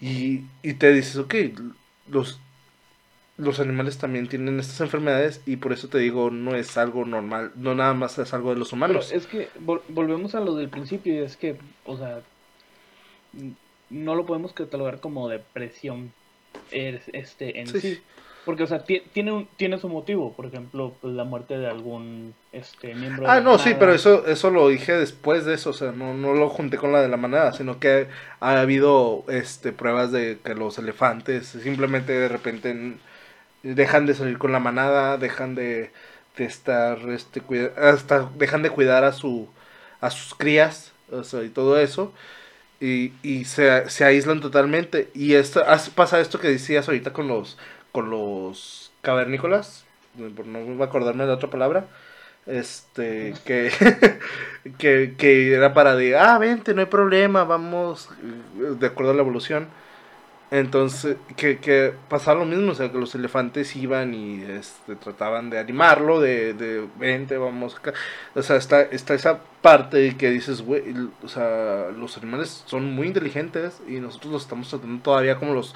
y, 0.00 0.42
y 0.62 0.74
te 0.74 0.92
dices, 0.92 1.16
ok, 1.16 1.34
los, 2.08 2.40
los 3.36 3.60
animales 3.60 3.98
también 3.98 4.28
tienen 4.28 4.58
estas 4.60 4.80
enfermedades 4.80 5.42
y 5.46 5.56
por 5.56 5.72
eso 5.72 5.88
te 5.88 5.98
digo, 5.98 6.30
no 6.30 6.54
es 6.54 6.76
algo 6.76 7.04
normal, 7.04 7.52
no 7.56 7.74
nada 7.74 7.94
más 7.94 8.18
es 8.18 8.32
algo 8.34 8.50
de 8.50 8.58
los 8.58 8.72
humanos. 8.72 9.12
es 9.12 9.26
que 9.26 9.48
volvemos 9.58 10.34
a 10.34 10.40
lo 10.40 10.54
del 10.54 10.68
principio 10.68 11.14
y 11.14 11.18
es 11.18 11.36
que, 11.36 11.56
o 11.84 11.96
sea, 11.96 12.22
no 13.90 14.14
lo 14.14 14.26
podemos 14.26 14.52
catalogar 14.52 15.00
como 15.00 15.28
depresión 15.28 16.12
este 16.70 17.60
en 17.60 17.66
sí. 17.68 18.00
Porque, 18.46 18.62
o 18.62 18.66
sea, 18.68 18.84
tiene, 18.84 19.32
un, 19.32 19.48
tiene 19.56 19.76
su 19.76 19.88
motivo, 19.88 20.32
por 20.32 20.46
ejemplo, 20.46 20.94
pues, 21.00 21.12
la 21.14 21.24
muerte 21.24 21.58
de 21.58 21.66
algún 21.66 22.32
este, 22.52 22.94
miembro. 22.94 23.28
Ah, 23.28 23.40
no, 23.40 23.58
sí, 23.58 23.74
pero 23.76 23.92
eso, 23.92 24.24
eso 24.24 24.50
lo 24.50 24.68
dije 24.68 24.92
después 24.92 25.44
de 25.44 25.54
eso, 25.54 25.70
o 25.70 25.72
sea, 25.72 25.90
no, 25.90 26.14
no 26.14 26.32
lo 26.32 26.48
junté 26.48 26.76
con 26.76 26.92
la 26.92 27.02
de 27.02 27.08
la 27.08 27.16
manada, 27.16 27.52
sino 27.52 27.80
que 27.80 28.06
ha 28.38 28.60
habido 28.60 29.24
este, 29.28 29.72
pruebas 29.72 30.12
de 30.12 30.38
que 30.44 30.54
los 30.54 30.78
elefantes 30.78 31.48
simplemente 31.48 32.12
de 32.12 32.28
repente 32.28 32.92
dejan 33.64 34.06
de 34.06 34.14
salir 34.14 34.38
con 34.38 34.52
la 34.52 34.60
manada, 34.60 35.18
dejan 35.18 35.56
de, 35.56 35.90
de 36.36 36.44
estar, 36.44 37.00
este, 37.08 37.42
hasta 37.76 38.30
dejan 38.36 38.62
de 38.62 38.70
cuidar 38.70 39.02
a, 39.02 39.12
su, 39.12 39.48
a 40.00 40.10
sus 40.12 40.36
crías, 40.36 40.92
o 41.10 41.24
sea, 41.24 41.42
y 41.42 41.48
todo 41.48 41.80
eso. 41.80 42.12
Y, 42.78 43.12
y 43.22 43.46
se, 43.46 43.88
se 43.88 44.04
aíslan 44.04 44.40
totalmente. 44.40 45.08
Y 45.14 45.34
esto, 45.34 45.64
pasa 45.94 46.20
esto 46.20 46.38
que 46.38 46.48
decías 46.48 46.86
ahorita 46.86 47.12
con 47.12 47.26
los 47.26 47.56
con 47.96 48.10
los 48.10 48.92
cavernícolas, 49.00 49.86
no 50.18 50.28
voy 50.60 50.82
a 50.82 50.84
acordarme 50.84 51.24
de 51.24 51.32
otra 51.32 51.48
palabra, 51.48 51.86
este, 52.44 53.32
que, 53.46 55.14
que, 55.16 55.54
era 55.54 55.72
para 55.72 55.96
de, 55.96 56.14
ah, 56.14 56.36
vente, 56.36 56.74
no 56.74 56.82
hay 56.82 56.88
problema, 56.88 57.44
vamos, 57.44 58.10
de 58.54 58.86
acuerdo 58.86 59.12
a 59.12 59.14
la 59.14 59.22
evolución. 59.22 59.68
Entonces, 60.50 61.16
que, 61.36 61.58
que 61.58 61.94
pasaba 62.10 62.40
lo 62.40 62.44
mismo, 62.44 62.72
o 62.72 62.74
sea, 62.74 62.92
que 62.92 62.98
los 62.98 63.14
elefantes 63.14 63.74
iban 63.74 64.12
y 64.12 64.42
este, 64.42 64.94
trataban 64.94 65.48
de 65.48 65.58
animarlo, 65.58 66.20
de, 66.20 66.52
de 66.52 66.86
vente, 66.98 67.38
vamos. 67.38 67.80
O 68.34 68.42
sea, 68.42 68.56
está, 68.56 68.82
está 68.82 69.14
esa 69.14 69.40
parte 69.62 70.16
que 70.18 70.30
dices, 70.30 70.60
güey, 70.60 70.82
o 71.24 71.28
sea, 71.28 71.86
los 71.96 72.18
animales 72.18 72.62
son 72.66 72.92
muy 72.94 73.06
inteligentes 73.06 73.80
y 73.88 74.00
nosotros 74.00 74.32
los 74.34 74.42
estamos 74.42 74.68
tratando 74.68 75.02
todavía 75.02 75.36
como 75.36 75.54
los 75.54 75.74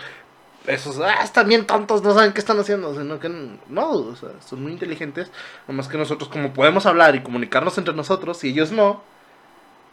esos, 0.67 1.01
ah, 1.01 1.23
están 1.23 1.49
bien 1.49 1.67
tontos, 1.67 2.03
no 2.03 2.15
saben 2.15 2.33
qué 2.33 2.41
están 2.41 2.59
haciendo, 2.59 2.95
sino 2.95 3.19
que 3.19 3.29
no, 3.29 3.91
o 3.91 4.17
sea, 4.17 4.31
son 4.47 4.63
muy 4.63 4.73
inteligentes, 4.73 5.31
nomás 5.67 5.89
que 5.89 5.99
nosotros 5.99 6.29
como 6.29 6.53
podemos 6.53 6.87
hablar 6.87 7.15
y 7.17 7.23
comunicarnos 7.23 7.79
entre 7.79 7.95
nosotros 7.95 8.45
y 8.45 8.51
ellos 8.51 8.71
no, 8.71 9.03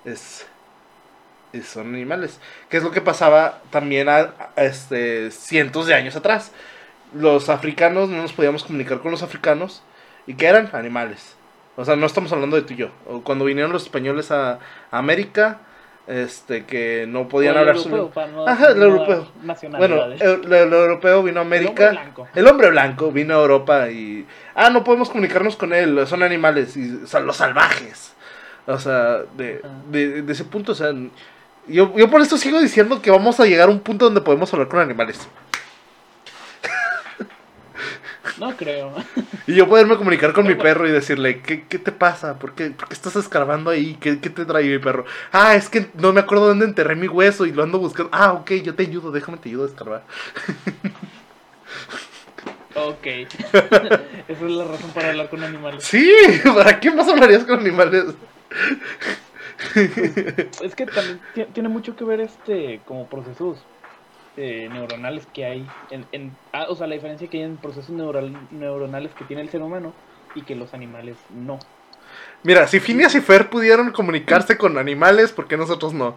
es, 0.06 0.46
son 1.64 1.94
animales, 1.94 2.40
que 2.70 2.78
es 2.78 2.84
lo 2.84 2.92
que 2.92 3.02
pasaba 3.02 3.62
también 3.70 4.10
a, 4.10 4.34
este, 4.56 5.32
cientos 5.32 5.88
de 5.88 5.96
años 5.96 6.16
atrás. 6.16 6.52
Los 7.14 7.50
africanos 7.50 8.10
no 8.10 8.22
nos 8.22 8.34
podíamos 8.34 8.64
comunicar 8.64 9.00
con 9.00 9.12
los 9.12 9.24
africanos 9.24 9.82
y 10.26 10.34
que 10.36 10.46
eran 10.46 10.70
animales. 10.74 11.36
O 11.78 11.86
sea, 11.86 11.96
no 11.96 12.06
estamos 12.06 12.32
hablando 12.32 12.58
de 12.58 12.64
tú 12.64 12.74
y 12.74 12.78
yo. 12.78 12.90
Cuando 13.24 13.46
vinieron 13.46 13.72
los 13.72 13.84
españoles 13.84 14.32
a 14.32 14.60
América, 14.92 15.62
este 16.08 16.66
que 16.66 17.06
no 17.08 17.28
podían 17.28 17.58
hablar 17.58 17.78
su 17.78 18.12
Ajá, 18.48 18.72
el 18.72 18.82
europeo. 18.82 19.28
Bueno, 19.78 20.06
el, 20.06 20.54
europeo 20.54 21.22
vino 21.24 21.40
a 21.40 21.44
América. 21.44 22.14
El 22.34 22.48
hombre, 22.48 22.70
blanco. 22.70 23.12
vino 23.12 23.36
a 23.36 23.42
Europa 23.42 23.90
y 23.90 24.26
ah, 24.56 24.70
no 24.70 24.84
podemos 24.84 25.10
comunicarnos 25.10 25.58
con 25.58 25.74
él, 25.74 26.08
son 26.08 26.24
animales 26.24 26.78
y 26.78 27.06
son 27.06 27.26
los 27.26 27.38
salvajes. 27.38 28.14
O 28.66 28.80
sea, 28.80 29.20
de, 29.36 29.62
de, 29.90 30.32
ese 30.32 30.44
punto, 30.44 30.74
o 30.74 30.76
sea, 30.76 30.92
yo, 31.68 31.94
yo 31.96 32.10
por 32.10 32.22
esto 32.22 32.38
sigo 32.38 32.60
diciendo 32.60 33.02
que 33.02 33.12
vamos 33.12 33.40
a 33.40 33.46
llegar 33.46 33.70
a 33.70 33.72
un 33.72 33.80
punto 33.80 34.06
donde 34.06 34.22
podemos 34.22 34.52
hablar 34.54 34.68
con 34.68 34.80
animales. 34.80 35.28
No 38.38 38.56
creo. 38.56 38.94
Y 39.48 39.56
yo 39.56 39.68
poderme 39.68 39.96
comunicar 39.98 40.34
con 40.34 40.46
mi 40.48 40.56
perro 40.56 40.88
y 40.88 40.92
decirle, 40.92 41.42
¿qué, 41.42 41.66
qué 41.68 41.80
te 41.80 41.92
pasa? 41.92 42.38
¿Por 42.38 42.54
qué, 42.54 42.70
por 42.72 42.88
qué 42.88 42.94
estás 42.94 43.16
escarbando 43.16 43.70
ahí? 43.70 43.98
¿Qué, 44.00 44.20
¿Qué 44.20 44.30
te 44.30 44.46
trae 44.46 44.66
mi 44.66 44.80
perro? 44.80 45.06
Ah, 45.32 45.56
es 45.56 45.70
que 45.70 45.90
no 45.96 46.12
me 46.14 46.20
acuerdo 46.20 46.48
dónde 46.48 46.66
enterré 46.66 46.96
mi 46.96 47.08
hueso 47.08 47.46
y 47.46 47.52
lo 47.52 47.64
ando 47.64 47.80
buscando. 47.80 48.10
Ah, 48.14 48.34
ok, 48.34 48.52
yo 48.64 48.76
te 48.76 48.84
ayudo, 48.84 49.12
déjame 49.12 49.38
te 49.38 49.50
ayudo 49.50 49.64
a 49.64 49.68
escarbar. 49.68 50.04
Ok. 52.76 53.06
Esa 53.08 54.02
es 54.28 54.42
la 54.42 54.66
razón 54.66 54.92
para 54.92 55.10
hablar 55.10 55.30
con 55.30 55.44
animales. 55.44 55.84
Sí, 55.84 56.12
¿para 56.44 56.80
qué 56.80 56.92
más 56.92 57.08
hablarías 57.08 57.44
con 57.46 57.60
animales? 57.60 58.06
Es 60.62 60.76
que 60.76 60.86
también 60.86 61.20
ti- 61.34 61.46
tiene 61.54 61.70
mucho 61.70 61.96
que 61.96 62.04
ver 62.06 62.20
este 62.22 62.80
como 62.86 63.08
procesos 63.08 63.58
eh, 64.38 64.70
neuronales 64.72 65.26
que 65.34 65.46
hay 65.46 65.68
en, 65.92 66.06
en- 66.12 66.32
ah, 66.54 66.66
o 66.70 66.76
sea 66.76 66.88
la 66.88 66.96
diferencia 66.96 67.28
que 67.30 67.38
hay 67.38 67.44
en 67.44 67.58
procesos 67.58 67.90
neural- 67.90 68.38
neuronales 68.52 69.12
que 69.14 69.26
tiene 69.26 69.42
el 69.42 69.50
ser 69.50 69.62
humano 69.62 69.94
y 70.36 70.44
que 70.44 70.56
los 70.56 70.74
animales 70.74 71.18
no 71.34 71.60
Mira, 72.44 72.68
si 72.68 72.80
Phineas 72.80 73.14
y 73.16 73.22
Fer 73.22 73.50
pudieron 73.50 73.92
comunicarse 73.92 74.58
con 74.58 74.78
animales, 74.78 75.32
¿por 75.34 75.48
qué 75.48 75.58
nosotros 75.58 75.94
no? 75.94 76.16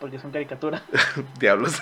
porque 0.00 0.18
son 0.18 0.30
caricaturas 0.30 0.82
Diablos. 1.38 1.78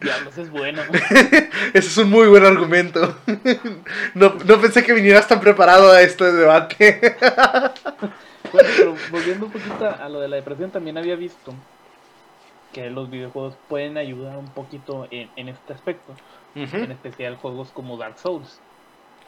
diablos 0.00 0.36
es 0.38 0.50
bueno 0.50 0.82
Ese 1.72 1.88
es 1.88 1.96
un 1.96 2.10
muy 2.10 2.26
buen 2.28 2.44
argumento. 2.44 3.16
No, 4.14 4.34
no 4.44 4.60
pensé 4.60 4.82
que 4.82 4.92
vinieras 4.92 5.28
tan 5.28 5.40
preparado 5.40 5.90
a 5.92 6.02
este 6.02 6.30
debate. 6.32 7.16
bueno 8.52 8.68
pero 8.76 8.94
volviendo 9.10 9.46
un 9.46 9.52
poquito 9.52 9.88
a 9.88 10.08
lo 10.08 10.20
de 10.20 10.28
la 10.28 10.36
depresión 10.36 10.70
también 10.70 10.98
había 10.98 11.16
visto 11.16 11.54
que 12.76 12.90
los 12.90 13.08
videojuegos 13.08 13.54
pueden 13.68 13.96
ayudar 13.96 14.36
un 14.36 14.48
poquito 14.48 15.08
en, 15.10 15.30
en 15.36 15.48
este 15.48 15.72
aspecto 15.72 16.14
en 16.54 16.92
especial 16.92 17.36
juegos 17.36 17.70
como 17.72 17.96
Dark 17.96 18.18
Souls 18.18 18.60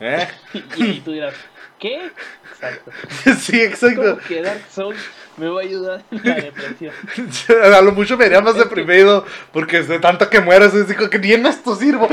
¿Eh? 0.01 0.29
y, 0.77 0.85
y 0.85 1.01
tú 1.01 1.13
dirás 1.13 1.35
¿qué? 1.79 2.11
exacto 2.51 2.91
Sí, 3.39 3.59
exacto. 3.63 4.03
¿Cómo 4.03 4.29
que 4.29 4.43
Dark 4.43 4.67
Souls 4.71 5.01
me 5.39 5.49
va 5.49 5.63
a 5.63 5.65
ayudar 5.65 6.05
en 6.11 6.25
la 6.25 6.35
depresión? 6.35 6.93
A 7.75 7.81
lo 7.81 7.93
mucho 7.93 8.19
me 8.19 8.27
haría 8.27 8.43
más 8.43 8.57
deprimido 8.57 9.25
porque 9.51 9.83
de 9.83 9.99
tanto 9.99 10.29
que 10.29 10.41
mueras, 10.41 10.75
es 10.75 10.87
digo 10.87 11.09
que 11.09 11.19
ni 11.19 11.33
en 11.33 11.47
esto 11.47 11.75
sirvo. 11.75 12.07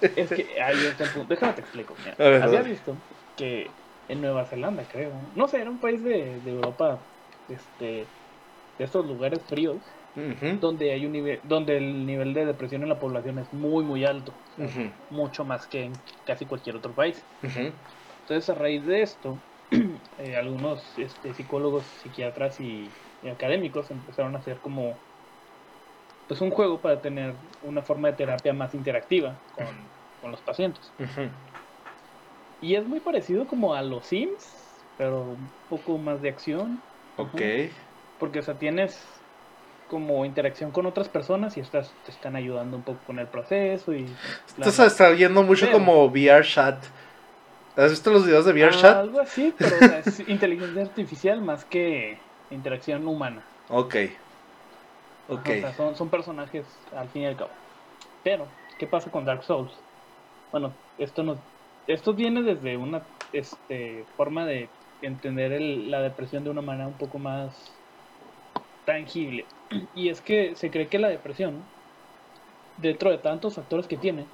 Es 0.00 0.28
que 0.30 0.60
ahí 0.62 0.86
está 0.86 1.04
el 1.04 1.10
punto. 1.10 1.28
Déjame 1.28 1.52
te 1.52 1.60
explico. 1.60 1.94
mira. 1.98 2.14
Ver, 2.18 2.42
Había 2.42 2.62
visto 2.62 2.96
que 3.36 3.70
en 4.08 4.20
Nueva 4.20 4.44
Zelanda, 4.46 4.84
creo. 4.90 5.12
No 5.36 5.46
sé, 5.46 5.60
era 5.60 5.70
un 5.70 5.78
país 5.78 6.02
de, 6.02 6.40
de 6.40 6.50
Europa, 6.50 6.98
este, 7.48 8.06
de 8.78 8.84
estos 8.84 9.06
lugares 9.06 9.46
fríos, 9.48 9.98
donde 10.50 10.92
hay 10.92 11.06
un 11.06 11.12
nivel, 11.12 11.40
donde 11.44 11.76
el 11.78 12.06
nivel 12.06 12.34
de 12.34 12.46
depresión 12.46 12.82
en 12.82 12.88
la 12.90 12.98
población 12.98 13.38
es 13.38 13.52
muy, 13.52 13.84
muy 13.84 14.04
alto, 14.04 14.42
mucho 15.08 15.44
más 15.44 15.68
que 15.68 15.84
en 15.84 16.04
casi 16.24 16.46
cualquier 16.46 16.76
otro 16.76 16.94
país. 16.94 17.28
Entonces, 18.20 18.50
a 18.50 18.54
raíz 18.54 18.84
de 18.86 19.02
esto, 19.02 19.44
eh, 20.16 20.36
algunos 20.36 20.96
este, 20.98 21.34
psicólogos, 21.34 21.98
psiquiatras 22.00 22.60
y, 22.60 22.98
y 23.20 23.28
académicos 23.28 23.90
empezaron 23.90 24.34
a 24.36 24.38
hacer 24.38 24.60
como 24.60 25.04
pues 26.26 26.40
un 26.40 26.50
juego 26.50 26.80
para 26.80 27.00
tener 27.00 27.38
una 27.60 27.82
forma 27.82 28.08
de 28.10 28.16
terapia 28.16 28.52
más 28.52 28.74
interactiva 28.74 29.42
con, 29.50 29.92
con 30.20 30.30
los 30.30 30.42
pacientes. 30.42 30.96
Y 32.60 32.74
es 32.76 32.86
muy 32.86 33.00
parecido 33.00 33.46
como 33.46 33.74
a 33.74 33.82
los 33.82 34.06
Sims, 34.06 34.86
pero 34.96 35.24
un 35.32 35.54
poco 35.68 35.98
más 35.98 36.20
de 36.20 36.28
acción. 36.30 36.84
Ok. 37.16 37.42
Porque, 38.22 38.38
o 38.38 38.42
sea, 38.42 38.54
tienes 38.54 39.04
como 39.90 40.24
interacción 40.24 40.70
con 40.70 40.86
otras 40.86 41.08
personas 41.08 41.56
y 41.56 41.60
estas 41.60 41.92
te 42.04 42.12
están 42.12 42.36
ayudando 42.36 42.76
un 42.76 42.84
poco 42.84 43.00
con 43.04 43.18
el 43.18 43.26
proceso 43.26 43.92
y... 43.92 44.06
Estás 44.46 44.78
está 44.78 45.08
viendo 45.08 45.42
mucho 45.42 45.66
Pero- 45.66 45.78
como 45.78 46.04
VR 46.06 46.44
chat. 46.46 46.84
¿Has 47.76 47.90
visto 47.90 48.12
los 48.12 48.24
videos 48.24 48.44
de 48.44 48.52
VR 48.52 48.76
Ah? 48.84 49.00
Algo 49.00 49.18
así, 49.18 49.52
pero 49.58 49.74
o 49.74 49.78
sea, 49.80 49.98
es 49.98 50.20
inteligencia 50.28 50.82
artificial 50.82 51.42
más 51.42 51.64
que 51.64 52.16
interacción 52.52 53.08
humana. 53.08 53.42
Ok. 53.68 53.96
Ajá, 53.96 54.14
Ok. 55.26 55.48
O 55.48 55.60
sea, 55.60 55.72
son, 55.74 55.96
son 55.96 56.08
personajes 56.08 56.64
al 56.96 57.08
fin 57.08 57.22
y 57.22 57.26
al 57.26 57.36
cabo. 57.36 57.50
Pero, 58.22 58.46
¿qué 58.78 58.86
pasa 58.86 59.10
con 59.10 59.24
Dark 59.24 59.42
Souls? 59.42 59.72
Bueno, 60.52 60.72
esto 60.96 61.24
no, 61.24 61.38
esto 61.88 62.14
viene 62.14 62.42
desde 62.42 62.76
una 62.76 63.02
este, 63.32 64.04
forma 64.16 64.46
de 64.46 64.68
entender 65.00 65.50
el- 65.52 65.90
la 65.90 66.00
depresión 66.02 66.44
de 66.44 66.50
una 66.50 66.62
manera 66.62 66.86
un 66.86 66.94
poco 66.94 67.18
más 67.18 67.52
tangible. 68.84 69.48
Y 69.94 70.08
es 70.08 70.20
que 70.20 70.54
se 70.56 70.70
cree 70.70 70.88
que 70.88 70.98
la 70.98 71.08
depresión, 71.08 71.70
dentro 72.76 73.10
de 73.10 73.18
tantos 73.18 73.54
factores 73.54 73.86
que 73.88 73.96
tiene, 73.96 74.28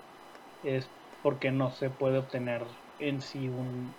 es 0.62 0.90
porque 1.22 1.50
no 1.50 1.70
se 1.70 1.90
puede 1.90 2.18
obtener 2.18 2.66
en 2.98 3.20
sí 3.20 3.48
un 3.48 3.96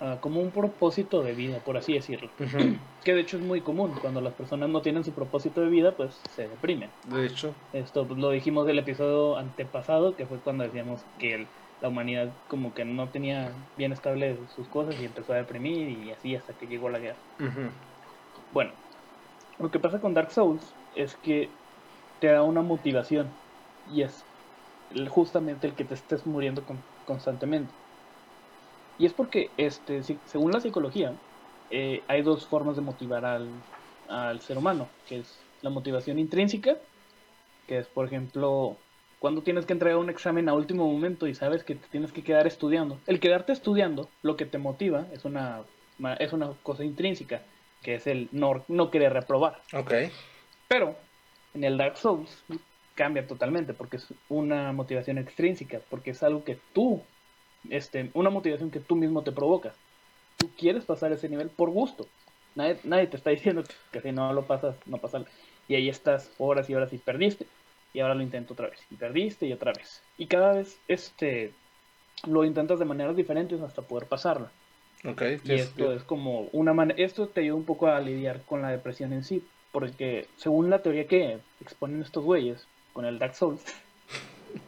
ah, 0.00 0.18
como 0.20 0.40
un 0.40 0.52
propósito 0.52 1.22
de 1.22 1.34
vida, 1.34 1.60
por 1.60 1.76
así 1.76 1.94
decirlo. 1.94 2.30
Que 3.04 3.14
de 3.14 3.20
hecho 3.20 3.36
es 3.38 3.42
muy 3.42 3.62
común, 3.62 3.92
cuando 4.00 4.20
las 4.20 4.34
personas 4.34 4.68
no 4.68 4.82
tienen 4.82 5.04
su 5.04 5.14
propósito 5.14 5.60
de 5.60 5.68
vida, 5.68 5.96
pues 5.96 6.14
se 6.16 6.48
deprimen. 6.48 6.92
De 7.04 7.26
hecho. 7.26 7.54
Esto 7.72 8.06
pues, 8.06 8.18
lo 8.18 8.30
dijimos 8.30 8.66
del 8.66 8.80
episodio 8.80 9.36
antepasado, 9.36 10.16
que 10.16 10.26
fue 10.26 10.42
cuando 10.42 10.64
decíamos 10.64 11.06
que 11.16 11.34
el- 11.34 11.48
la 11.80 11.88
humanidad 11.88 12.36
como 12.48 12.74
que 12.74 12.84
no 12.84 13.10
tenía 13.10 13.54
bien 13.76 13.92
estable 13.92 14.48
sus 14.48 14.68
cosas 14.68 15.00
y 15.00 15.04
empezó 15.04 15.32
a 15.32 15.36
deprimir 15.36 15.88
y 15.88 16.10
así 16.10 16.34
hasta 16.34 16.54
que 16.54 16.66
llegó 16.66 16.88
la 16.90 16.98
guerra. 16.98 17.22
Bueno, 18.50 18.72
lo 19.58 19.70
que 19.70 19.80
pasa 19.80 20.00
con 20.00 20.14
Dark 20.14 20.30
Souls 20.32 20.78
es 20.92 21.16
que 21.16 21.60
te 22.20 22.28
da 22.28 22.42
una 22.44 22.62
motivación 22.62 23.40
y 23.84 24.02
es 24.02 24.28
justamente 25.10 25.66
el 25.68 25.76
que 25.76 25.84
te 25.84 25.94
estés 25.94 26.26
muriendo 26.26 26.64
con- 26.66 26.86
constantemente. 27.04 27.76
Y 28.96 29.06
es 29.06 29.14
porque, 29.14 29.54
este, 29.56 30.02
si- 30.02 30.22
según 30.24 30.52
la 30.52 30.60
psicología, 30.60 31.20
eh, 31.70 32.04
hay 32.08 32.22
dos 32.22 32.48
formas 32.48 32.76
de 32.76 32.82
motivar 32.82 33.24
al, 33.24 33.64
al 34.06 34.40
ser 34.40 34.58
humano, 34.58 34.96
que 35.04 35.18
es 35.18 35.46
la 35.60 35.70
motivación 35.70 36.18
intrínseca, 36.18 36.80
que 37.66 37.78
es, 37.78 37.88
por 37.90 38.06
ejemplo, 38.06 38.84
cuando 39.18 39.42
tienes 39.44 39.66
que 39.66 39.74
entregar 39.74 39.98
un 39.98 40.10
examen 40.10 40.48
a 40.48 40.54
último 40.54 40.90
momento 40.92 41.26
y 41.28 41.34
sabes 41.34 41.64
que 41.64 41.76
te 41.76 41.88
tienes 41.88 42.12
que 42.12 42.24
quedar 42.24 42.46
estudiando. 42.46 43.02
El 43.06 43.20
quedarte 43.20 43.52
estudiando, 43.52 44.14
lo 44.22 44.36
que 44.36 44.46
te 44.46 44.58
motiva 44.58 45.08
es 45.12 45.24
una, 45.26 45.66
es 46.20 46.32
una 46.32 46.54
cosa 46.62 46.84
intrínseca, 46.84 47.46
que 47.82 47.94
es 47.94 48.06
el 48.06 48.28
no, 48.32 48.64
no 48.68 48.90
querer 48.90 49.12
reprobar. 49.12 49.60
Ok. 49.72 49.92
Pero 50.68 50.96
en 51.54 51.64
el 51.64 51.78
Dark 51.78 51.96
Souls 51.96 52.44
cambia 52.94 53.26
totalmente 53.26 53.74
porque 53.74 53.96
es 53.98 54.08
una 54.28 54.72
motivación 54.72 55.18
extrínseca, 55.18 55.80
porque 55.88 56.10
es 56.10 56.22
algo 56.22 56.44
que 56.44 56.58
tú, 56.72 57.02
este, 57.70 58.10
una 58.14 58.30
motivación 58.30 58.70
que 58.70 58.80
tú 58.80 58.96
mismo 58.96 59.22
te 59.22 59.32
provocas. 59.32 59.74
Tú 60.36 60.50
quieres 60.56 60.84
pasar 60.84 61.12
ese 61.12 61.28
nivel 61.28 61.48
por 61.48 61.70
gusto. 61.70 62.06
Nadie, 62.54 62.78
nadie 62.84 63.06
te 63.06 63.16
está 63.16 63.30
diciendo 63.38 63.62
que 63.92 64.00
si 64.00 64.12
no 64.12 64.32
lo 64.32 64.42
pasas, 64.42 64.76
no 64.86 64.98
pasa. 64.98 65.24
Y 65.68 65.74
ahí 65.74 65.88
estás 65.88 66.30
horas 66.38 66.68
y 66.68 66.74
horas 66.74 66.92
y 66.92 66.98
perdiste. 66.98 67.46
Y 67.94 68.00
ahora 68.00 68.14
lo 68.14 68.22
intento 68.22 68.52
otra 68.52 68.68
vez. 68.68 68.80
Y 68.90 68.96
perdiste 68.96 69.46
y 69.46 69.52
otra 69.52 69.72
vez. 69.72 70.02
Y 70.18 70.26
cada 70.26 70.52
vez 70.52 70.78
este, 70.88 71.52
lo 72.26 72.44
intentas 72.44 72.78
de 72.78 72.84
maneras 72.84 73.16
diferentes 73.16 73.60
hasta 73.60 73.82
poder 73.82 74.08
pasarlo. 74.08 74.50
Ok. 75.04 75.22
Y 75.42 75.58
esto 75.58 75.92
es 75.92 76.04
como 76.04 76.42
una 76.48 76.74
manera, 76.74 77.02
esto 77.02 77.30
te 77.30 77.40
ayuda 77.40 77.56
un 77.56 77.64
poco 77.64 77.86
a 77.88 78.00
lidiar 78.00 78.44
con 78.44 78.62
la 78.62 78.70
depresión 78.70 79.12
en 79.12 79.24
sí, 79.24 79.50
porque 79.72 80.28
según 80.36 80.70
la 80.70 80.82
teoría 80.82 81.06
que 81.08 81.42
exponen 81.60 82.02
estos 82.02 82.24
güeyes 82.24 82.68
con 82.92 83.04
el 83.04 83.18
Dark 83.18 83.34
Souls, 83.34 83.64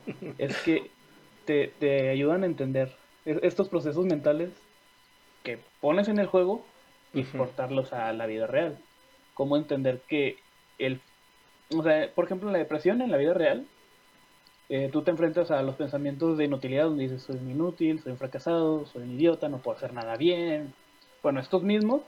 es 0.39 0.57
que 0.59 0.93
te, 1.45 1.69
te 1.69 2.09
ayudan 2.11 2.43
a 2.43 2.47
entender 2.47 2.97
es- 3.25 3.39
estos 3.43 3.69
procesos 3.69 4.07
mentales 4.07 4.63
que 5.43 5.59
pones 5.81 6.09
en 6.09 6.19
el 6.19 6.27
juego 6.27 6.67
y 7.13 7.21
Ujú. 7.21 7.23
exportarlos 7.23 7.93
a 7.93 8.13
la 8.13 8.27
vida 8.27 8.47
real. 8.47 8.85
Cómo 9.35 9.57
entender 9.57 10.05
que 10.09 10.45
el, 10.79 11.03
o 11.77 11.83
sea, 11.83 12.15
por 12.15 12.27
ejemplo, 12.27 12.51
la 12.51 12.59
depresión 12.59 13.03
en 13.03 13.11
la 13.11 13.19
vida 13.19 13.35
real, 13.35 13.69
eh, 14.71 14.89
tú 14.91 15.03
te 15.03 15.11
enfrentas 15.11 15.51
a 15.51 15.63
los 15.63 15.75
pensamientos 15.75 16.39
de 16.39 16.45
inutilidad 16.45 16.85
donde 16.85 17.03
dices 17.03 17.23
soy 17.23 17.37
un 17.37 17.51
inútil, 17.51 18.01
soy 18.01 18.13
un 18.13 18.19
fracasado, 18.19 18.87
soy 18.87 19.03
un 19.03 19.11
idiota, 19.11 19.49
no 19.49 19.59
puedo 19.59 19.77
hacer 19.77 19.93
nada 19.93 20.17
bien. 20.17 20.73
Bueno, 21.23 21.41
estos 21.41 21.63
mismos 21.63 22.03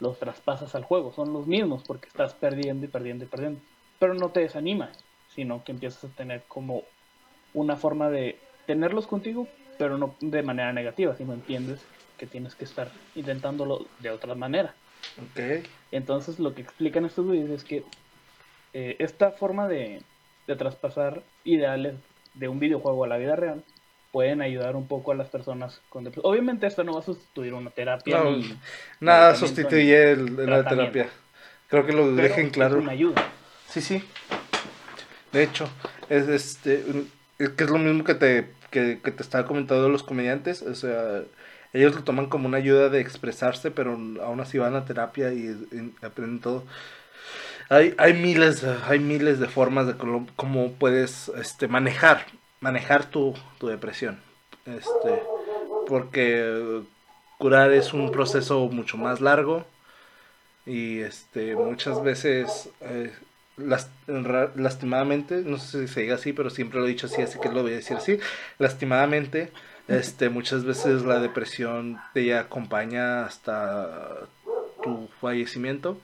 los 0.00 0.18
traspasas 0.18 0.74
al 0.74 0.84
juego, 0.84 1.12
son 1.12 1.32
los 1.32 1.46
mismos 1.46 1.84
porque 1.86 2.08
estás 2.08 2.34
perdiendo 2.34 2.86
y 2.86 2.88
perdiendo 2.88 3.24
y 3.24 3.28
perdiendo. 3.28 3.60
Pero 3.98 4.14
no 4.14 4.30
te 4.30 4.40
desanimas, 4.40 5.04
sino 5.28 5.62
que 5.62 5.72
empiezas 5.72 6.04
a 6.04 6.08
tener 6.08 6.42
como 6.48 6.82
una 7.54 7.76
forma 7.76 8.10
de 8.10 8.38
tenerlos 8.66 9.06
contigo, 9.06 9.46
pero 9.78 9.98
no 9.98 10.16
de 10.20 10.42
manera 10.42 10.72
negativa, 10.72 11.14
sino 11.14 11.32
entiendes 11.32 11.86
que 12.16 12.26
tienes 12.26 12.54
que 12.54 12.64
estar 12.64 12.90
intentándolo 13.14 13.86
de 14.00 14.10
otra 14.10 14.34
manera. 14.34 14.74
Entonces 15.92 16.38
lo 16.38 16.54
que 16.54 16.62
explican 16.62 17.04
estos 17.04 17.26
güeyes 17.26 17.50
es 17.50 17.64
que 17.64 17.84
eh, 18.72 18.96
esta 18.98 19.32
forma 19.32 19.68
de, 19.68 20.02
de 20.50 20.56
traspasar 20.56 21.22
ideales 21.44 21.94
de 22.34 22.48
un 22.48 22.58
videojuego 22.60 23.04
a 23.04 23.08
la 23.08 23.16
vida 23.16 23.36
real 23.36 23.62
pueden 24.12 24.40
ayudar 24.42 24.74
un 24.76 24.88
poco 24.88 25.12
a 25.12 25.14
las 25.14 25.28
personas 25.28 25.80
con 25.88 26.04
depresión. 26.04 26.30
Obviamente 26.32 26.66
esto 26.66 26.82
no 26.82 26.94
va 26.94 27.00
a 27.00 27.04
sustituir 27.04 27.54
una 27.54 27.70
terapia 27.70 28.18
No, 28.18 28.36
ni 28.36 28.54
Nada 29.00 29.34
sustituye 29.34 30.12
el- 30.12 30.36
la 30.46 30.64
terapia. 30.68 31.08
Creo 31.68 31.86
que 31.86 31.92
lo 31.92 32.02
pero 32.16 32.16
dejen 32.16 32.46
es 32.46 32.52
claro. 32.52 32.78
una 32.78 32.92
ayuda. 32.92 33.22
Sí, 33.68 33.80
sí. 33.80 34.02
De 35.32 35.44
hecho, 35.44 35.68
Es 36.08 36.26
este, 36.28 36.84
que 37.38 37.64
es 37.64 37.70
lo 37.70 37.78
mismo 37.78 38.02
que 38.02 38.14
te, 38.16 38.48
que, 38.72 38.98
que 39.02 39.12
te 39.12 39.22
estaba 39.22 39.46
comentando 39.46 39.88
los 39.88 40.02
comediantes, 40.02 40.60
o 40.62 40.74
sea, 40.74 41.22
ellos 41.72 41.94
lo 41.94 42.02
toman 42.02 42.26
como 42.26 42.48
una 42.48 42.56
ayuda 42.56 42.88
de 42.88 43.00
expresarse, 43.00 43.70
pero 43.70 43.92
aún 43.92 44.40
así 44.40 44.58
van 44.58 44.74
a 44.74 44.84
terapia 44.84 45.32
y, 45.32 45.44
y 45.70 46.04
aprenden 46.04 46.40
todo. 46.40 46.64
Hay, 47.70 47.94
hay 47.98 48.14
miles, 48.14 48.64
hay 48.64 48.98
miles 48.98 49.40
de 49.40 49.46
formas 49.48 49.86
de 49.86 49.96
cómo, 49.96 50.26
cómo 50.36 50.72
puedes 50.72 51.28
este, 51.40 51.68
manejar, 51.68 52.26
manejar 52.60 53.06
tu, 53.06 53.34
tu 53.58 53.68
depresión. 53.68 54.20
Este, 54.66 55.22
porque 55.86 56.82
curar 57.38 57.72
es 57.72 57.94
un 57.94 58.12
proceso 58.12 58.68
mucho 58.68 58.98
más 58.98 59.20
largo 59.20 59.64
y 60.66 60.98
este 60.98 61.56
muchas 61.56 62.02
veces 62.02 62.68
eh, 62.82 63.12
lastimadamente 63.56 65.42
no 65.44 65.56
sé 65.56 65.86
si 65.86 65.94
se 65.94 66.00
diga 66.02 66.16
así 66.16 66.32
pero 66.34 66.50
siempre 66.50 66.78
lo 66.78 66.86
he 66.86 66.90
dicho 66.90 67.06
así 67.06 67.22
así 67.22 67.40
que 67.40 67.48
lo 67.48 67.62
voy 67.62 67.72
a 67.72 67.76
decir 67.76 67.96
así 67.96 68.18
lastimadamente 68.58 69.50
este 69.88 70.28
muchas 70.28 70.64
veces 70.64 71.02
la 71.02 71.18
depresión 71.18 71.98
te 72.12 72.36
acompaña 72.36 73.24
hasta 73.24 74.26
tu 74.82 75.08
fallecimiento 75.20 75.98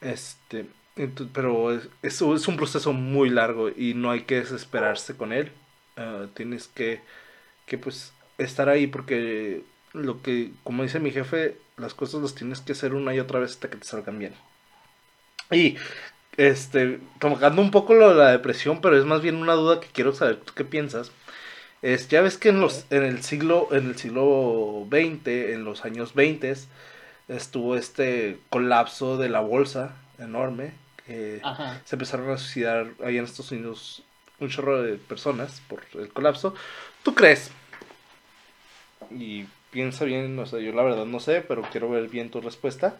este 0.00 0.66
pero 1.32 1.72
es, 1.72 1.88
eso 2.02 2.34
es 2.34 2.48
un 2.48 2.56
proceso 2.56 2.92
muy 2.92 3.30
largo 3.30 3.68
y 3.68 3.94
no 3.94 4.10
hay 4.10 4.22
que 4.22 4.36
desesperarse 4.36 5.16
con 5.16 5.32
él 5.32 5.52
Ah, 5.98 6.26
tienes 6.34 6.68
que 6.68 7.00
que 7.66 7.78
pues 7.78 8.12
estar 8.38 8.68
ahí 8.68 8.86
porque 8.86 9.64
lo 9.92 10.22
que, 10.22 10.52
como 10.64 10.84
dice 10.84 11.00
mi 11.00 11.10
jefe, 11.10 11.56
las 11.76 11.94
cosas 11.94 12.22
las 12.22 12.34
tienes 12.34 12.60
que 12.60 12.72
hacer 12.72 12.94
una 12.94 13.14
y 13.14 13.20
otra 13.20 13.40
vez 13.40 13.52
hasta 13.52 13.68
que 13.70 13.78
te 13.78 13.86
salgan 13.86 14.18
bien. 14.18 14.34
Y, 15.50 15.76
este, 16.36 17.00
tocando 17.20 17.62
un 17.62 17.70
poco 17.70 17.94
lo 17.94 18.10
de 18.10 18.14
la 18.16 18.30
depresión, 18.30 18.80
pero 18.80 18.96
es 18.98 19.04
más 19.04 19.22
bien 19.22 19.36
una 19.36 19.54
duda 19.54 19.80
que 19.80 19.88
quiero 19.88 20.14
saber 20.14 20.36
tú 20.36 20.52
qué 20.54 20.64
piensas. 20.64 21.10
Es, 21.82 22.08
ya 22.08 22.22
ves 22.22 22.38
que 22.38 22.50
en 22.50 22.60
los, 22.60 22.86
en 22.90 23.02
el 23.04 23.22
siglo, 23.22 23.68
en 23.72 23.88
el 23.88 23.96
siglo 23.96 24.86
XX, 24.90 25.26
en 25.26 25.64
los 25.64 25.84
años 25.84 26.14
20, 26.14 26.54
estuvo 27.28 27.76
este 27.76 28.38
colapso 28.50 29.16
de 29.18 29.28
la 29.28 29.40
bolsa 29.40 29.94
enorme, 30.18 30.72
que 31.06 31.40
Ajá. 31.42 31.80
se 31.84 31.96
empezaron 31.96 32.30
a 32.30 32.38
suicidar 32.38 32.88
ahí 33.04 33.18
en 33.18 33.24
Estados 33.24 33.52
Unidos 33.52 34.02
un 34.40 34.48
chorro 34.48 34.82
de 34.82 34.94
personas 34.94 35.60
por 35.68 35.82
el 35.94 36.08
colapso. 36.08 36.54
¿Tú 37.02 37.14
crees? 37.14 37.50
Y 39.10 39.46
piensa 39.70 40.04
bien, 40.04 40.38
o 40.38 40.46
sea, 40.46 40.60
yo 40.60 40.72
la 40.72 40.82
verdad 40.82 41.06
no 41.06 41.20
sé, 41.20 41.40
pero 41.46 41.62
quiero 41.62 41.90
ver 41.90 42.08
bien 42.08 42.30
tu 42.30 42.40
respuesta. 42.40 42.96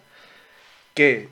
Que 0.94 1.28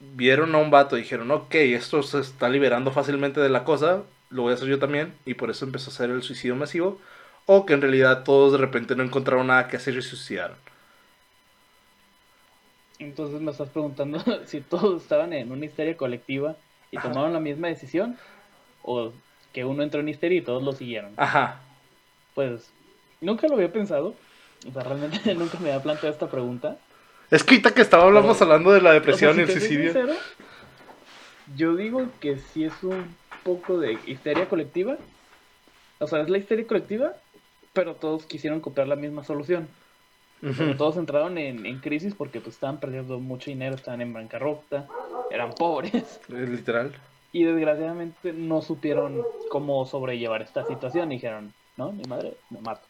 vieron 0.00 0.54
a 0.54 0.58
un 0.58 0.70
vato 0.70 0.96
y 0.96 1.02
dijeron, 1.02 1.30
ok, 1.30 1.54
esto 1.54 2.02
se 2.02 2.20
está 2.20 2.48
liberando 2.48 2.90
fácilmente 2.90 3.40
de 3.40 3.48
la 3.48 3.64
cosa, 3.64 4.02
lo 4.30 4.42
voy 4.42 4.52
a 4.52 4.54
hacer 4.54 4.68
yo 4.68 4.78
también, 4.78 5.14
y 5.24 5.34
por 5.34 5.50
eso 5.50 5.64
empezó 5.64 5.90
a 5.90 5.94
hacer 5.94 6.10
el 6.10 6.22
suicidio 6.22 6.56
masivo. 6.56 7.00
O 7.46 7.66
que 7.66 7.74
en 7.74 7.82
realidad 7.82 8.24
todos 8.24 8.52
de 8.52 8.58
repente 8.58 8.96
no 8.96 9.02
encontraron 9.02 9.48
nada 9.48 9.68
que 9.68 9.76
hacer 9.76 9.94
y 9.94 10.02
se 10.02 10.10
suicidaron. 10.10 10.56
Entonces 13.04 13.40
me 13.40 13.50
estás 13.50 13.68
preguntando 13.68 14.22
si 14.46 14.60
todos 14.60 15.02
estaban 15.02 15.32
en 15.32 15.52
una 15.52 15.64
histeria 15.66 15.96
colectiva 15.96 16.56
y 16.90 16.96
Ajá. 16.96 17.08
tomaron 17.08 17.32
la 17.32 17.40
misma 17.40 17.68
decisión 17.68 18.16
o 18.82 19.12
que 19.52 19.64
uno 19.64 19.82
entró 19.82 20.00
en 20.00 20.08
histeria 20.08 20.38
y 20.38 20.42
todos 20.42 20.62
lo 20.62 20.72
siguieron. 20.72 21.12
Ajá. 21.16 21.60
Pues 22.34 22.70
nunca 23.20 23.46
lo 23.48 23.54
había 23.54 23.72
pensado. 23.72 24.14
O 24.68 24.72
sea, 24.72 24.82
realmente 24.82 25.34
nunca 25.34 25.58
me 25.58 25.70
había 25.70 25.82
planteado 25.82 26.12
esta 26.12 26.28
pregunta. 26.28 26.76
Es 27.30 27.42
que 27.42 27.54
ahorita 27.54 27.72
que 27.74 27.82
estaba 27.82 28.04
hablamos 28.04 28.36
Pero- 28.38 28.50
hablando 28.52 28.72
de 28.72 28.80
la 28.80 28.90
O 28.90 28.92
sea, 28.92 29.00
depresión 29.00 29.34
si 29.34 29.40
y 29.40 29.42
el 29.42 29.50
suicidio. 29.50 29.92
sincero, 29.92 30.14
yo 31.56 31.76
digo 31.76 32.06
que 32.20 32.38
sí 32.38 32.64
es 32.64 32.82
un 32.82 33.14
poco 33.42 33.78
de 33.78 33.98
histeria 34.06 34.48
colectiva. 34.48 34.96
O 35.98 36.06
sea, 36.06 36.20
es 36.20 36.28
la 36.28 36.38
histeria 36.38 36.66
colectiva, 36.66 37.12
pero 37.72 37.94
todos 37.94 38.24
quisieron 38.26 38.60
copiar 38.60 38.88
la 38.88 38.96
misma 38.96 39.24
solución. 39.24 39.68
Pero 40.40 40.76
todos 40.76 40.96
entraron 40.98 41.38
en, 41.38 41.64
en 41.64 41.78
crisis 41.78 42.14
porque 42.14 42.40
pues 42.40 42.54
estaban 42.56 42.78
perdiendo 42.78 43.18
mucho 43.18 43.50
dinero, 43.50 43.74
estaban 43.76 44.02
en 44.02 44.12
bancarrota, 44.12 44.86
eran 45.30 45.52
pobres 45.54 46.20
Literal. 46.28 46.94
y 47.32 47.44
desgraciadamente 47.44 48.32
no 48.34 48.60
supieron 48.60 49.22
cómo 49.48 49.86
sobrellevar 49.86 50.42
esta 50.42 50.66
situación. 50.66 51.10
Y 51.12 51.16
dijeron, 51.16 51.52
no, 51.78 51.92
mi 51.92 52.04
madre, 52.04 52.34
me 52.50 52.60
mato. 52.60 52.82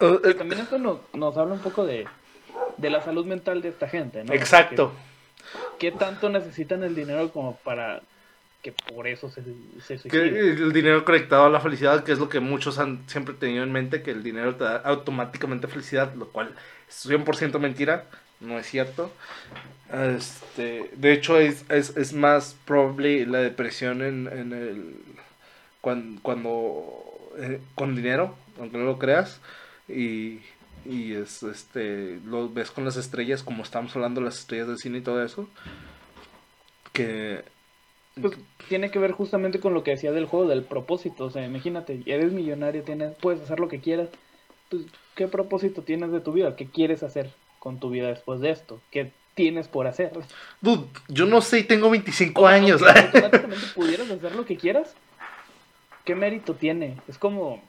Uh, 0.00 0.18
También 0.34 0.62
esto 0.62 0.78
nos, 0.78 0.98
nos 1.12 1.36
habla 1.36 1.54
un 1.54 1.60
poco 1.60 1.84
de, 1.84 2.06
de 2.76 2.90
la 2.90 3.02
salud 3.02 3.26
mental 3.26 3.60
de 3.60 3.68
esta 3.68 3.88
gente, 3.88 4.24
¿no? 4.24 4.32
Exacto. 4.32 4.92
¿Qué 5.78 5.92
tanto 5.92 6.28
necesitan 6.28 6.84
el 6.84 6.94
dinero 6.94 7.30
como 7.32 7.56
para 7.56 8.00
que 8.62 8.72
por 8.72 9.06
eso 9.06 9.30
se, 9.30 9.42
se 9.80 9.98
Que 10.08 10.16
suiciden? 10.18 10.36
el 10.58 10.72
dinero 10.72 11.04
conectado 11.04 11.44
a 11.46 11.50
la 11.50 11.60
felicidad, 11.60 12.02
que 12.04 12.12
es 12.12 12.18
lo 12.18 12.28
que 12.28 12.40
muchos 12.40 12.78
han 12.78 13.08
siempre 13.08 13.34
tenido 13.34 13.62
en 13.62 13.72
mente, 13.72 14.02
que 14.02 14.10
el 14.10 14.22
dinero 14.22 14.56
te 14.56 14.64
da 14.64 14.76
automáticamente 14.78 15.68
felicidad, 15.68 16.14
lo 16.14 16.28
cual 16.30 16.54
es 16.88 16.94
100% 17.06 17.58
mentira, 17.58 18.06
no 18.40 18.58
es 18.58 18.66
cierto. 18.66 19.12
Este, 19.92 20.90
de 20.94 21.12
hecho, 21.12 21.38
es, 21.38 21.64
es, 21.70 21.96
es 21.96 22.12
más 22.14 22.54
probable 22.64 23.26
la 23.26 23.38
depresión 23.40 24.02
en, 24.02 24.28
en 24.28 24.52
el, 24.52 24.96
cuando, 25.80 26.20
cuando 26.22 27.32
eh, 27.38 27.60
con 27.74 27.94
dinero, 27.96 28.36
aunque 28.58 28.78
no 28.78 28.84
lo 28.84 28.98
creas, 28.98 29.40
y, 29.88 30.40
y 30.84 31.14
es, 31.14 31.42
este, 31.42 32.20
lo 32.24 32.48
ves 32.50 32.70
con 32.70 32.84
las 32.84 32.96
estrellas, 32.96 33.42
como 33.42 33.62
estamos 33.62 33.94
hablando, 33.96 34.20
las 34.20 34.38
estrellas 34.40 34.68
del 34.68 34.78
cine 34.78 34.98
y 34.98 35.02
todo 35.02 35.22
eso, 35.24 35.48
que... 36.92 37.44
Pues 38.20 38.38
tiene 38.68 38.90
que 38.90 38.98
ver 38.98 39.12
justamente 39.12 39.60
con 39.60 39.74
lo 39.74 39.82
que 39.82 39.92
decía 39.92 40.12
del 40.12 40.26
juego, 40.26 40.46
del 40.48 40.64
propósito. 40.64 41.24
O 41.24 41.30
sea, 41.30 41.44
imagínate, 41.44 42.02
eres 42.06 42.32
millonario, 42.32 42.82
tienes, 42.82 43.14
puedes 43.20 43.40
hacer 43.42 43.60
lo 43.60 43.68
que 43.68 43.80
quieras. 43.80 44.08
Pues, 44.68 44.86
¿qué 45.14 45.28
propósito 45.28 45.82
tienes 45.82 46.10
de 46.12 46.20
tu 46.20 46.32
vida? 46.32 46.56
¿Qué 46.56 46.66
quieres 46.66 47.02
hacer 47.02 47.30
con 47.58 47.80
tu 47.80 47.90
vida 47.90 48.08
después 48.08 48.40
de 48.40 48.50
esto? 48.50 48.80
¿Qué 48.90 49.12
tienes 49.34 49.68
por 49.68 49.86
hacer? 49.86 50.12
Dude, 50.60 50.86
yo 51.08 51.26
no 51.26 51.40
sé 51.40 51.60
y 51.60 51.64
tengo 51.64 51.90
25 51.90 52.42
O 52.42 52.46
años. 52.46 52.82
aunque 52.82 53.00
automáticamente 53.06 53.66
pudieras 53.68 54.10
hacer 54.10 54.34
lo 54.34 54.44
que 54.44 54.56
quieras, 54.56 54.94
¿qué 56.04 56.14
mérito 56.14 56.54
tiene? 56.54 56.96
Es 57.08 57.18
como, 57.18 57.62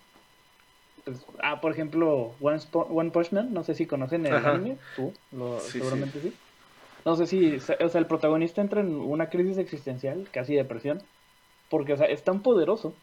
pues, 1.06 1.26
ah, 1.42 1.62
por 1.62 1.72
ejemplo, 1.72 2.36
One, 2.40 2.60
One 2.74 3.12
Punch 3.12 3.32
Man, 3.32 3.54
no 3.54 3.64
sé 3.64 3.76
si 3.76 3.86
conocen 3.86 4.26
el 4.26 4.34
Ajá. 4.36 4.56
anime, 4.56 4.78
tú, 4.96 5.14
lo- 5.32 5.60
Sí, 5.60 5.72
seguramente 5.80 6.20
sí. 6.22 6.34
No 7.06 7.16
sé 7.16 7.28
si, 7.28 7.56
o 7.58 7.60
sea, 7.90 8.00
el 8.02 8.08
protagonista 8.08 8.62
entra 8.62 8.82
en 8.82 8.96
una 8.96 9.30
crisis 9.30 9.58
existencial, 9.58 10.30
casi 10.32 10.56
depresión, 10.56 11.00
porque, 11.70 11.94
o 11.94 11.98
sea, 11.98 12.08
es 12.08 12.24
tan 12.24 12.42
poderoso 12.44 12.94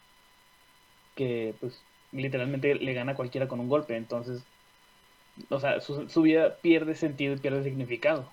que, 1.15 1.55
pues, 1.61 1.83
literalmente 2.13 2.75
le 2.75 2.93
gana 2.95 3.13
a 3.13 3.17
cualquiera 3.17 3.49
con 3.49 3.61
un 3.61 3.69
golpe, 3.69 3.97
entonces, 3.97 4.45
o 5.51 5.61
sea, 5.61 5.81
su, 5.81 6.09
su 6.09 6.23
vida 6.23 6.61
pierde 6.61 6.95
sentido 6.95 7.35
y 7.35 7.39
pierde 7.39 7.63
significado, 7.65 8.33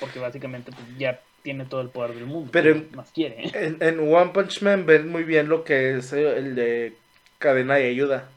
porque 0.00 0.18
básicamente 0.18 0.72
pues, 0.72 0.86
ya 0.98 1.20
tiene 1.42 1.64
todo 1.66 1.80
el 1.80 1.90
poder 1.90 2.14
del 2.14 2.26
mundo, 2.26 2.52
Pero 2.52 2.70
¿qué 2.72 2.76
en- 2.78 2.96
más 2.96 3.12
quiere? 3.12 3.44
En, 3.54 3.78
en 3.82 4.00
One 4.12 4.32
Punch 4.32 4.62
Man 4.62 4.84
ven 4.86 5.08
muy 5.08 5.22
bien 5.24 5.48
lo 5.48 5.62
que 5.64 5.96
es 5.98 6.12
eh, 6.12 6.38
el 6.38 6.54
de 6.56 6.92
cadena 7.38 7.76
de 7.76 7.88
ayuda. 7.88 8.28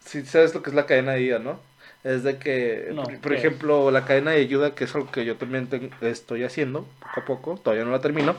Si 0.00 0.22
sabes 0.26 0.54
lo 0.54 0.62
que 0.62 0.68
es 0.70 0.76
la 0.76 0.84
cadena 0.86 1.12
de 1.12 1.18
ayuda, 1.20 1.38
¿no? 1.38 1.60
Es 2.04 2.24
de 2.24 2.38
que, 2.38 2.90
No, 2.92 3.04
por, 3.04 3.32
ejemplo, 3.32 3.90
la 3.90 4.04
cadena 4.04 4.32
de 4.32 4.40
ayuda, 4.40 4.74
que 4.74 4.84
es 4.84 4.94
algo 4.94 5.10
que 5.10 5.24
yo 5.24 5.36
también 5.36 5.68
estoy 6.00 6.42
haciendo 6.42 6.86
poco 7.00 7.20
a 7.20 7.24
poco, 7.24 7.60
todavía 7.62 7.84
no 7.84 7.92
la 7.92 8.00
termino, 8.00 8.36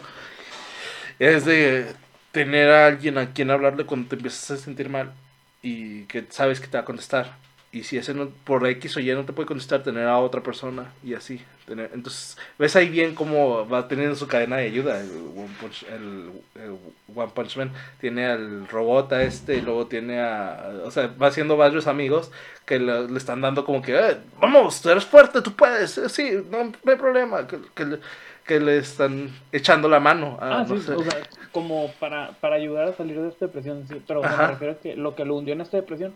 es 1.20 1.45
de 1.45 1.86
tener 2.32 2.70
a 2.70 2.88
alguien 2.88 3.18
a 3.18 3.32
quien 3.32 3.51
hablarle 3.51 3.86
cuando 3.86 4.09
te 4.09 4.16
empiezas 4.16 4.51
a 4.51 4.57
sentir 4.57 4.89
mal 4.89 5.14
y 5.61 6.03
que 6.05 6.26
sabes 6.30 6.59
que 6.59 6.68
te 6.68 6.78
va 6.78 6.82
a 6.82 6.86
contestar. 6.86 7.38
Y 7.74 7.84
si 7.86 7.97
ese 7.97 8.13
no, 8.13 8.30
por 8.43 8.65
X 8.67 8.95
o 8.97 8.99
Y 8.99 9.11
no 9.15 9.26
te 9.26 9.34
puede 9.34 9.47
contestar, 9.47 9.82
tener 9.82 10.07
a 10.07 10.19
otra 10.19 10.41
persona 10.41 10.93
y 11.03 11.15
así. 11.15 11.41
Tener, 11.65 11.89
entonces, 11.93 12.38
ves 12.59 12.76
ahí 12.76 12.88
bien 12.88 13.15
cómo 13.15 13.67
va 13.67 13.88
teniendo 13.88 14.15
su 14.15 14.28
cadena 14.28 14.57
de 14.57 14.65
ayuda. 14.67 15.01
El 15.01 15.09
One 15.36 15.49
Punch, 15.59 15.84
el, 15.91 16.30
el 16.61 16.78
One 17.15 17.32
Punch 17.34 17.57
Man 17.57 17.71
tiene 17.99 18.28
al 18.28 18.67
robot 18.67 19.11
a 19.13 19.24
este 19.24 19.55
y 19.55 19.61
luego 19.61 19.88
tiene 19.88 20.21
a. 20.21 20.71
O 20.86 20.91
sea, 20.91 21.07
va 21.19 21.28
haciendo 21.28 21.57
varios 21.57 21.88
amigos 21.88 22.32
que 22.65 22.78
le, 22.78 23.07
le 23.07 23.17
están 23.17 23.41
dando 23.41 23.65
como 23.65 23.82
que, 23.82 23.97
"Eh, 23.97 24.17
vamos, 24.39 24.80
tú 24.80 24.89
eres 24.91 25.03
fuerte, 25.05 25.41
tú 25.41 25.53
puedes, 25.53 25.97
eh, 25.97 26.09
sí, 26.09 26.30
no, 26.51 26.65
no 26.65 26.91
hay 26.91 26.97
problema. 26.97 27.47
Que, 27.47 27.57
que, 27.74 27.86
le- 27.86 27.99
que 28.45 28.59
le 28.59 28.78
están 28.78 29.32
echando 29.51 29.89
la 29.89 29.99
mano. 29.99 30.38
a, 30.39 30.59
Ah, 30.59 30.65
no 30.69 30.78
sí, 30.78 30.84
sé. 30.86 30.93
o 30.93 31.01
sea, 31.03 31.17
como 31.51 31.91
para, 31.99 32.34
para 32.39 32.55
ayudar 32.57 32.89
a 32.89 32.93
salir 32.93 33.19
de 33.19 33.30
esta 33.30 33.47
depresión, 33.47 33.88
sí, 33.88 33.99
pero 34.05 34.19
o 34.19 34.24
sea, 34.24 34.34
Ajá. 34.34 34.41
me 34.43 34.51
refiero 34.53 34.74
a 34.74 34.78
que 34.78 34.95
lo 34.95 35.15
que 35.15 35.26
lo 35.26 35.36
hundió 35.36 35.53
en 35.55 35.61
esta 35.61 35.78
depresión 35.78 36.13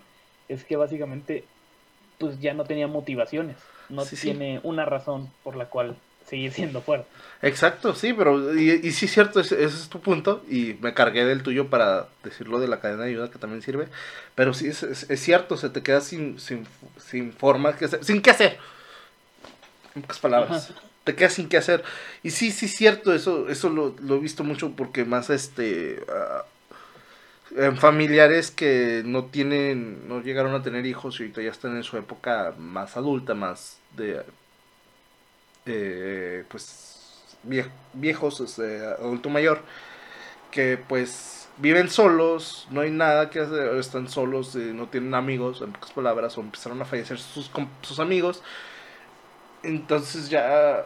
es 0.50 0.64
que 0.64 0.76
básicamente 0.76 1.44
pues 2.20 2.40
ya 2.40 2.54
no 2.54 2.64
tenía 2.66 2.88
motivaciones, 2.88 3.58
no 3.90 4.04
Sí, 4.06 4.16
sí. 4.16 4.24
tiene 4.26 4.60
una 4.64 4.86
razón 4.86 5.30
por 5.44 5.56
la 5.56 5.66
cual 5.66 5.96
seguir 6.26 6.52
siendo 6.52 6.82
fuerte. 6.82 7.08
Exacto, 7.42 7.94
sí, 7.96 8.14
pero 8.14 8.54
y, 8.58 8.72
y 8.84 8.92
sí 8.92 9.06
es 9.06 9.12
cierto, 9.12 9.40
ese, 9.40 9.56
ese 9.64 9.78
es 9.78 9.90
tu 9.90 10.00
punto 10.02 10.44
y 10.50 10.76
me 10.82 10.94
cargué 10.94 11.24
del 11.26 11.44
tuyo 11.44 11.70
para 11.70 12.08
decirlo 12.24 12.60
de 12.60 12.68
la 12.68 12.80
cadena 12.80 13.04
de 13.04 13.10
ayuda 13.12 13.30
que 13.32 13.38
también 13.40 13.62
sirve, 13.62 13.88
pero 14.36 14.54
sí 14.54 14.68
es, 14.68 14.84
es- 14.84 15.10
es 15.10 15.20
cierto, 15.22 15.56
se 15.58 15.70
te 15.70 15.84
queda 15.84 16.02
sin, 16.02 16.40
sin, 16.40 16.68
sin 16.98 17.32
forma, 17.34 17.78
que 17.78 17.86
hacer, 17.86 18.04
sin 18.04 18.22
qué 18.22 18.32
hacer, 18.32 18.58
en 19.96 20.02
pocas 20.02 20.20
palabras. 20.20 20.74
te 21.04 21.16
quedas 21.16 21.34
sin 21.34 21.48
qué 21.50 21.58
hacer. 21.58 21.84
Y 22.24 22.32
sí, 22.32 22.52
sí, 22.52 22.68
cierto, 22.68 23.14
eso, 23.14 23.48
eso 23.50 23.70
lo, 23.70 23.96
lo 24.02 24.16
he 24.16 24.20
visto 24.20 24.44
mucho 24.44 24.72
porque 24.72 25.06
más 25.06 25.30
este... 25.30 26.02
ah, 26.10 26.44
familiares 27.78 28.52
que 28.52 29.04
no 29.06 29.26
tienen, 29.26 30.08
no 30.08 30.22
llegaron 30.22 30.54
a 30.54 30.64
tener 30.64 30.86
hijos 30.86 31.20
y 31.20 31.24
ahorita 31.24 31.42
ya 31.42 31.52
están 31.52 31.76
en 31.78 31.84
su 31.84 31.98
época 31.98 32.54
más 32.58 32.98
adulta, 32.98 33.34
más 33.34 33.80
de, 33.96 34.24
pues, 36.50 37.38
vie- 37.48 37.70
viejos, 37.94 38.40
este, 38.42 38.86
adulto 38.86 39.30
mayor, 39.30 39.62
que 40.52 40.78
pues 40.90 41.50
viven 41.58 41.90
solos, 41.90 42.68
no 42.72 42.82
hay 42.82 42.92
nada 42.92 43.30
que 43.30 43.42
hacer, 43.42 43.76
están 43.78 44.10
solos, 44.10 44.56
eh, 44.56 44.74
no 44.74 44.88
tienen 44.90 45.14
amigos, 45.16 45.62
en 45.62 45.74
pocas 45.74 45.92
palabras, 45.92 46.38
o 46.38 46.42
empezaron 46.42 46.82
a 46.82 46.86
fallecer 46.86 47.20
sus, 47.20 47.52
sus 47.84 48.00
amigos, 48.00 48.44
entonces 49.64 50.30
ya 50.30 50.86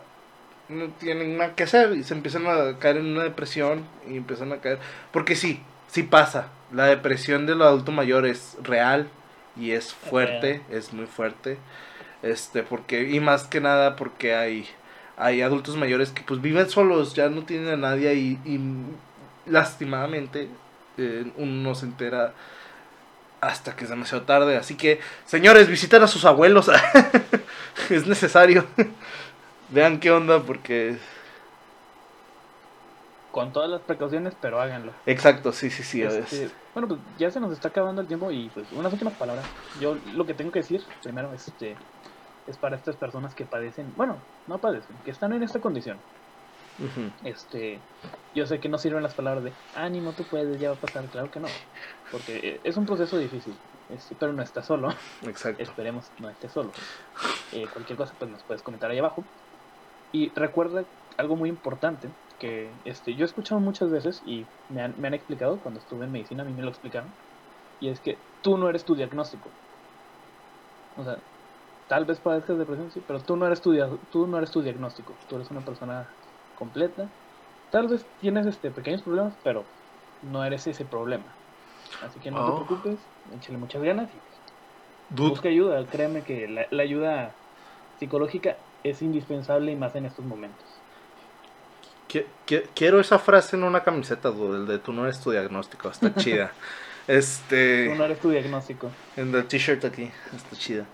no 0.69 0.89
tienen 0.93 1.37
nada 1.37 1.55
que 1.55 1.63
hacer 1.63 1.93
y 1.95 2.03
se 2.03 2.13
empiezan 2.13 2.47
a 2.47 2.79
caer 2.79 2.97
en 2.97 3.07
una 3.07 3.23
depresión 3.23 3.85
y 4.09 4.17
empiezan 4.17 4.53
a 4.53 4.61
caer, 4.61 4.79
porque 5.11 5.35
sí, 5.35 5.61
sí 5.91 6.03
pasa, 6.03 6.47
la 6.71 6.85
depresión 6.85 7.45
del 7.45 7.61
adulto 7.61 7.91
mayor 7.91 8.25
es 8.25 8.57
real 8.63 9.09
y 9.57 9.71
es 9.71 9.93
fuerte, 9.93 10.61
es 10.71 10.93
muy 10.93 11.05
fuerte, 11.05 11.57
este, 12.23 12.63
porque, 12.63 13.09
y 13.09 13.19
más 13.19 13.43
que 13.43 13.59
nada 13.59 13.97
porque 13.97 14.33
hay, 14.33 14.67
hay 15.17 15.41
adultos 15.41 15.75
mayores 15.75 16.11
que 16.11 16.23
pues 16.23 16.41
viven 16.41 16.69
solos, 16.69 17.13
ya 17.13 17.29
no 17.29 17.43
tienen 17.43 17.67
a 17.67 17.77
nadie 17.77 18.13
y, 18.15 18.39
y 18.45 18.59
lastimadamente 19.45 20.47
eh, 20.97 21.29
uno 21.35 21.69
no 21.69 21.75
se 21.75 21.87
entera 21.87 22.33
hasta 23.41 23.75
que 23.75 23.83
es 23.83 23.89
demasiado 23.89 24.23
tarde, 24.23 24.55
así 24.55 24.75
que 24.75 25.01
señores, 25.25 25.67
visiten 25.67 26.03
a 26.03 26.07
sus 26.07 26.23
abuelos, 26.23 26.71
es 27.89 28.07
necesario, 28.07 28.65
vean 29.69 29.99
qué 29.99 30.09
onda 30.11 30.41
porque... 30.41 30.97
Con 33.31 33.53
todas 33.53 33.69
las 33.69 33.81
precauciones, 33.81 34.35
pero 34.35 34.59
háganlo. 34.59 34.93
Exacto, 35.05 35.51
sí, 35.51 35.69
sí, 35.69 35.83
sí. 35.83 36.01
Este, 36.01 36.43
es- 36.43 36.55
bueno, 36.73 36.87
pues 36.87 36.99
ya 37.15 37.31
se 37.31 37.39
nos 37.39 37.51
está 37.53 37.69
acabando 37.69 38.01
el 38.01 38.07
tiempo 38.07 38.31
y 38.31 38.49
pues 38.49 38.71
unas 38.71 38.91
últimas 38.93 39.15
palabras. 39.15 39.47
Yo 39.73 39.95
lo 39.95 40.25
que 40.25 40.33
tengo 40.33 40.51
que 40.51 40.59
decir, 40.59 40.81
primero, 41.01 41.33
este, 41.33 41.77
es 42.45 42.57
para 42.57 42.75
estas 42.75 42.97
personas 42.97 43.35
que 43.35 43.45
padecen, 43.45 43.93
bueno, 43.95 44.25
no 44.47 44.59
padecen, 44.59 45.01
que 45.03 45.11
están 45.11 45.33
en 45.33 45.43
esta 45.43 45.59
condición. 45.61 46.01
Este, 47.23 47.83
yo 48.33 48.45
sé 48.45 48.59
que 48.59 48.69
no 48.69 48.77
sirven 48.77 49.03
las 49.03 49.15
palabras 49.15 49.43
de 49.43 49.55
ánimo, 49.73 50.13
tú 50.15 50.27
puedes, 50.27 50.59
ya 50.59 50.69
va 50.71 50.75
a 50.77 50.79
pasar, 50.79 51.09
claro 51.09 51.29
que 51.29 51.39
no, 51.39 51.47
porque 52.11 52.37
eh, 52.37 52.61
es 52.63 52.77
un 52.77 52.85
proceso 52.85 53.17
difícil, 53.17 53.59
este, 53.89 54.15
pero 54.15 54.33
no 54.33 54.41
estás 54.41 54.65
solo, 54.65 54.89
Exacto. 55.21 55.61
esperemos 55.63 56.11
no 56.19 56.29
estés 56.29 56.51
solo. 56.51 56.73
Eh, 57.51 57.65
cualquier 57.71 57.97
cosa 57.97 58.15
pues 58.17 58.31
nos 58.31 58.43
puedes 58.43 58.63
comentar 58.63 58.89
ahí 58.91 58.97
abajo. 58.97 59.27
Y 60.11 60.33
recuerda 60.33 60.85
algo 61.17 61.35
muy 61.37 61.49
importante 61.49 62.11
que 62.41 62.81
este, 62.85 63.15
yo 63.15 63.25
he 63.25 63.27
escuchado 63.27 63.61
muchas 63.61 63.91
veces 63.91 64.21
y 64.25 64.51
me 64.69 64.83
han, 64.83 64.99
me 64.99 65.07
han 65.09 65.15
explicado 65.15 65.61
cuando 65.61 65.79
estuve 65.81 66.05
en 66.05 66.11
medicina, 66.13 66.43
a 66.43 66.47
mí 66.47 66.53
me 66.53 66.63
lo 66.63 66.69
explicaron, 66.71 67.17
y 67.79 67.89
es 67.89 68.01
que 68.01 68.25
tú 68.41 68.57
no 68.57 68.69
eres 68.69 68.85
tu 68.85 68.95
diagnóstico. 68.95 69.57
O 70.95 71.03
sea, 71.03 71.23
tal 71.87 72.05
vez 72.05 72.21
padezcas 72.21 72.57
depresión, 72.59 72.91
sí, 72.91 73.01
pero 73.01 73.21
tú 73.23 73.35
no 73.37 73.47
eres 73.47 73.61
tu, 73.61 73.71
dia- 73.73 73.89
tú 74.09 74.27
no 74.27 74.37
eres 74.37 74.51
tu 74.51 74.61
diagnóstico, 74.61 75.19
tú 75.27 75.37
eres 75.37 75.51
una 75.51 75.65
persona 75.65 76.17
completa. 76.53 77.13
Tal 77.69 77.87
vez 77.89 78.09
tienes 78.17 78.47
este, 78.47 78.71
pequeños 78.71 79.03
problemas, 79.03 79.37
pero 79.43 79.73
no 80.21 80.43
eres 80.45 80.67
ese 80.67 80.85
problema. 80.85 81.39
Así 82.01 82.19
que 82.21 82.31
no 82.31 82.43
Oh. 82.43 82.45
te 82.45 82.53
preocupes, 82.53 83.11
échale 83.31 83.59
muchas 83.59 83.83
ganas 83.83 84.13
y 84.15 84.23
Dude, 85.09 85.41
busca 85.41 85.49
ayuda. 85.49 85.89
Créeme 85.89 86.23
que 86.23 86.47
la, 86.47 86.67
la 86.71 86.83
ayuda 86.83 87.39
psicológica 87.95 88.59
es 88.83 89.01
indispensable 89.03 89.71
y 89.71 89.77
más 89.77 89.95
en 89.95 90.05
estos 90.05 90.25
momentos. 90.25 90.80
Qui- 92.11 92.25
qui- 92.45 92.63
quiero 92.75 92.99
esa 92.99 93.17
frase 93.19 93.55
en 93.55 93.63
una 93.63 93.81
camiseta, 93.83 94.29
dude, 94.29 94.57
el 94.57 94.67
de 94.67 94.79
tú 94.79 94.91
no 94.93 95.03
eres 95.05 95.19
tu 95.21 95.31
diagnóstico, 95.31 95.89
está 95.89 96.13
chida. 96.15 96.47
Tú 97.07 97.13
Este, 97.13 97.93
no 97.97 98.03
eres 98.05 98.19
tu 98.19 98.29
diagnóstico. 98.29 98.89
en 99.17 99.33
el 99.33 99.45
t-shirt 99.45 99.83
aquí, 99.85 100.11
está 100.35 100.55
chida. 100.57 100.85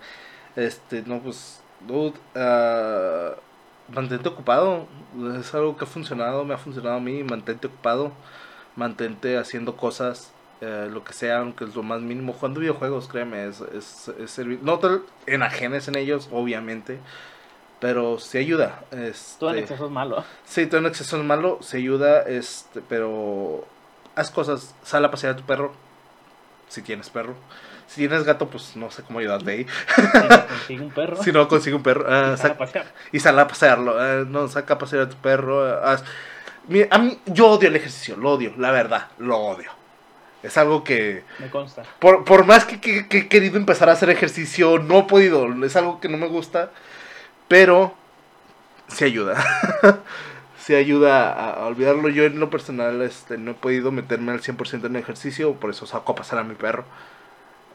Este, 0.56 1.02
no, 1.06 1.20
pues, 1.20 1.60
dude, 1.86 2.14
ah, 2.34 3.32
mantente 3.92 4.28
ocupado, 4.28 4.86
es 5.38 5.54
algo 5.54 5.76
que 5.76 5.84
ha 5.84 5.86
funcionado, 5.86 6.44
me 6.44 6.54
ha 6.54 6.58
funcionado 6.58 6.96
a 6.96 7.00
mí, 7.00 7.22
mantente 7.22 7.66
ocupado, 7.68 8.12
mantente 8.76 9.36
haciendo 9.38 9.76
cosas, 9.76 10.32
eh, 10.60 10.88
lo 10.90 11.04
que 11.04 11.12
sea, 11.12 11.38
aunque 11.40 11.64
es 11.64 11.74
lo 11.76 11.82
más 11.82 12.00
mínimo, 12.00 12.32
jugando 12.32 12.60
videojuegos, 12.60 13.06
créeme, 13.08 13.46
es, 13.46 13.60
es, 13.60 14.08
es 14.18 14.30
servir, 14.30 14.58
no 14.62 14.78
te 14.78 14.88
enajenes 15.26 15.86
en 15.88 15.96
ellos, 15.96 16.28
obviamente, 16.32 16.98
pero 17.80 18.18
sí 18.18 18.38
ayuda. 18.38 18.80
Todo 18.90 19.50
en 19.50 19.58
este, 19.58 19.60
exceso 19.60 19.86
es 19.86 19.90
malo. 19.92 20.24
Sí, 20.44 20.66
todo 20.66 20.80
en 20.80 20.86
exceso 20.86 21.16
es 21.16 21.24
malo, 21.24 21.58
se 21.62 21.76
ayuda, 21.78 22.22
este, 22.22 22.80
pero 22.88 23.64
haz 24.14 24.30
cosas, 24.30 24.74
sal 24.82 25.04
a 25.04 25.10
pasear 25.10 25.34
a 25.34 25.36
tu 25.36 25.44
perro, 25.44 25.72
si 26.68 26.82
tienes 26.82 27.08
perro. 27.10 27.34
Si 27.86 28.02
tienes 28.02 28.24
gato, 28.24 28.48
pues 28.48 28.76
no 28.76 28.90
sé 28.90 29.02
cómo 29.02 29.18
ayudarte 29.20 29.50
ahí. 29.50 29.66
Consigue 30.48 30.82
un 30.82 30.90
perro. 30.90 31.16
Si 31.22 31.32
no, 31.32 31.48
consigue 31.48 31.74
un 31.74 31.82
perro. 31.82 32.04
ah, 32.06 32.32
y 32.34 32.36
sale 32.36 32.52
a 32.54 32.58
pasear. 32.58 32.86
y 33.12 33.20
sal 33.20 33.38
a 33.38 33.48
pasearlo. 33.48 33.96
ah, 33.98 34.24
no, 34.26 34.46
saca 34.48 34.74
a 34.74 34.78
pasear 34.78 35.02
a 35.04 35.08
tu 35.08 35.16
perro. 35.16 35.64
ah, 35.66 35.92
haz- 35.94 36.04
Mira, 36.68 36.88
a 36.90 36.98
mí, 36.98 37.18
yo 37.24 37.46
odio 37.48 37.68
el 37.68 37.76
ejercicio, 37.76 38.14
lo 38.16 38.32
odio, 38.32 38.52
la 38.58 38.70
verdad, 38.72 39.06
lo 39.16 39.38
odio. 39.38 39.70
Es 40.42 40.58
algo 40.58 40.84
que, 40.84 41.24
Me 41.38 41.48
consta. 41.48 41.82
por, 41.98 42.26
por 42.26 42.44
más 42.44 42.66
que, 42.66 42.78
que- 42.78 43.08
que 43.08 43.18
he 43.20 43.28
querido 43.28 43.56
empezar 43.56 43.88
a 43.88 43.92
hacer 43.92 44.10
ejercicio, 44.10 44.78
no 44.78 44.98
he 44.98 45.02
podido. 45.04 45.46
Es 45.64 45.74
algo 45.74 45.98
que 45.98 46.10
no 46.10 46.18
me 46.18 46.26
gusta, 46.28 46.70
pero 47.48 47.94
sí 48.88 49.04
ayuda. 49.04 49.42
sí 50.58 50.74
ayuda 50.74 51.32
a, 51.32 51.66
olvidarlo. 51.66 52.08
Yo 52.08 52.24
en 52.24 52.40
lo 52.40 52.50
personal 52.50 53.02
este, 53.02 53.38
no 53.38 53.52
he 53.52 53.54
podido 53.54 53.90
meterme 53.92 54.32
al 54.32 54.40
100% 54.40 54.86
en 54.86 54.96
el 54.96 55.02
ejercicio, 55.02 55.54
por 55.54 55.70
eso 55.70 55.86
saco 55.86 56.12
a 56.12 56.16
pasar 56.16 56.38
a 56.38 56.44
mi 56.44 56.54
perro. 56.54 56.84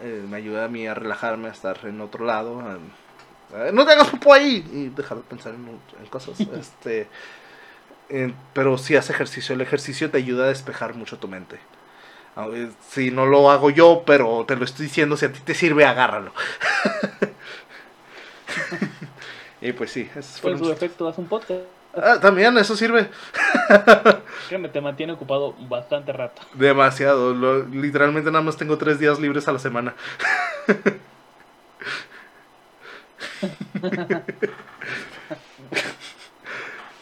Eh, 0.01 0.23
me 0.29 0.37
ayuda 0.37 0.65
a 0.65 0.67
mí 0.67 0.87
a 0.87 0.93
relajarme, 0.93 1.47
a 1.47 1.51
estar 1.51 1.79
en 1.83 2.01
otro 2.01 2.25
lado. 2.25 2.59
a- 2.61 2.77
a- 3.55 3.71
no 3.71 3.85
te 3.85 3.91
hagas 3.93 4.09
popó 4.09 4.33
ahí 4.33 4.65
y 4.73 4.89
dejar 4.89 5.17
de 5.17 5.23
pensar 5.23 5.53
en, 5.53 5.67
en 5.99 6.07
cosas. 6.09 6.39
este, 6.59 7.07
eh, 8.09 8.33
pero 8.53 8.77
sí 8.77 8.95
hace 8.95 9.13
ejercicio. 9.13 9.55
El 9.55 9.61
ejercicio 9.61 10.09
te 10.11 10.17
ayuda 10.17 10.45
a 10.45 10.47
despejar 10.49 10.95
mucho 10.95 11.17
tu 11.17 11.27
mente. 11.27 11.59
A 12.35 12.47
ver, 12.47 12.71
Si 12.89 13.11
no 13.11 13.25
lo 13.27 13.51
hago 13.51 13.69
yo, 13.69 14.03
pero 14.05 14.45
te 14.47 14.55
lo 14.55 14.65
estoy 14.65 14.85
diciendo, 14.87 15.17
si 15.17 15.25
a 15.25 15.31
ti 15.31 15.39
te 15.41 15.53
sirve, 15.53 15.85
agárralo. 15.85 16.33
y 19.63 19.73
pues 19.73 19.91
sí, 19.91 20.09
esos 20.15 20.39
Por 20.41 20.51
fueron 20.51 20.59
su 20.65 20.71
efecto, 20.71 21.07
haz 21.07 21.17
un 21.17 21.27
podcast. 21.27 21.61
Ah, 21.95 22.17
también 22.19 22.57
eso 22.57 22.75
sirve 22.75 23.07
Créeme, 24.49 24.67
te 24.69 24.81
mantiene 24.81 25.13
ocupado 25.13 25.53
bastante 25.69 26.11
rato. 26.11 26.41
demasiado. 26.55 27.33
Lo- 27.35 27.65
literalmente 27.65 28.31
nada 28.31 28.43
más 28.43 28.57
tengo 28.57 28.77
tres 28.79 28.97
días 28.99 29.19
libres 29.19 29.47
a 29.47 29.51
la 29.51 29.59
semana. 29.59 29.93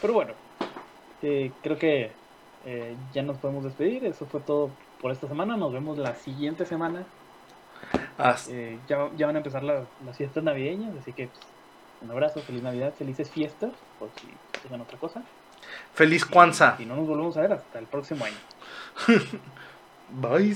Pero 0.02 0.14
bueno, 0.14 0.34
eh, 1.22 1.52
creo 1.62 1.78
que 1.78 2.12
eh, 2.66 2.96
ya 3.14 3.22
nos 3.24 3.38
podemos 3.38 3.64
despedir. 3.64 4.06
Eso 4.06 4.26
fue 4.26 4.42
todo 4.42 4.72
por 5.02 5.12
esta 5.12 5.28
semana. 5.28 5.58
Nos 5.58 5.72
vemos 5.72 5.98
la 5.98 6.16
siguiente 6.16 6.66
semana. 6.66 7.04
Eh, 8.50 8.80
ya, 8.88 9.10
ya 9.18 9.26
van 9.28 9.36
a 9.36 9.40
empezar 9.40 9.64
la- 9.64 9.86
las 10.06 10.18
fiestas 10.18 10.44
navideñas, 10.44 10.96
así 11.00 11.14
que 11.14 11.28
pues, 11.28 11.40
un 12.02 12.12
abrazo, 12.12 12.42
feliz 12.42 12.64
Navidad, 12.64 12.94
felices 12.98 13.30
fiestas, 13.30 13.72
por 14.00 14.10
si 14.20 14.28
tengan 14.62 14.82
otra 14.82 14.98
cosa. 14.98 15.24
Feliz 15.94 16.26
Kwanzaa. 16.26 16.78
Y 16.80 16.86
no 16.86 16.96
nos 16.96 17.08
volvemos 17.08 17.38
a 17.38 17.42
ver 17.42 17.54
hasta 17.54 17.80
el 17.80 17.86
próximo 17.86 18.26
año. 18.26 18.38
Bye. 20.10 20.56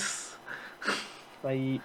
Bye. 1.44 1.82